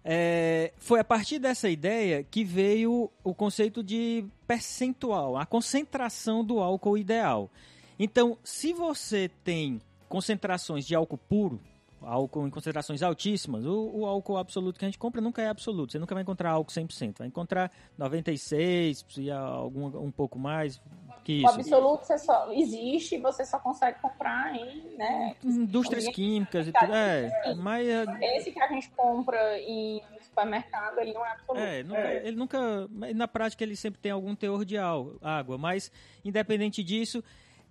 [0.05, 6.61] É, foi a partir dessa ideia que veio o conceito de percentual, a concentração do
[6.61, 7.51] álcool ideal.
[7.99, 11.61] Então, se você tem concentrações de álcool puro,
[12.03, 15.93] álcool em concentrações altíssimas, o, o, álcool absoluto que a gente compra nunca é absoluto.
[15.93, 17.19] Você nunca vai encontrar álcool 100%.
[17.19, 20.81] Vai encontrar 96, e algum um pouco mais
[21.25, 21.47] que isso.
[21.47, 26.73] O absoluto você só existe e você só consegue comprar em, né, indústrias químicas e
[26.73, 26.95] tudo.
[26.95, 31.65] É, mas é esse que a gente compra em supermercado, ele não é absoluto.
[31.65, 32.27] É, nunca, é.
[32.27, 35.91] ele nunca, na prática ele sempre tem algum teor de água, mas
[36.25, 37.23] independente disso,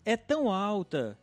[0.05, 1.17] é tão alta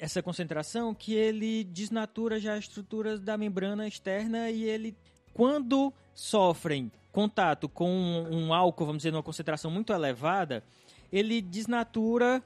[0.00, 4.96] essa concentração que ele desnatura já as estruturas da membrana externa e ele,
[5.32, 10.62] quando sofrem contato com um, álcool, vamos dizer, numa concentração muito elevada,
[11.12, 12.42] ele desnatura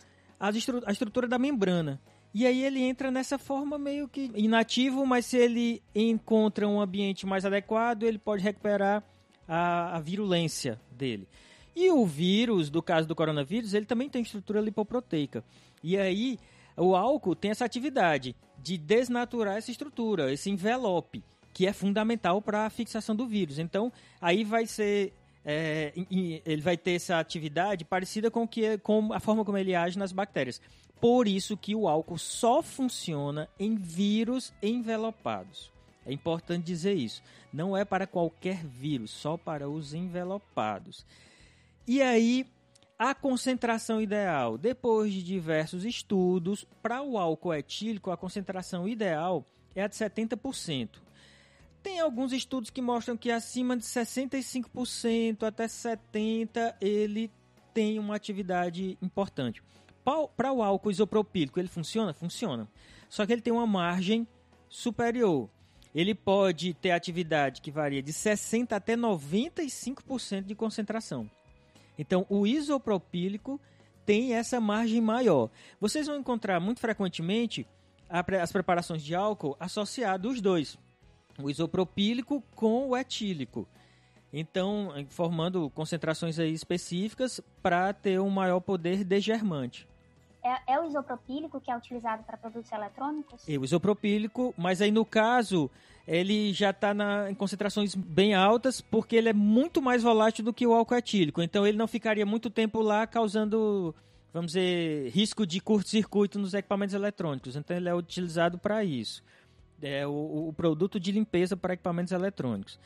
[0.54, 2.00] estru a estrutura da membrana.
[2.34, 7.24] E aí ele entra nessa forma meio que inativo, mas se ele encontra um ambiente
[7.24, 9.02] mais adequado, ele pode recuperar
[9.48, 11.26] a, a virulência dele.
[11.74, 15.44] E o vírus, do caso do coronavírus, ele também tem estrutura lipoproteica.
[15.82, 16.38] E aí
[16.76, 21.22] o álcool tem essa atividade de desnaturar essa estrutura, esse envelope,
[21.52, 23.58] que é fundamental para a fixação do vírus.
[23.58, 25.12] Então, aí vai ser
[25.48, 25.92] é,
[26.44, 30.10] ele vai ter essa atividade parecida com, que, com a forma como ele age nas
[30.10, 30.60] bactérias.
[31.00, 35.70] Por isso que o álcool só funciona em vírus envelopados.
[36.04, 37.22] É importante dizer isso.
[37.52, 41.06] Não é para qualquer vírus, só para os envelopados.
[41.86, 42.44] E aí,
[42.98, 49.44] a concentração ideal, depois de diversos estudos, para o álcool etílico, a concentração ideal
[49.74, 50.88] é a de 70%.
[51.82, 57.30] Tem alguns estudos que mostram que acima de 65% até 70% ele
[57.74, 59.62] tem uma atividade importante.
[60.36, 62.14] Para o álcool isopropílico, ele funciona?
[62.14, 62.66] Funciona.
[63.08, 64.26] Só que ele tem uma margem
[64.68, 65.50] superior.
[65.94, 71.30] Ele pode ter atividade que varia de 60% até 95% de concentração.
[71.98, 73.60] Então, o isopropílico
[74.04, 75.50] tem essa margem maior.
[75.80, 77.66] Vocês vão encontrar muito frequentemente
[78.08, 80.78] as preparações de álcool associados os dois,
[81.42, 83.66] o isopropílico com o etílico.
[84.32, 89.88] Então, formando concentrações aí específicas para ter um maior poder degermante.
[90.44, 93.48] É, é, o isopropílico que é utilizado para produtos eletrônicos?
[93.48, 95.68] É o isopropílico, mas aí no caso
[96.06, 96.94] ele já está
[97.28, 101.42] em concentrações bem altas, porque ele é muito mais volátil do que o álcool etílico.
[101.42, 103.94] Então ele não ficaria muito tempo lá causando,
[104.32, 107.56] vamos dizer, risco de curto-circuito nos equipamentos eletrônicos.
[107.56, 109.22] Então ele é utilizado para isso.
[109.82, 112.78] É o, o, produto de limpeza para equipamentos eletrônicos.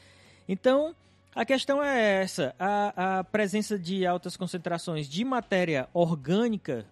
[0.48, 0.94] Então,
[1.34, 6.84] a questão é essa: a, a presença de altas concentrações de matéria orgânica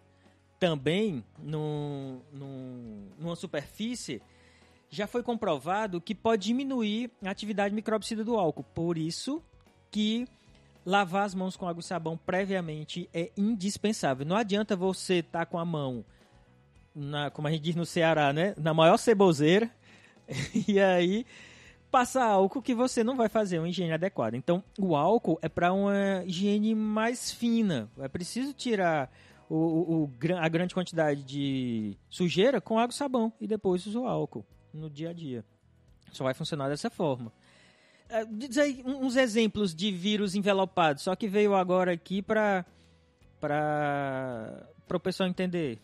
[0.61, 4.23] também no, no, numa superfície
[4.91, 8.65] já foi comprovado que pode diminuir a atividade microbicida do álcool.
[8.75, 9.43] Por isso
[9.91, 10.27] que
[10.85, 14.25] lavar as mãos com água e sabão previamente é indispensável.
[14.27, 16.05] Não adianta você estar tá com a mão,
[16.95, 18.55] na, como a gente diz no Ceará, né?
[18.57, 19.71] Na maior ceboseira,
[20.67, 21.27] e aí
[21.91, 24.37] passar álcool que você não vai fazer uma higiene adequada.
[24.37, 27.91] Então, o álcool é para uma higiene mais fina.
[27.99, 29.11] É preciso tirar
[29.49, 34.07] o, o, a grande quantidade de sujeira com água e sabão e depois usar o
[34.07, 35.45] álcool no dia a dia.
[36.13, 37.33] Só vai funcionar dessa forma.
[38.09, 42.65] É, diz aí uns exemplos de vírus envelopados, só que veio agora aqui para
[43.41, 45.81] para o pessoal entender.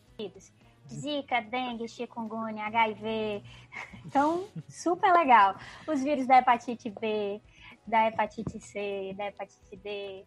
[0.92, 3.42] Zika, dengue, chikungunya, HIV.
[4.06, 5.56] Então, super legal.
[5.88, 7.40] Os vírus da hepatite B,
[7.86, 10.24] da hepatite C, da hepatite D.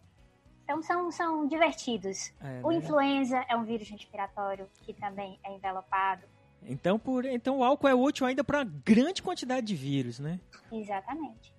[0.64, 2.32] Então, são, são divertidos.
[2.40, 2.76] É, o né?
[2.76, 6.26] influenza é um vírus respiratório que também é envelopado.
[6.62, 10.40] Então, por, então o álcool é útil ainda para uma grande quantidade de vírus, né?
[10.70, 11.54] Exatamente.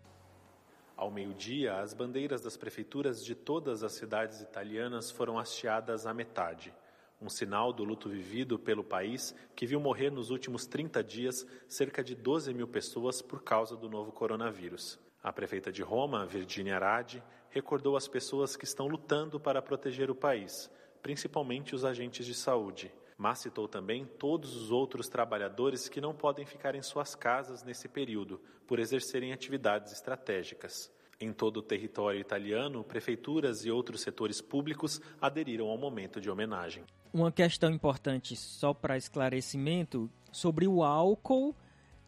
[0.96, 6.74] Ao meio-dia, as bandeiras das prefeituras de todas as cidades italianas foram hasteadas à metade.
[7.22, 12.04] Um sinal do luto vivido pelo país que viu morrer nos últimos 30 dias cerca
[12.04, 15.00] de 12 mil pessoas por causa do novo coronavírus.
[15.24, 20.16] A prefeita de Roma, Virginia Aradi, recordou as pessoas que estão lutando para proteger o
[20.16, 20.70] país,
[21.02, 26.46] principalmente os agentes de saúde mas citou também todos os outros trabalhadores que não podem
[26.46, 30.90] ficar em suas casas nesse período, por exercerem atividades estratégicas.
[31.20, 36.86] Em todo o território italiano, prefeituras e outros setores públicos aderiram ao momento de homenagem.
[37.14, 41.54] Uma questão importante, só para esclarecimento, sobre o álcool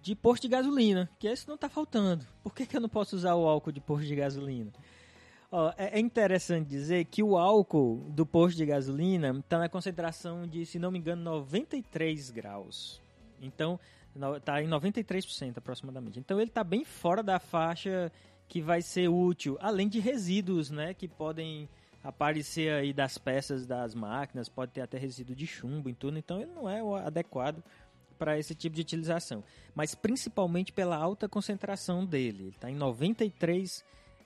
[0.01, 2.25] de posto de gasolina, que esse não está faltando.
[2.41, 4.71] Por que, que eu não posso usar o álcool de posto de gasolina?
[5.77, 10.65] É, é interessante dizer que o álcool do posto de gasolina está na concentração de,
[10.65, 13.01] se não me engano, 93 graus.
[13.41, 13.79] Então,
[14.37, 16.19] está em 93% aproximadamente.
[16.19, 18.11] Então, ele está bem fora da faixa
[18.47, 21.69] que vai ser útil, além de resíduos, né, que podem
[22.03, 26.41] aparecer aí das peças das máquinas, pode ter até resíduo de chumbo e tudo, então
[26.41, 27.63] ele não é adequado
[28.17, 32.43] para esse tipo de utilização, mas principalmente pela alta concentração dele.
[32.43, 33.85] Ele está em 93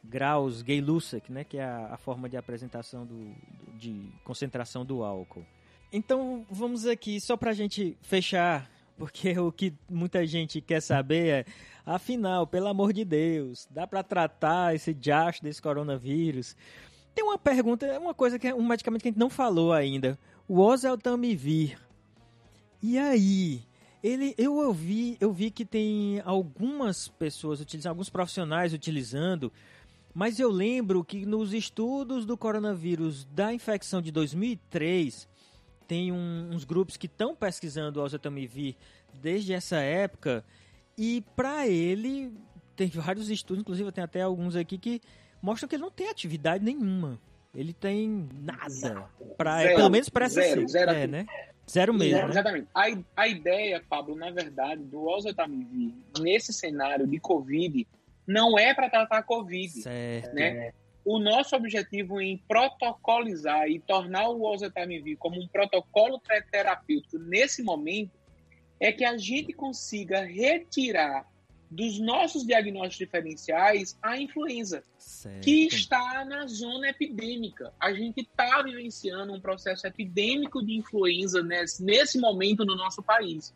[0.10, 3.34] graus Gay-Lussac, né, que é a, a, forma de apresentação do,
[3.78, 5.46] de concentração do álcool.
[5.92, 11.28] Então vamos aqui só para a gente fechar porque o que muita gente quer saber
[11.28, 11.46] é,
[11.86, 16.56] afinal, pelo amor de Deus, dá para tratar esse diacho desse coronavírus?
[17.14, 20.18] Tem uma pergunta, uma coisa que é um medicamento que a gente não falou ainda.
[20.48, 21.80] O oseltamivir.
[22.82, 23.64] E aí?
[24.04, 29.52] Ele, eu ouvi, eu vi que tem algumas pessoas utilizando, alguns profissionais utilizando,
[30.16, 35.28] mas eu lembro que nos estudos do coronavírus da infecção de 2003,
[35.86, 38.78] tem um, uns grupos que estão pesquisando o oseltamivir
[39.14, 40.46] desde essa época
[40.98, 42.34] e para ele
[42.78, 45.02] tem vários estudos, inclusive tem até alguns aqui que
[45.42, 47.20] mostram que ele não tem atividade nenhuma.
[47.54, 51.26] Ele tem nada para, pelo menos para essa zero, zero, é, né?
[51.70, 52.16] Zero mesmo.
[52.16, 52.34] Zero, né?
[52.34, 52.68] Exatamente.
[52.74, 57.86] A, a ideia, Pablo, na verdade, do oseltamivir nesse cenário de Covid
[58.28, 60.34] não é para tratar Covid, certo.
[60.34, 60.74] né?
[61.06, 66.20] o nosso objetivo em protocolizar e tornar o oseltamivir como um protocolo
[66.52, 68.12] terapêutico nesse momento
[68.80, 71.28] é que a gente consiga retirar
[71.70, 75.44] dos nossos diagnósticos diferenciais a influenza, certo.
[75.44, 77.74] que está na zona epidêmica.
[77.80, 83.54] A gente está vivenciando um processo epidêmico de influenza nesse, nesse momento no nosso país.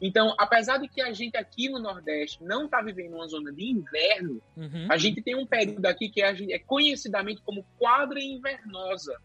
[0.00, 3.64] Então, apesar de que a gente aqui no Nordeste não está vivendo uma zona de
[3.70, 4.86] inverno, uhum.
[4.90, 9.16] a gente tem um período aqui que é, é conhecidamente como quadra invernosa,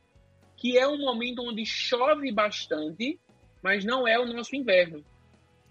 [0.55, 3.19] que é um momento onde chove bastante,
[3.61, 5.03] mas não é o nosso inverno.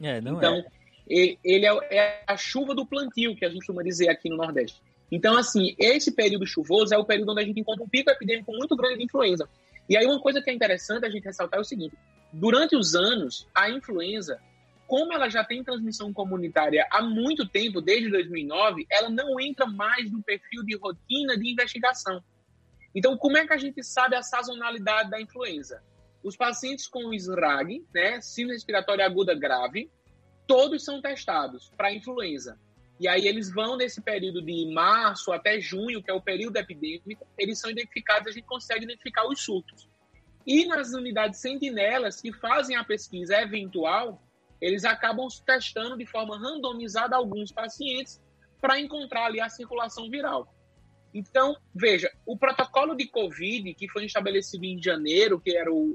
[0.00, 0.64] É, não então,
[1.08, 1.36] é.
[1.44, 4.82] ele é, é a chuva do plantio, que a gente costuma dizer aqui no Nordeste.
[5.10, 8.52] Então, assim, esse período chuvoso é o período onde a gente encontra um pico epidêmico
[8.52, 9.48] muito grande de influenza.
[9.88, 11.96] E aí, uma coisa que é interessante a gente ressaltar é o seguinte:
[12.32, 14.38] durante os anos, a influenza
[14.88, 20.10] como ela já tem transmissão comunitária há muito tempo, desde 2009, ela não entra mais
[20.10, 22.24] no perfil de rotina de investigação.
[22.94, 25.82] Então, como é que a gente sabe a sazonalidade da influenza?
[26.24, 29.90] Os pacientes com SRAG, né, síndrome respiratória aguda grave,
[30.46, 32.58] todos são testados para influenza.
[32.98, 37.26] E aí eles vão nesse período de março até junho, que é o período epidêmico,
[37.36, 39.86] eles são identificados, a gente consegue identificar os surtos.
[40.46, 44.22] E nas unidades sentinelas que fazem a pesquisa eventual,
[44.60, 48.20] eles acabam testando de forma randomizada alguns pacientes
[48.60, 50.52] para encontrar ali a circulação viral.
[51.14, 55.94] Então, veja, o protocolo de Covid, que foi estabelecido em janeiro, que era o,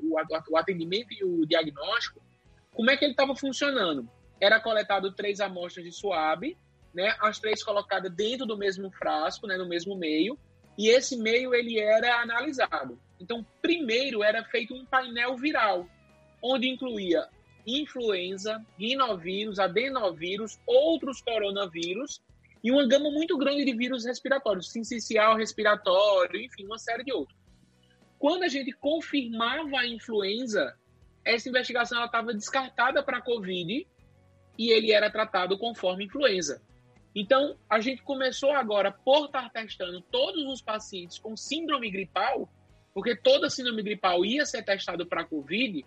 [0.50, 2.22] o atendimento e o diagnóstico,
[2.74, 4.10] como é que ele estava funcionando?
[4.42, 6.58] Era coletado três amostras de suave,
[6.94, 10.38] né, as três colocadas dentro do mesmo frasco, né, no mesmo meio,
[10.78, 13.00] e esse meio ele era analisado.
[13.20, 15.88] Então, primeiro era feito um painel viral,
[16.42, 17.28] onde incluía
[17.66, 22.22] influenza, rinovírus, adenovírus, outros coronavírus
[22.64, 27.38] e uma gama muito grande de vírus respiratórios, sincicial respiratório, enfim, uma série de outros.
[28.18, 30.74] Quando a gente confirmava a influenza,
[31.26, 33.86] essa investigação estava descartada para a COVID
[34.58, 36.62] e ele era tratado conforme influenza.
[37.16, 42.50] Então, a gente começou agora, por estar testando todos os pacientes com síndrome gripal,
[42.94, 45.86] porque toda síndrome gripal ia ser testado para a COVID,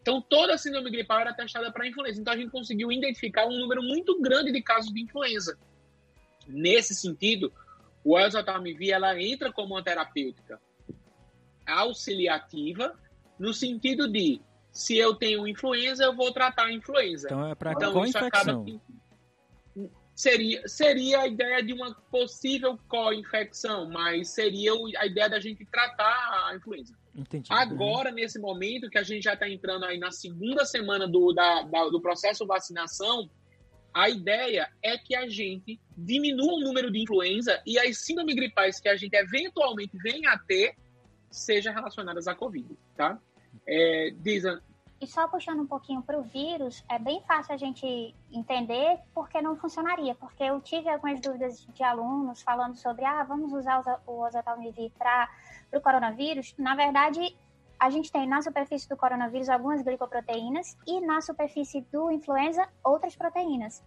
[0.00, 2.20] então, toda a síndrome gripal era testada para influenza.
[2.20, 5.58] Então, a gente conseguiu identificar um número muito grande de casos de influenza.
[6.46, 7.52] Nesse sentido,
[8.02, 10.60] o oseltamivir ela entra como uma terapêutica
[11.66, 12.94] auxiliativa,
[13.38, 14.40] no sentido de
[14.72, 17.26] se eu tenho influenza, eu vou tratar a influenza.
[17.26, 18.80] Então, é para então, co-infecção.
[20.18, 26.48] Seria, seria a ideia de uma possível co-infecção, mas seria a ideia da gente tratar
[26.48, 26.92] a influenza.
[27.14, 27.46] Entendi.
[27.52, 31.62] Agora, nesse momento que a gente já está entrando aí na segunda semana do, da,
[31.62, 33.30] da, do processo de vacinação,
[33.94, 38.80] a ideia é que a gente diminua o número de influenza e as síndromes gripais
[38.80, 40.74] que a gente eventualmente venha a ter
[41.30, 42.66] sejam relacionadas à Covid,
[42.96, 43.20] tá?
[43.64, 44.10] É,
[45.00, 49.40] E só puxando um pouquinho para o vírus, é bem fácil a gente entender porque
[49.40, 50.14] não funcionaria.
[50.16, 55.28] Porque eu tive algumas dúvidas de alunos falando sobre, ah, vamos usar o oseltamivir para
[55.72, 56.52] o coronavírus.
[56.58, 57.36] Na verdade,
[57.78, 63.14] a gente tem na superfície do coronavírus algumas glicoproteínas e na superfície do influenza outras
[63.14, 63.84] proteínas.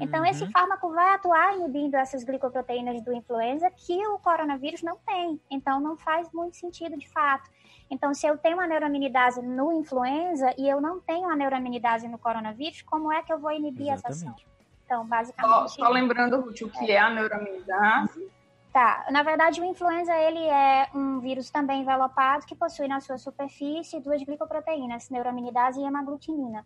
[0.00, 0.26] Então, uhum.
[0.26, 5.40] esse fármaco vai atuar inibindo essas glicoproteínas do influenza que o coronavírus não tem.
[5.50, 7.50] Então, não faz muito sentido de fato.
[7.90, 12.18] Então, se eu tenho uma neuraminidase no influenza e eu não tenho a neuraminidase no
[12.18, 14.12] coronavírus, como é que eu vou inibir Exatamente.
[14.12, 14.36] essa ação?
[14.84, 15.72] Então, basicamente...
[15.72, 18.30] Só, só lembrando, Ruth, o que é a neuraminidase?
[18.72, 23.18] Tá, na verdade o influenza ele é um vírus também envelopado que possui na sua
[23.18, 26.64] superfície duas glicoproteínas, neuraminidase e hemaglutinina.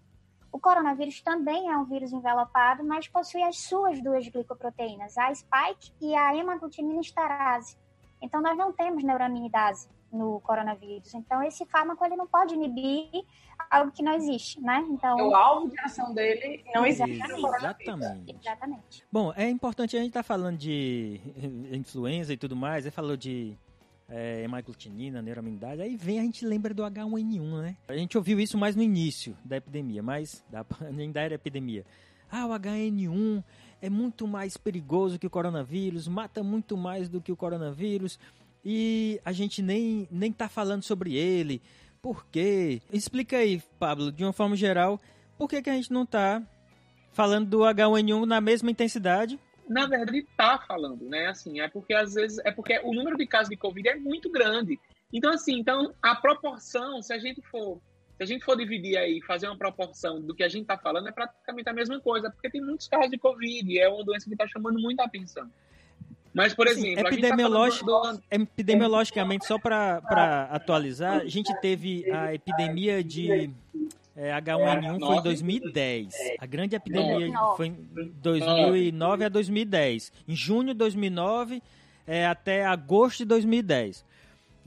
[0.56, 5.92] O coronavírus também é um vírus envelopado, mas possui as suas duas glicoproteínas, a spike
[6.00, 7.76] e a hemaglutinina esterase.
[8.22, 11.12] Então nós não temos neuraminidase no coronavírus.
[11.12, 13.06] Então, esse fármaco ele não pode inibir
[13.70, 14.82] algo que não existe, né?
[14.88, 17.20] Então, o alvo de ação dele não existe.
[17.20, 18.36] Exatamente.
[18.40, 19.04] Exatamente.
[19.12, 21.20] Bom, é importante a gente estar tá falando de
[21.70, 23.58] influenza e tudo mais, aí falou de
[24.08, 27.76] é, hemaglutinina, neuraminidade, aí vem a gente lembra do H1N1, né?
[27.88, 31.84] A gente ouviu isso mais no início da epidemia, mas da, nem da era epidemia.
[32.30, 33.42] Ah, o H1N1
[33.80, 38.18] é muito mais perigoso que o coronavírus, mata muito mais do que o coronavírus
[38.64, 41.62] e a gente nem, nem tá falando sobre ele.
[42.02, 42.80] Por quê?
[42.92, 45.00] Explica aí, Pablo, de uma forma geral,
[45.38, 46.42] por que, que a gente não tá
[47.12, 49.38] falando do H1N1 na mesma intensidade?
[49.68, 51.26] Na verdade, tá falando, né?
[51.26, 54.30] Assim, é porque às vezes é porque o número de casos de Covid é muito
[54.30, 54.78] grande.
[55.12, 57.80] Então, assim, então a proporção, se a gente for
[58.16, 61.06] se a gente for dividir aí, fazer uma proporção do que a gente está falando,
[61.06, 64.24] é praticamente a mesma coisa, porque tem muitos casos de Covid, e é uma doença
[64.24, 65.46] que está chamando muita atenção.
[66.32, 68.22] Mas, por assim, exemplo, epidemiológico, tá do...
[68.30, 73.50] epidemiologicamente, só para atualizar, a gente teve a epidemia de
[74.16, 76.14] é, H1N1 foi em 2010.
[76.38, 77.74] A grande epidemia foi em
[78.22, 80.10] 2009 a 2010.
[80.26, 81.62] Em junho de 2009
[82.06, 84.02] é, até agosto de 2010.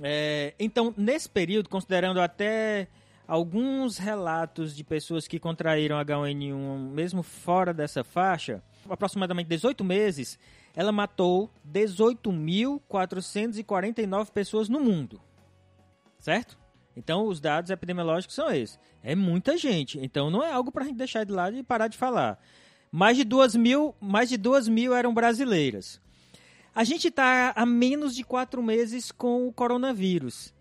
[0.02, 2.88] É, então, nesse período, considerando até
[3.28, 10.38] alguns relatos de pessoas que contraíram H1N1 mesmo fora dessa faixa, aproximadamente 18 meses,
[10.76, 15.20] ela matou 18.449 pessoas no mundo.
[16.20, 16.56] Certo?
[17.00, 18.78] Então, os dados epidemiológicos são esses.
[19.02, 19.98] É muita gente.
[20.00, 22.38] Então, não é algo para a gente deixar de lado e parar de falar.
[22.92, 26.02] Mais de 2 mil, mais de 2 mil eram brasileiras.
[26.76, 30.54] A gente está há menos de quatro meses com o coronavírus.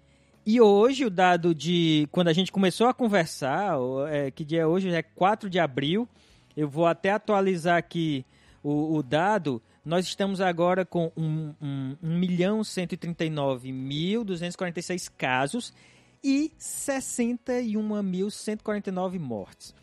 [0.47, 2.09] E hoje, o dado de.
[2.13, 3.75] Quando a gente começou a conversar,
[4.09, 4.89] é, que dia é hoje?
[4.91, 6.09] É 4 de abril.
[6.57, 8.25] Eu vou até atualizar aqui
[8.63, 9.61] o, o dado.
[9.85, 15.73] Nós estamos agora com 1, 1, 1 milhão 139.246 casos
[16.23, 19.75] e 61.149 mortes.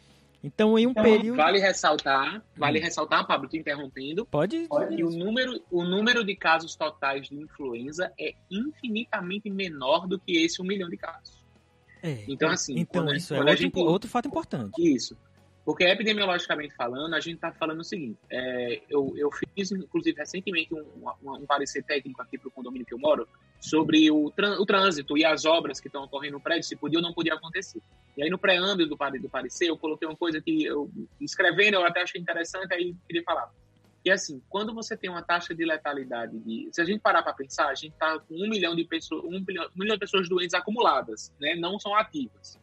[0.43, 1.37] Então, em um então, período.
[1.37, 2.83] Vale ressaltar, vale hum.
[2.83, 4.27] ressaltar, Pablo, te interrompendo.
[4.27, 4.67] Pode.
[4.95, 10.37] Que o número, o número de casos totais de influenza é infinitamente menor do que
[10.37, 11.43] esse um milhão de casos.
[12.03, 12.77] É, então, assim.
[12.77, 13.79] Então, quando, isso é outro, gente...
[13.79, 14.73] outro fato importante.
[14.77, 15.17] Isso.
[15.65, 20.71] Porque epidemiologicamente falando, a gente está falando o seguinte: é, eu, eu fiz, inclusive, recentemente
[20.71, 23.27] um, um, um parecer técnico aqui para o condomínio que eu moro
[23.59, 27.03] sobre o, o trânsito e as obras que estão ocorrendo no prédio, se podia ou
[27.03, 27.81] não podia acontecer.
[28.15, 30.89] E aí, no preâmbulo do, do parecer, eu coloquei uma coisa que eu,
[31.19, 33.51] escrevendo, eu até achei interessante, aí queria falar.
[34.05, 36.69] E assim, quando você tem uma taxa de letalidade de.
[36.71, 39.43] Se a gente parar para pensar, a gente está com um milhão de pessoas, um
[39.45, 41.55] milhão, um milhão de pessoas doentes acumuladas, né?
[41.55, 42.59] Não são ativas.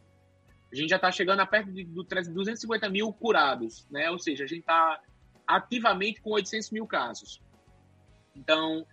[0.73, 4.09] A gente já está chegando a perto de 250 mil curados, né?
[4.09, 4.99] Ou seja, a gente está
[5.45, 7.39] ativamente com 800 mil casos.
[8.35, 8.83] Então,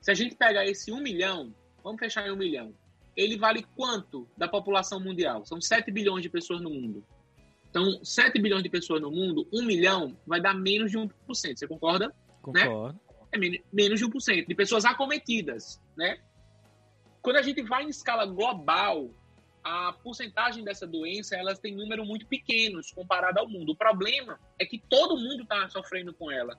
[0.00, 1.54] se a gente pegar esse 1 milhão,
[1.84, 2.74] vamos fechar em 1 milhão,
[3.16, 5.46] ele vale quanto da população mundial?
[5.46, 7.04] São 7 bilhões de pessoas no mundo.
[7.70, 11.12] Então, 7 bilhões de pessoas no mundo, 1 milhão vai dar menos de 1%.
[11.28, 12.08] Você concorda?
[12.48, 12.64] Né?
[12.64, 12.94] Concordo.
[12.94, 13.00] Né?
[13.32, 13.38] É
[13.72, 16.18] menos de 1% de pessoas acometidas, né?
[17.22, 19.08] Quando a gente vai em escala global,
[19.62, 23.72] a porcentagem dessa doença elas tem número muito pequenos comparado ao mundo.
[23.72, 26.58] O problema é que todo mundo está sofrendo com ela.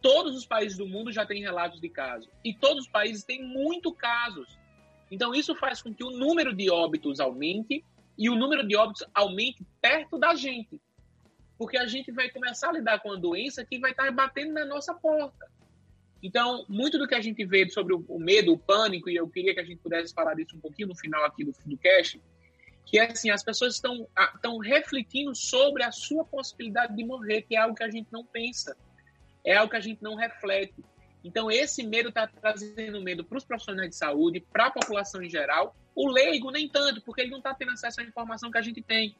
[0.00, 2.28] Todos os países do mundo já têm relatos de casos.
[2.44, 4.58] E todos os países têm muito casos.
[5.10, 7.84] Então, isso faz com que o número de óbitos aumente
[8.18, 10.80] e o número de óbitos aumente perto da gente.
[11.58, 14.64] Porque a gente vai começar a lidar com a doença que vai estar batendo na
[14.64, 15.50] nossa porta.
[16.22, 19.54] Então, muito do que a gente vê sobre o medo, o pânico, e eu queria
[19.54, 22.20] que a gente pudesse falar disso um pouquinho no final aqui do, do cast,
[22.86, 27.56] que é assim, as pessoas estão, estão refletindo sobre a sua possibilidade de morrer, que
[27.56, 28.76] é algo que a gente não pensa,
[29.44, 30.84] é algo que a gente não reflete.
[31.24, 35.28] Então, esse medo está trazendo medo para os profissionais de saúde, para a população em
[35.28, 35.74] geral.
[35.92, 38.80] O leigo, nem tanto, porque ele não está tendo acesso à informação que a gente
[38.80, 39.16] tem.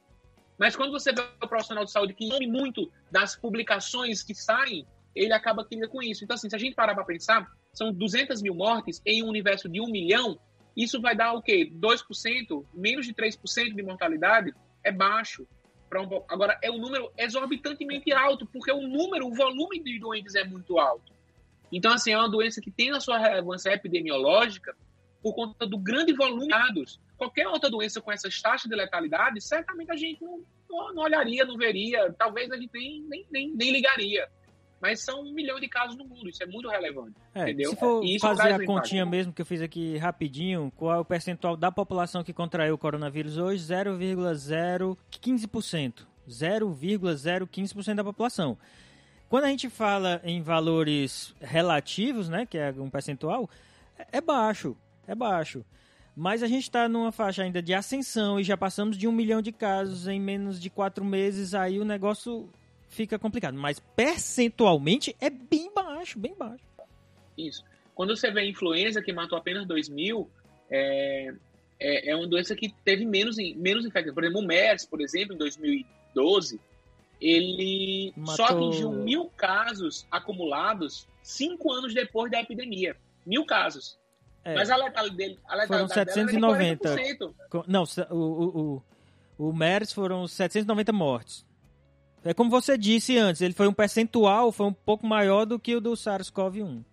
[0.57, 4.87] Mas quando você vê o profissional de saúde que come muito das publicações que saem,
[5.13, 6.23] ele acaba querendo com isso.
[6.23, 9.67] Então, assim, se a gente parar para pensar, são 200 mil mortes em um universo
[9.67, 10.39] de um milhão,
[10.77, 11.69] isso vai dar o quê?
[11.73, 14.53] 2%, menos de 3% de mortalidade?
[14.83, 15.47] É baixo.
[15.91, 16.23] Um...
[16.29, 20.77] Agora, é um número exorbitantemente alto, porque o número, o volume de doentes é muito
[20.77, 21.11] alto.
[21.71, 24.75] Então, assim, é uma doença que tem a sua relevância epidemiológica
[25.21, 26.99] por conta do grande volume de dados.
[27.17, 30.43] Qualquer outra doença com essas taxas de letalidade, certamente a gente não,
[30.93, 34.29] não olharia, não veria, talvez a gente nem, nem, nem, nem ligaria
[34.79, 37.15] mas são um milhão de casos no mundo, isso é muito relevante.
[37.33, 37.71] É, entendeu?
[37.71, 41.57] Se for fazer a continha mesmo que eu fiz aqui rapidinho, qual é o percentual
[41.57, 43.63] da população que contraiu o coronavírus hoje?
[43.63, 46.05] 0,015%.
[46.29, 48.57] 0,015% da população.
[49.29, 53.49] Quando a gente fala em valores relativos, né, que é um percentual,
[54.11, 54.75] é baixo,
[55.07, 55.65] é baixo.
[56.15, 59.41] Mas a gente está numa faixa ainda de ascensão e já passamos de um milhão
[59.41, 62.49] de casos em menos de quatro meses, aí o negócio
[62.87, 63.55] fica complicado.
[63.57, 66.63] Mas percentualmente é bem baixo, bem baixo.
[67.37, 67.63] Isso.
[67.93, 70.29] Quando você vê a influenza que matou apenas 2 mil,
[70.69, 71.33] é,
[71.79, 74.13] é, é, uma doença que teve menos, menos infectados.
[74.13, 76.59] Por exemplo, o MERS, por exemplo, em 2012,
[77.19, 78.35] ele matou...
[78.35, 82.95] só atingiu mil casos acumulados cinco anos depois da epidemia.
[83.25, 83.97] Mil casos.
[84.43, 84.55] É.
[84.55, 86.95] Mas a letalidade dele, a letalidade foram 790.
[87.67, 88.81] Não, o, o,
[89.37, 91.46] o, o MERS foram 790 mortes.
[92.23, 95.75] É como você disse antes, ele foi um percentual, foi um pouco maior do que
[95.75, 96.83] o do SARS-CoV-1.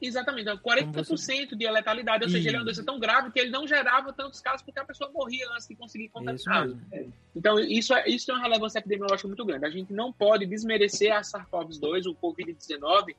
[0.00, 1.46] Exatamente, 40% então, você...
[1.46, 4.40] de letalidade, ou seja, ele é uma doença tão grave que ele não gerava tantos
[4.40, 6.68] casos porque a pessoa morria antes de conseguir contaminar.
[7.34, 9.64] Então, isso, é, isso tem uma relevância epidemiológica muito grande.
[9.64, 13.16] A gente não pode desmerecer a SARS-CoV-2, o Covid-19,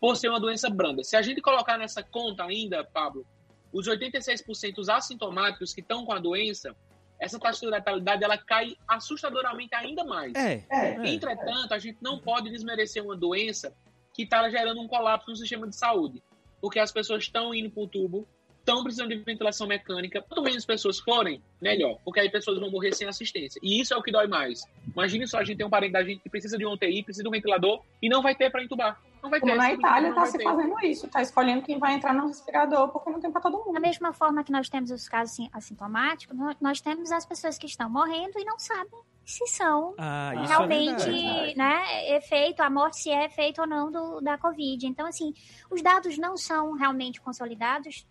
[0.00, 1.04] por ser uma doença branda.
[1.04, 3.26] Se a gente colocar nessa conta ainda, Pablo,
[3.70, 6.74] os 86% assintomáticos que estão com a doença,
[7.18, 10.34] essa taxa de letalidade ela cai assustadoramente ainda mais.
[10.34, 11.08] É, é.
[11.08, 13.74] Entretanto, a gente não pode desmerecer uma doença
[14.12, 16.22] que está gerando um colapso no sistema de saúde,
[16.60, 18.28] porque as pessoas estão indo para o tubo,
[18.66, 20.20] estão precisando de ventilação mecânica.
[20.20, 23.60] Quanto menos pessoas forem, melhor, porque aí pessoas vão morrer sem assistência.
[23.62, 24.64] E isso é o que dói mais.
[24.92, 27.22] Imagine só a gente tem um parente da gente que precisa de um UTI, precisa
[27.22, 29.00] de um ventilador e não vai ter para entubar.
[29.22, 29.58] Não vai Como ter.
[29.58, 30.44] na Itália está se ter.
[30.44, 33.72] fazendo isso, está escolhendo quem vai entrar no respirador porque não tem para todo mundo.
[33.72, 37.88] Da mesma forma que nós temos os casos assintomáticos, nós temos as pessoas que estão
[37.88, 43.10] morrendo e não sabem se são ah, é realmente é né, efeito, a morte se
[43.10, 44.86] é efeito ou não do, da Covid.
[44.86, 45.34] Então, assim,
[45.68, 48.06] os dados não são realmente consolidados,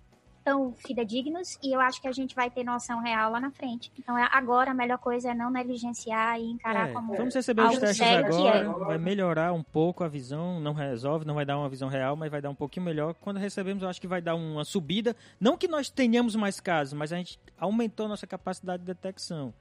[0.46, 3.92] tão fidedignos e eu acho que a gente vai ter noção real lá na frente.
[3.98, 7.64] Então é, agora a melhor coisa é não negligenciar e encarar é, como Vamos receber
[7.64, 8.64] os testes agora, é.
[8.64, 12.30] vai melhorar um pouco a visão, não resolve, não vai dar uma visão real, mas
[12.30, 13.16] vai dar um pouquinho melhor.
[13.16, 16.94] Quando recebemos, eu acho que vai dar uma subida, não que nós tenhamos mais casos,
[16.94, 19.52] mas a gente aumentou nossa capacidade de detecção.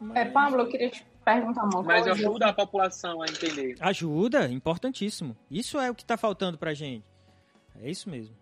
[0.00, 0.16] Mas...
[0.16, 2.10] É, Pablo, eu queria te perguntar uma mas coisa.
[2.10, 3.76] Mas ajuda a população a entender.
[3.78, 5.36] Ajuda, importantíssimo.
[5.50, 7.04] Isso é o que está faltando pra gente.
[7.78, 8.41] É isso mesmo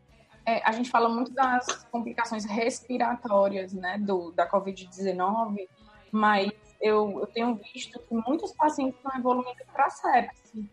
[0.51, 5.69] é, a gente fala muito das complicações respiratórias, né, do, da Covid-19,
[6.11, 6.51] mas
[6.81, 10.69] eu, eu tenho visto que muitos pacientes estão evoluindo para sepse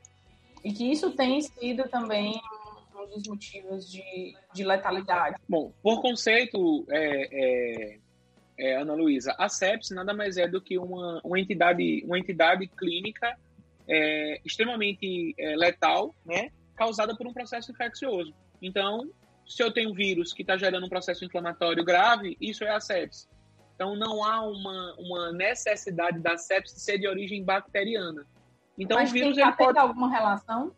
[0.63, 2.41] e que isso tem sido também
[2.95, 5.35] um dos motivos de, de letalidade.
[5.47, 7.99] Bom, por conceito, é, é,
[8.57, 12.65] é, Ana Luísa, a sepse nada mais é do que uma, uma, entidade, uma entidade
[12.67, 13.37] clínica
[13.87, 18.33] é, extremamente é, letal, né, causada por um processo infeccioso.
[18.59, 19.07] Então,
[19.47, 22.79] se eu tenho um vírus que está gerando um processo inflamatório grave, isso é a
[22.79, 23.27] sepse.
[23.75, 28.25] Então, não há uma, uma necessidade da sepse ser de origem bacteriana.
[28.77, 29.79] Então, Mas o vírus tem ele pode...
[29.79, 30.75] alguma relação?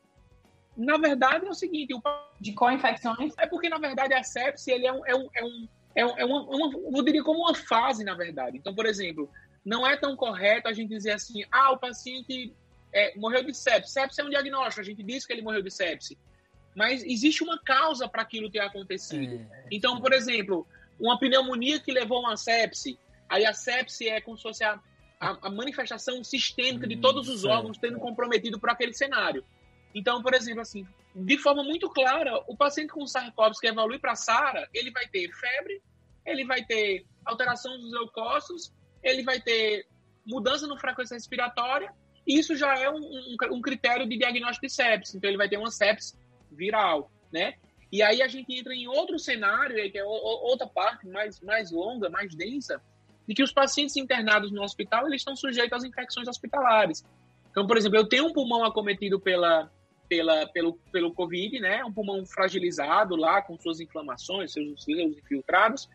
[0.77, 1.93] Na verdade, é o seguinte...
[1.93, 2.01] O...
[2.39, 3.33] De co-infecções?
[3.37, 6.19] É porque, na verdade, a sepse ele é, um, é, um, é, um, é, um,
[6.19, 8.57] é uma, uma, eu diria como uma fase, na verdade.
[8.57, 9.29] Então, por exemplo,
[9.65, 12.53] não é tão correto a gente dizer assim, ah, o paciente
[12.93, 13.91] é, morreu de sepse.
[13.91, 16.17] Sepse é um diagnóstico, a gente diz que ele morreu de sepse
[16.75, 19.35] mas existe uma causa para aquilo ter acontecido.
[19.35, 19.67] É.
[19.71, 20.67] Então, por exemplo,
[20.99, 24.79] uma pneumonia que levou a uma sepse, aí a sepse é como se fosse a,
[25.19, 29.43] a, a manifestação sistêmica de todos os hum, órgãos tendo comprometido por aquele cenário.
[29.93, 30.85] Então, por exemplo, assim,
[31.15, 35.31] de forma muito clara, o paciente com SARS-CoV que evolui para SARA, ele vai ter
[35.33, 35.81] febre,
[36.25, 38.71] ele vai ter alteração dos leucócitos,
[39.01, 39.87] ele vai ter
[40.25, 41.91] mudança no frequência respiratória,
[42.27, 45.15] e isso já é um, um, um critério de diagnóstico de sepsis.
[45.15, 46.15] Então, ele vai ter uma sepsis
[46.51, 47.55] viral, né?
[47.91, 52.09] E aí a gente entra em outro cenário, que é outra parte mais, mais longa,
[52.09, 52.81] mais densa,
[53.27, 57.03] de que os pacientes internados no hospital eles estão sujeitos às infecções hospitalares.
[57.49, 59.71] Então, por exemplo, eu tenho um pulmão acometido pela,
[60.07, 61.83] pela, pelo, pelo Covid, né?
[61.83, 65.89] Um pulmão fragilizado lá, com suas inflamações, seus, seus infiltrados.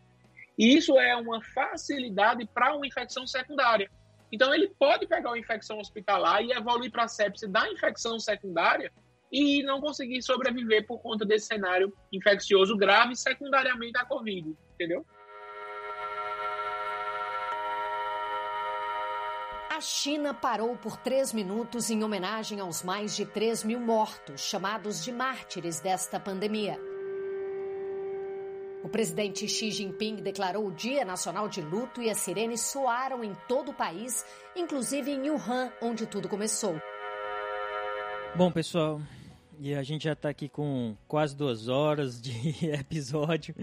[0.57, 3.89] E isso é uma facilidade para uma infecção secundária.
[4.31, 8.91] Então ele pode pegar uma infecção hospitalar e evoluir para a sepse da infecção secundária
[9.31, 15.05] e não conseguir sobreviver por conta desse cenário infeccioso grave secundariamente à Covid, entendeu?
[19.75, 25.03] A China parou por três minutos em homenagem aos mais de 3 mil mortos, chamados
[25.03, 26.79] de mártires desta pandemia.
[28.81, 33.33] O presidente Xi Jinping declarou o Dia Nacional de Luto e as sirenes soaram em
[33.49, 34.23] todo o país,
[34.55, 36.79] inclusive em Wuhan, onde tudo começou.
[38.37, 39.01] Bom, pessoal,
[39.61, 42.33] e a gente já está aqui com quase duas horas de
[42.67, 43.55] episódio.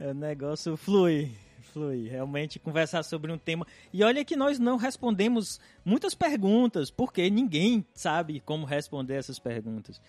[0.00, 1.30] O negócio flui,
[1.72, 2.08] flui.
[2.08, 3.64] Realmente conversar sobre um tema.
[3.92, 10.00] E olha que nós não respondemos muitas perguntas, porque ninguém sabe como responder essas perguntas.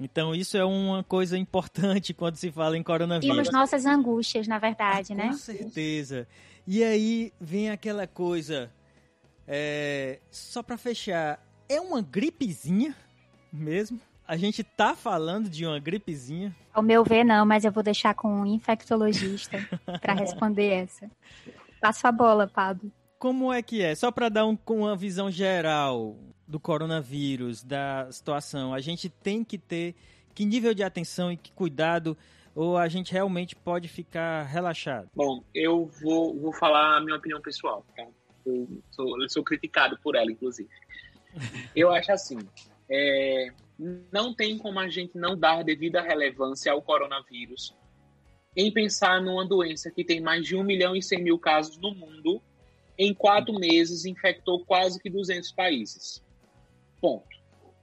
[0.00, 3.36] Então isso é uma coisa importante quando se fala em coronavírus.
[3.36, 5.28] Temos nossas angústias, na verdade, ah, né?
[5.28, 6.26] Com certeza.
[6.66, 8.72] E aí vem aquela coisa.
[9.46, 12.96] É, só para fechar, é uma gripezinha
[13.52, 14.00] mesmo?
[14.26, 16.54] A gente tá falando de uma gripezinha?
[16.72, 19.58] Ao meu ver, não, mas eu vou deixar com um infectologista
[20.00, 21.10] para responder essa.
[21.80, 22.92] Passo a bola, Pablo.
[23.18, 23.94] Como é que é?
[23.94, 26.16] Só para dar um, uma visão geral
[26.46, 29.94] do coronavírus, da situação, a gente tem que ter
[30.34, 32.16] que nível de atenção e que cuidado
[32.54, 35.08] ou a gente realmente pode ficar relaxado?
[35.14, 38.06] Bom, eu vou, vou falar a minha opinião pessoal, tá?
[38.44, 40.68] Eu sou, eu sou criticado por ela, inclusive.
[41.76, 42.38] Eu acho assim,
[42.90, 43.52] é,
[44.12, 47.74] não tem como a gente não dar devida relevância ao coronavírus
[48.56, 51.94] em pensar numa doença que tem mais de 1 milhão e 100 mil casos no
[51.94, 52.42] mundo,
[52.98, 56.22] em quatro meses infectou quase que 200 países.
[57.00, 57.28] Ponto.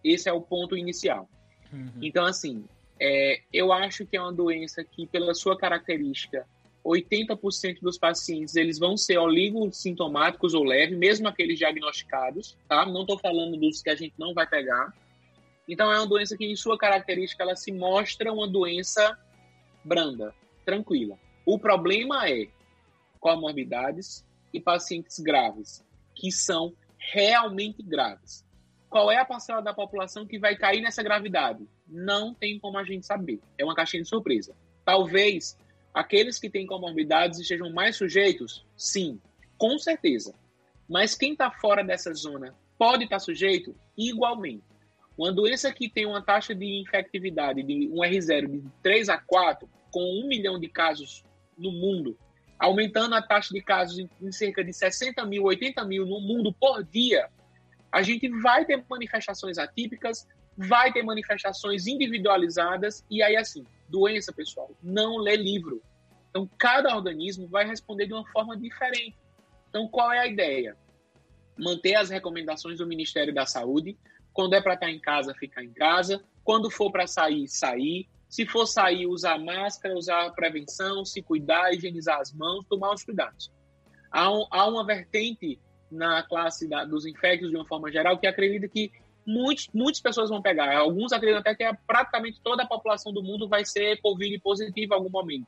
[0.04, 1.30] Esse é o ponto inicial.
[1.72, 1.92] Uhum.
[2.02, 2.66] Então, assim,
[3.00, 6.46] é, eu acho que é uma doença que, pela sua característica,
[6.88, 12.86] 80% dos pacientes eles vão ser oligossintomáticos ou leve, mesmo aqueles diagnosticados, tá?
[12.86, 14.94] Não estou falando dos que a gente não vai pegar.
[15.68, 19.18] Então, é uma doença que, em sua característica, ela se mostra uma doença
[19.84, 20.34] branda,
[20.64, 21.20] tranquila.
[21.46, 22.48] O problema é
[23.20, 25.84] comorbidades e pacientes graves,
[26.16, 28.46] que são realmente graves.
[28.90, 31.68] Qual é a parcela da população que vai cair nessa gravidade?
[31.86, 33.42] Não tem como a gente saber.
[33.58, 34.56] É uma caixinha de surpresa.
[34.86, 35.58] Talvez
[35.98, 38.64] aqueles que têm comorbidades estejam mais sujeitos?
[38.76, 39.20] Sim,
[39.58, 40.36] com certeza.
[40.88, 43.76] Mas quem está fora dessa zona pode estar tá sujeito?
[43.98, 44.64] Igualmente.
[45.18, 49.68] Uma doença que tem uma taxa de infectividade de um R0 de 3 a 4,
[49.92, 51.24] com 1 milhão de casos
[51.58, 52.16] no mundo,
[52.60, 56.84] aumentando a taxa de casos em cerca de 60 mil, 80 mil no mundo por
[56.84, 57.28] dia,
[57.92, 60.28] a gente vai ter manifestações atípicas,
[60.58, 65.82] vai ter manifestações individualizadas, e aí, assim, doença, pessoal, não lê livro.
[66.30, 69.16] Então, cada organismo vai responder de uma forma diferente.
[69.70, 70.76] Então, qual é a ideia?
[71.58, 73.98] Manter as recomendações do Ministério da Saúde.
[74.34, 76.24] Quando é para estar em casa, ficar em casa.
[76.44, 78.08] Quando for para sair, sair.
[78.30, 83.52] Se for sair, usar máscara, usar prevenção, se cuidar, higienizar as mãos, tomar os cuidados.
[84.12, 85.60] Há, um, há uma vertente
[85.90, 88.92] na classe da, dos infectos de uma forma geral que acredita que
[89.28, 90.76] muitos, muitas pessoas vão pegar.
[90.76, 94.96] Alguns acreditam até que é praticamente toda a população do mundo vai ser Covid positiva
[94.96, 95.48] em algum momento.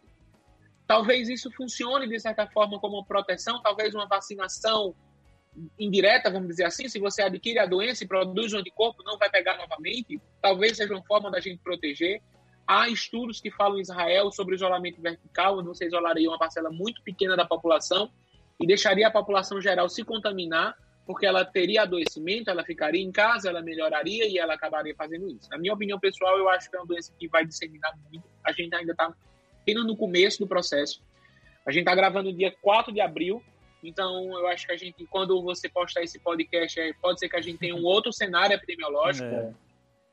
[0.86, 4.94] Talvez isso funcione de certa forma como proteção, talvez uma vacinação
[5.80, 9.30] indireta, vamos dizer assim, se você adquire a doença e produz um anticorpo, não vai
[9.30, 12.22] pegar novamente, talvez seja uma forma da gente proteger.
[12.68, 17.02] Há estudos que falam em Israel sobre isolamento vertical, onde você isolaria uma parcela muito
[17.02, 18.12] pequena da população
[18.60, 20.76] e deixaria a população geral se contaminar,
[21.10, 25.50] porque ela teria adoecimento, ela ficaria em casa, ela melhoraria e ela acabaria fazendo isso.
[25.50, 28.24] Na minha opinião pessoal, eu acho que é uma doença que vai disseminar muito.
[28.46, 29.12] A gente ainda está
[29.60, 31.02] apenas no começo do processo.
[31.66, 33.42] A gente está gravando dia 4 de abril,
[33.84, 37.38] então eu acho que a gente, quando você postar esse podcast, é, pode ser que
[37.38, 39.34] a gente tenha um outro cenário epidemiológico.
[39.34, 39.54] É.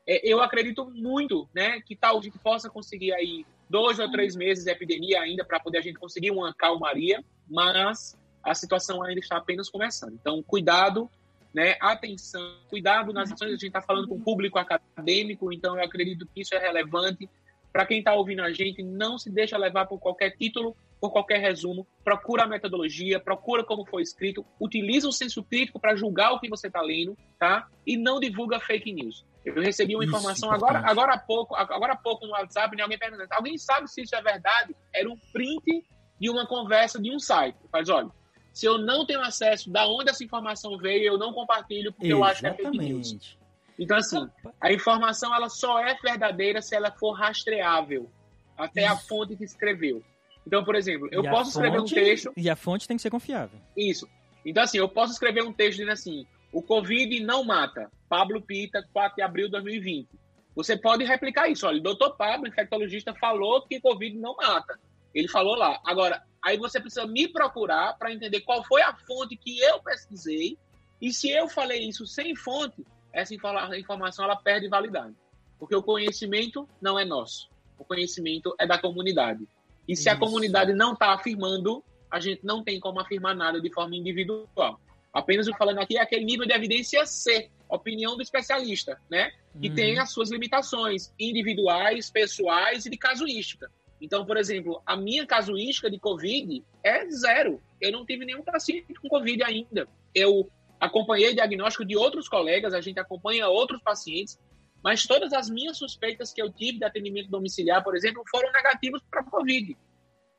[0.07, 4.35] É, eu acredito muito né, que tal a gente possa conseguir aí dois ou três
[4.35, 8.17] meses de epidemia ainda para poder a gente conseguir uma calmaria, mas
[8.47, 10.13] a situação ainda está apenas começando.
[10.13, 11.09] Então, cuidado,
[11.53, 13.49] né, atenção, cuidado nas ações.
[13.49, 17.29] A gente está falando com o público acadêmico, então eu acredito que isso é relevante.
[17.73, 21.39] Para quem está ouvindo a gente, não se deixa levar por qualquer título, por qualquer
[21.39, 21.85] resumo.
[22.03, 26.49] Procura a metodologia, procura como foi escrito, utiliza o senso crítico para julgar o que
[26.49, 27.67] você está lendo, tá?
[27.85, 29.25] E não divulga fake news.
[29.45, 32.97] Eu recebi uma informação agora, agora há pouco, agora há pouco no WhatsApp, né, alguém
[32.97, 34.75] perguntando, alguém sabe se isso é verdade?
[34.93, 35.85] Era um print
[36.19, 37.57] de uma conversa de um site.
[37.71, 38.09] Faz, olha,
[38.57, 42.43] se eu não tenho acesso da onde essa informação veio, eu não compartilho porque Exatamente.
[42.43, 43.37] eu acho que é fake news.
[43.77, 44.27] Então, assim,
[44.59, 48.09] a informação ela só é verdadeira se ela for rastreável
[48.57, 48.93] até Isso.
[48.93, 50.03] a fonte que escreveu.
[50.47, 52.33] Então, por exemplo, eu e posso escrever fonte, um texto.
[52.35, 53.59] E a fonte tem que ser confiável.
[53.77, 54.09] Isso.
[54.43, 57.91] Então, assim, eu posso escrever um texto dizendo assim: o Covid não mata.
[58.09, 60.09] Pablo Pita, 4 de abril de 2020.
[60.55, 61.67] Você pode replicar isso.
[61.67, 64.79] Olha, o doutor Pablo, infectologista, falou que Covid não mata.
[65.13, 65.79] Ele falou lá.
[65.85, 70.57] Agora, aí você precisa me procurar para entender qual foi a fonte que eu pesquisei.
[71.01, 75.13] E se eu falei isso sem fonte, essa informação ela perde validade.
[75.59, 77.49] Porque o conhecimento não é nosso.
[77.77, 79.45] O conhecimento é da comunidade.
[79.87, 80.09] E se Isso.
[80.09, 84.79] a comunidade não está afirmando, a gente não tem como afirmar nada de forma individual.
[85.13, 89.31] Apenas o falando aqui é aquele nível de evidência C, opinião do especialista, né?
[89.59, 89.75] Que uhum.
[89.75, 93.71] tem as suas limitações individuais, pessoais e de casuística.
[94.01, 97.61] Então, por exemplo, a minha casuística de Covid é zero.
[97.81, 99.87] Eu não tive nenhum paciente com Covid ainda.
[100.13, 100.49] Eu
[100.79, 104.39] acompanhei diagnóstico de outros colegas, a gente acompanha outros pacientes,
[104.83, 109.01] mas todas as minhas suspeitas que eu tive de atendimento domiciliar, por exemplo, foram negativas
[109.09, 109.75] para Covid.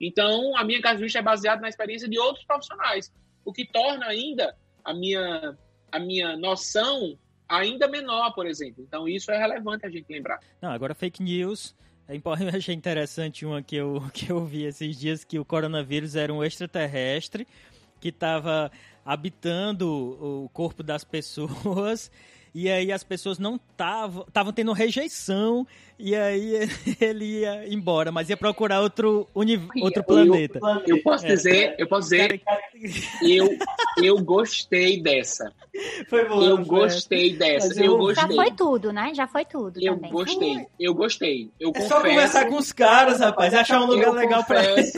[0.00, 3.12] Então, a minha casuística é baseada na experiência de outros profissionais,
[3.44, 5.58] o que torna ainda a minha,
[5.90, 7.18] a minha noção
[7.48, 8.84] ainda menor, por exemplo.
[8.86, 10.38] Então, isso é relevante a gente lembrar.
[10.60, 11.74] Não, agora fake news.
[12.08, 16.16] É eu achei interessante uma que eu, que eu vi esses dias, que o coronavírus
[16.16, 17.46] era um extraterrestre
[18.00, 18.72] que estava
[19.04, 19.86] habitando
[20.44, 22.10] o corpo das pessoas
[22.54, 25.66] e aí as pessoas não estavam estavam tendo rejeição
[25.98, 26.68] e aí
[27.00, 30.60] ele ia embora, mas ia procurar outro outro planeta.
[30.86, 31.28] Eu, eu posso é.
[31.28, 32.42] dizer, eu posso dizer,
[33.22, 33.58] eu
[34.02, 35.52] eu gostei dessa.
[36.08, 36.42] Foi bom.
[36.42, 37.78] Eu gostei dessa.
[37.78, 38.28] Eu, eu, gostei.
[38.28, 39.12] Já foi tudo, né?
[39.14, 40.10] Já foi tudo eu também.
[40.10, 40.66] gostei.
[40.78, 41.50] Eu gostei.
[41.60, 44.92] Eu é confesso, só conversar com os caras, rapaz, achar um lugar legal para eles.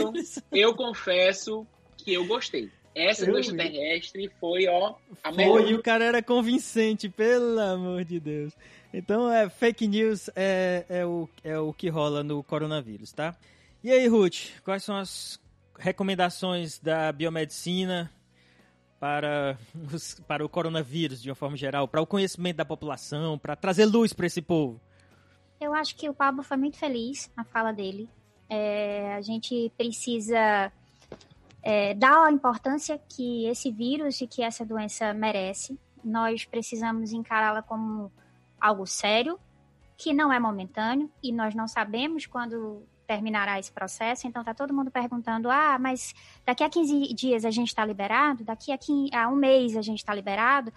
[0.50, 1.66] Eu confesso
[1.98, 2.70] que eu gostei.
[2.94, 4.34] Essa eu do extraterrestre vi.
[4.40, 8.52] foi, ó, a Foi, e o cara era convincente, pelo amor de Deus.
[8.92, 13.36] Então, é, fake news é, é, o, é o que rola no coronavírus, tá?
[13.82, 15.40] E aí, Ruth, quais são as
[15.78, 18.10] recomendações da biomedicina
[18.98, 19.56] para,
[19.92, 23.86] os, para o coronavírus, de uma forma geral, para o conhecimento da população, para trazer
[23.86, 24.80] luz para esse povo?
[25.60, 28.08] Eu acho que o Pablo foi muito feliz na fala dele.
[28.48, 30.72] É, a gente precisa
[31.62, 35.78] é, dá a importância que esse vírus e que essa doença merece.
[36.02, 38.10] Nós precisamos encará-la como
[38.58, 39.38] algo sério,
[39.96, 44.26] que não é momentâneo, e nós não sabemos quando terminará esse processo.
[44.26, 46.14] Então, está todo mundo perguntando: ah, mas
[46.46, 48.42] daqui a 15 dias a gente está liberado?
[48.44, 50.72] Daqui a, 15, a um mês a gente está liberado?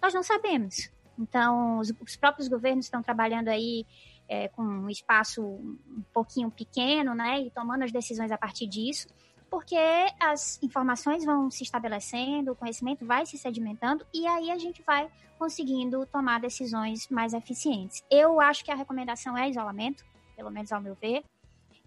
[0.00, 0.90] Nós não sabemos.
[1.18, 3.84] Então, os, os próprios governos estão trabalhando aí
[4.28, 9.08] é, com um espaço um pouquinho pequeno, né, e tomando as decisões a partir disso
[9.50, 9.76] porque
[10.20, 15.10] as informações vão se estabelecendo, o conhecimento vai se sedimentando e aí a gente vai
[15.38, 18.04] conseguindo tomar decisões mais eficientes.
[18.08, 20.04] Eu acho que a recomendação é isolamento,
[20.36, 21.24] pelo menos ao meu ver.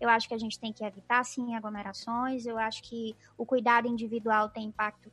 [0.01, 2.45] Eu acho que a gente tem que evitar, sim, aglomerações.
[2.45, 5.09] Eu acho que o cuidado individual tem impacto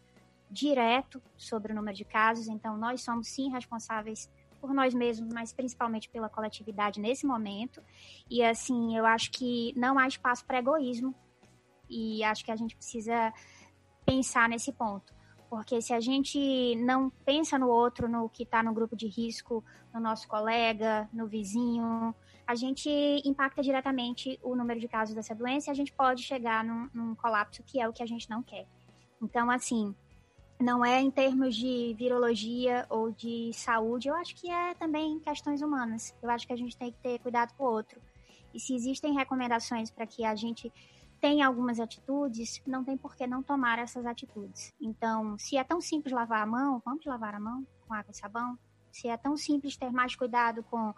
[0.50, 2.48] direto sobre o número de casos.
[2.48, 4.28] Então, nós somos, sim, responsáveis
[4.60, 7.80] por nós mesmos, mas principalmente pela coletividade nesse momento.
[8.28, 11.14] E, assim, eu acho que não há espaço para egoísmo
[11.90, 13.32] e acho que a gente precisa
[14.06, 15.12] pensar nesse ponto.
[15.50, 19.64] Porque se a gente não pensa no outro, no que está no grupo de risco,
[19.92, 22.14] no nosso colega, no vizinho,
[22.46, 22.88] a gente
[23.24, 27.14] impacta diretamente o número de casos dessa doença e a gente pode chegar num, num
[27.16, 28.66] colapso que é o que a gente não quer.
[29.20, 29.92] Então, assim,
[30.60, 35.62] não é em termos de virologia ou de saúde, eu acho que é também questões
[35.62, 36.14] humanas.
[36.22, 38.00] Eu acho que a gente tem que ter cuidado com o outro.
[38.52, 40.72] E se existem recomendações para que a gente
[41.20, 44.72] tem algumas atitudes, não tem por que não tomar essas atitudes.
[44.80, 48.16] Então, se é tão simples lavar a mão, vamos lavar a mão com água e
[48.16, 48.58] sabão.
[48.90, 50.94] Se é tão simples ter mais cuidado com,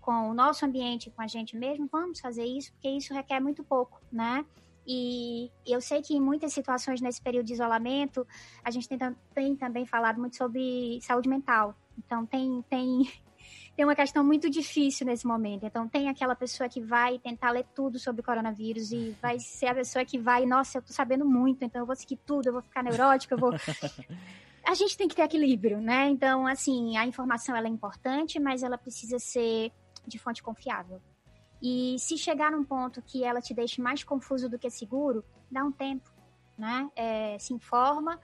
[0.00, 3.64] com o nosso ambiente, com a gente mesmo, vamos fazer isso, porque isso requer muito
[3.64, 4.46] pouco, né?
[4.86, 8.26] E eu sei que em muitas situações nesse período de isolamento,
[8.62, 8.98] a gente tem,
[9.34, 11.74] tem também falado muito sobre saúde mental.
[11.98, 13.10] Então, tem, tem
[13.76, 15.64] tem uma questão muito difícil nesse momento.
[15.66, 19.66] Então, tem aquela pessoa que vai tentar ler tudo sobre o coronavírus e vai ser
[19.66, 22.52] a pessoa que vai, nossa, eu tô sabendo muito, então eu vou seguir tudo, eu
[22.52, 23.52] vou ficar neurótica, eu vou.
[24.66, 26.08] a gente tem que ter equilíbrio, né?
[26.08, 29.72] Então, assim, a informação ela é importante, mas ela precisa ser
[30.06, 31.00] de fonte confiável.
[31.60, 35.64] E se chegar num ponto que ela te deixe mais confuso do que seguro, dá
[35.64, 36.10] um tempo,
[36.58, 36.90] né?
[36.94, 38.20] É, se informa,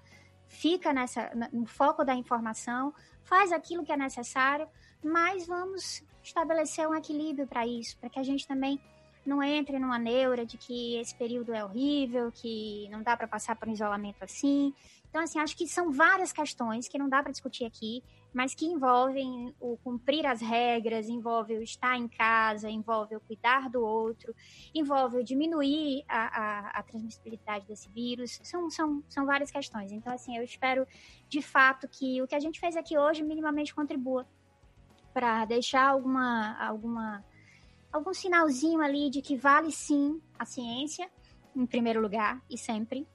[0.47, 2.93] fica nessa, no foco da informação,
[3.23, 4.69] faz aquilo que é necessário,
[5.03, 8.81] mas vamos estabelecer um equilíbrio para isso, para que a gente também
[9.25, 13.57] não entre numa neura de que esse período é horrível, que não dá para passar
[13.57, 14.75] por um isolamento assim.
[15.09, 18.03] Então, assim, acho que são várias questões que não dá para discutir aqui.
[18.33, 23.69] mas que envolvem o cumprir as regras, envolve o estar em casa, envolve o cuidar
[23.69, 24.33] do outro,
[24.73, 28.39] envolve o diminuir a, a, a transmissibilidade desse vírus.
[28.45, 29.91] São, são, são várias questões.
[29.91, 30.87] Então, assim, eu espero
[31.29, 34.25] de fato que o que a gente fez aqui hoje minimamente contribua
[35.21, 37.23] para deixar alguma, alguma,
[37.93, 41.11] algum sinalzinho ali de que vale sim a ciência,
[41.55, 43.07] em primeiro lugar e sempre,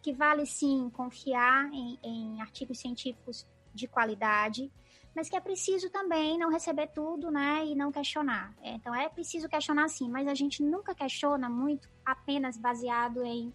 [0.00, 3.44] que vale sim confiar em, em artigos científicos
[3.74, 4.70] de qualidade,
[5.16, 8.54] mas que é preciso também não receber tudo, né, e não questionar.
[8.62, 13.52] É, então é preciso questionar sim, mas a gente nunca questiona muito apenas baseado em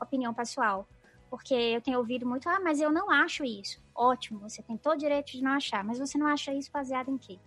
[0.00, 0.86] opinião pessoal.
[1.34, 3.82] Porque eu tenho ouvido muito, ah, mas eu não acho isso.
[3.92, 7.10] Ótimo, você tem todo o direito de não achar, mas você não acha isso baseado
[7.10, 7.40] em quê?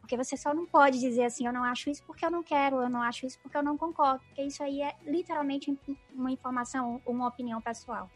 [0.00, 2.82] Porque você só não pode dizer assim, eu não acho isso porque eu não quero,
[2.82, 5.78] eu não acho isso porque eu não concordo, porque isso aí é literalmente
[6.12, 8.10] uma informação, uma opinião pessoal.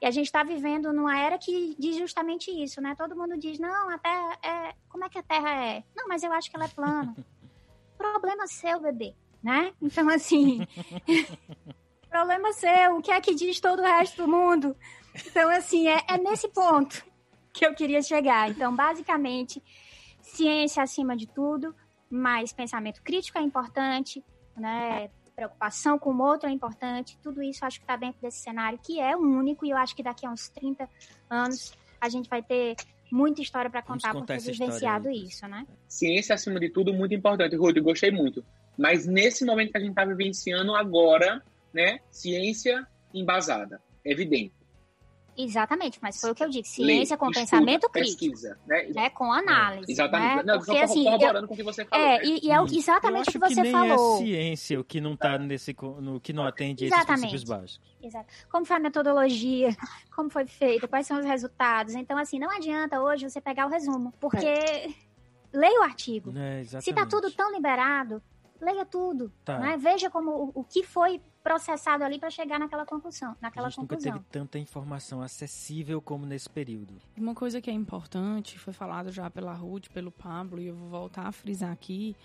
[0.00, 2.94] E a gente está vivendo numa era que diz justamente isso, né?
[2.96, 4.74] Todo mundo diz, não, a Terra é.
[4.88, 5.82] Como é que a Terra é?
[5.96, 7.16] Não, mas eu acho que ela é plana.
[7.98, 9.12] Problema seu, bebê,
[9.42, 9.72] né?
[9.82, 10.64] Então, assim.
[12.12, 14.76] problema seu, o que é que diz todo o resto do mundo?
[15.26, 17.04] Então, assim, é, é nesse ponto
[17.52, 18.50] que eu queria chegar.
[18.50, 19.62] Então, basicamente,
[20.20, 21.74] ciência acima de tudo,
[22.10, 24.22] mas pensamento crítico é importante,
[24.56, 25.10] né?
[25.34, 29.00] preocupação com o outro é importante, tudo isso acho que está dentro desse cenário que
[29.00, 30.86] é único e eu acho que daqui a uns 30
[31.30, 32.76] anos a gente vai ter
[33.10, 35.66] muita história para contar por ter vivenciado isso, né?
[35.88, 38.44] Ciência acima de tudo muito importante, Rodrigo, gostei muito.
[38.76, 44.62] Mas nesse momento que a gente está vivenciando agora, né, ciência embasada, evidente.
[45.36, 46.74] Exatamente, mas foi o que eu disse.
[46.74, 48.18] Ciência Lê, com estuda, pensamento crítico.
[48.18, 48.84] Pesquisa, né?
[48.94, 49.10] né?
[49.10, 49.90] Com análise.
[49.90, 50.36] É, exatamente.
[50.36, 50.42] Né?
[50.44, 52.06] Não, Porque, assim, corroborando eu, com o que você falou.
[52.06, 52.24] É, né?
[52.24, 54.16] e, e, é exatamente o que você que nem falou.
[54.16, 55.74] É ciência o que não tá nesse.
[56.00, 57.10] No, que não atende exatamente.
[57.10, 57.96] esses princípios básicos.
[58.02, 58.26] Exato.
[58.50, 59.74] Como foi a metodologia,
[60.14, 61.94] como foi feito, quais são os resultados.
[61.94, 64.88] Então, assim, não adianta hoje você pegar o resumo, porque é.
[65.52, 66.32] leia o artigo.
[66.36, 68.22] É, Se tá tudo tão liberado,
[68.62, 69.32] leia tudo.
[69.44, 69.58] Tá.
[69.58, 69.76] Né?
[69.76, 73.36] Veja como o, o que foi processado ali para chegar naquela conclusão.
[73.40, 74.12] Naquela a gente conclusão.
[74.12, 76.94] nunca teve tanta informação acessível como nesse período.
[77.16, 80.88] Uma coisa que é importante, foi falado já pela Ruth, pelo Pablo, e eu vou
[80.88, 82.16] voltar a frisar aqui,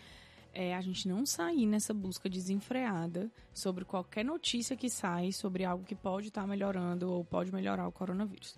[0.53, 5.83] é a gente não sair nessa busca desenfreada sobre qualquer notícia que sai sobre algo
[5.83, 8.57] que pode estar tá melhorando ou pode melhorar o coronavírus.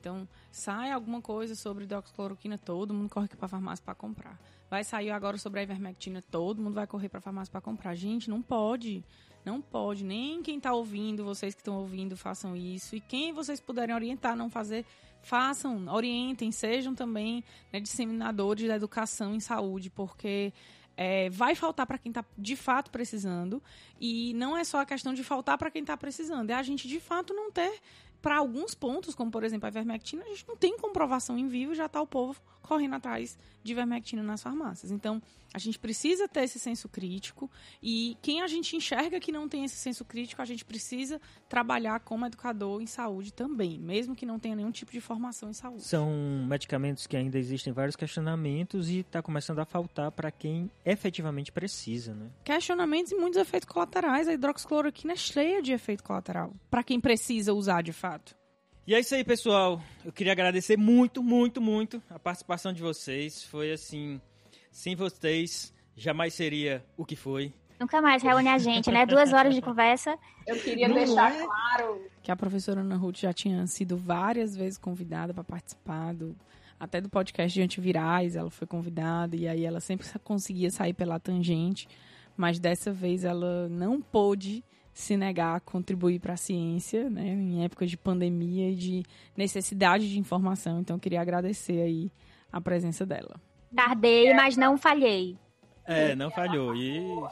[0.00, 4.40] Então, sai alguma coisa sobre doxicloroquina, todo mundo corre para a farmácia para comprar.
[4.70, 7.94] Vai sair agora sobre a ivermectina, todo mundo vai correr para a farmácia para comprar.
[7.94, 9.04] Gente, não pode.
[9.44, 12.94] Não pode, nem quem está ouvindo, vocês que estão ouvindo, façam isso.
[12.94, 14.84] E quem vocês puderem orientar, não fazer,
[15.22, 20.52] façam, orientem, sejam também né, disseminadores da educação em saúde, porque
[20.94, 23.62] é, vai faltar para quem está de fato precisando.
[23.98, 26.86] E não é só a questão de faltar para quem está precisando, é a gente
[26.86, 27.80] de fato não ter
[28.20, 31.74] para alguns pontos, como por exemplo a ivermectina, a gente não tem comprovação em vivo,
[31.74, 34.90] já está o povo correndo atrás de ivermectina nas farmácias.
[34.90, 35.20] Então,
[35.52, 37.50] a gente precisa ter esse senso crítico
[37.82, 42.00] e quem a gente enxerga que não tem esse senso crítico, a gente precisa trabalhar
[42.00, 45.82] como educador em saúde também, mesmo que não tenha nenhum tipo de formação em saúde.
[45.82, 51.50] São medicamentos que ainda existem vários questionamentos e está começando a faltar para quem efetivamente
[51.50, 52.30] precisa, né?
[52.44, 54.28] Questionamentos e muitos efeitos colaterais.
[54.28, 58.39] A hidroxicloroquina é cheia de efeito colateral para quem precisa usar de fato.
[58.86, 59.80] E é isso aí, pessoal.
[60.04, 63.44] Eu queria agradecer muito, muito, muito a participação de vocês.
[63.44, 64.20] Foi assim,
[64.70, 67.52] sem vocês, jamais seria o que foi.
[67.78, 69.06] Nunca mais reúne a gente, né?
[69.06, 70.18] Duas horas de conversa.
[70.46, 71.44] Eu queria Não deixar é?
[71.44, 76.36] claro que a professora Ana Ruth já tinha sido várias vezes convidada para participar do,
[76.78, 81.20] até do podcast de antivirais, ela foi convidada e aí ela sempre conseguia sair pela
[81.20, 81.86] tangente,
[82.36, 84.64] mas dessa vez ela não pôde
[85.00, 89.02] se negar a contribuir para a ciência, né, em épocas de pandemia e de
[89.36, 90.80] necessidade de informação.
[90.80, 92.12] Então, eu queria agradecer aí
[92.52, 93.40] a presença dela.
[93.74, 95.36] Tardei, mas não falhei.
[95.84, 96.74] É, não falhou.
[96.76, 97.28] E o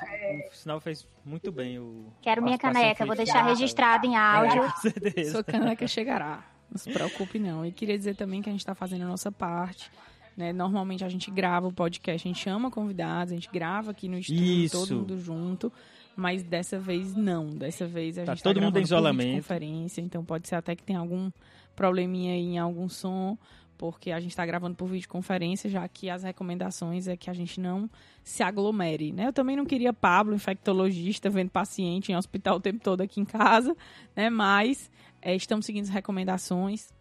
[0.52, 1.78] sinal fez muito bem.
[1.78, 4.62] O Quero minha caneca, vou deixar registrado em áudio.
[4.62, 5.30] É, com certeza.
[5.32, 6.44] Sua caneca chegará.
[6.70, 7.64] Não se preocupe, não.
[7.64, 9.90] E queria dizer também que a gente está fazendo a nossa parte.
[10.36, 10.52] Né?
[10.52, 14.18] Normalmente a gente grava o podcast, a gente chama convidados, a gente grava aqui no
[14.18, 14.86] estúdio, Isso.
[14.86, 15.72] todo mundo junto
[16.18, 17.46] mas dessa vez não.
[17.46, 19.36] Dessa vez a tá gente tá todo mundo em isolamento.
[19.36, 21.30] conferência, então pode ser até que tenha algum
[21.76, 23.38] probleminha aí em algum som,
[23.78, 27.60] porque a gente está gravando por videoconferência, já que as recomendações é que a gente
[27.60, 27.88] não
[28.24, 29.28] se aglomere, né?
[29.28, 33.24] Eu também não queria Pablo, infectologista, vendo paciente em hospital o tempo todo aqui em
[33.24, 33.76] casa,
[34.16, 34.28] né?
[34.28, 34.90] Mas
[35.22, 36.92] é, estamos seguindo as recomendações,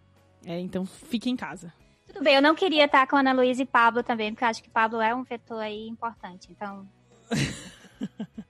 [0.46, 1.74] é, então fique em casa.
[2.06, 4.50] Tudo bem, eu não queria estar com a Ana Luísa e Pablo também, porque eu
[4.50, 6.88] acho que Pablo é um vetor aí importante, então...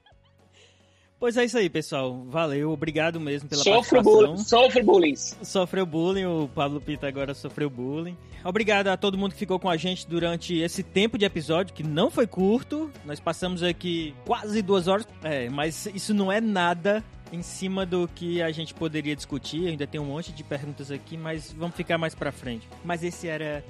[1.19, 2.23] Pois é isso aí, pessoal.
[2.27, 4.27] Valeu, obrigado mesmo pela Sofre participação.
[4.27, 5.15] bullying, sofre bullying.
[5.15, 8.15] Sofreu bullying, o Pablo Pita agora sofreu bullying.
[8.43, 11.81] Obrigado a todo mundo que ficou com a gente durante esse tempo de episódio, que
[11.81, 12.91] não foi curto.
[13.03, 15.07] Nós passamos aqui quase duas horas.
[15.23, 17.03] É, mas isso não é nada
[17.33, 19.67] em cima do que a gente poderia discutir.
[19.67, 22.69] Ainda tem um monte de perguntas aqui, mas vamos ficar mais pra frente.
[22.85, 23.65] Mas esse era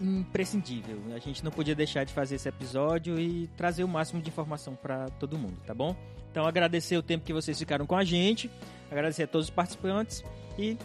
[0.00, 0.98] imprescindível.
[1.14, 4.74] A gente não podia deixar de fazer esse episódio e trazer o máximo de informação
[4.74, 5.94] pra todo mundo, tá bom?
[6.30, 8.50] Então agradecer o tempo que vocês ficaram com a gente,
[8.90, 10.24] agradecer a todos os participantes
[10.58, 10.78] e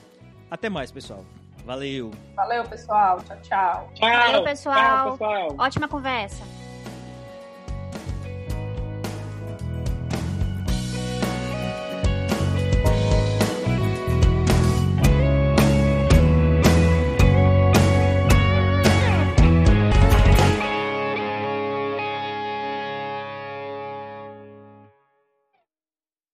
[0.49, 1.23] até mais, pessoal.
[1.65, 2.11] Valeu.
[2.35, 3.19] Valeu, pessoal.
[3.21, 3.91] Tchau, tchau.
[3.95, 4.09] Tchau.
[4.09, 4.75] Valeu, pessoal.
[4.75, 5.55] Tchau, pessoal.
[5.57, 6.43] Ótima conversa.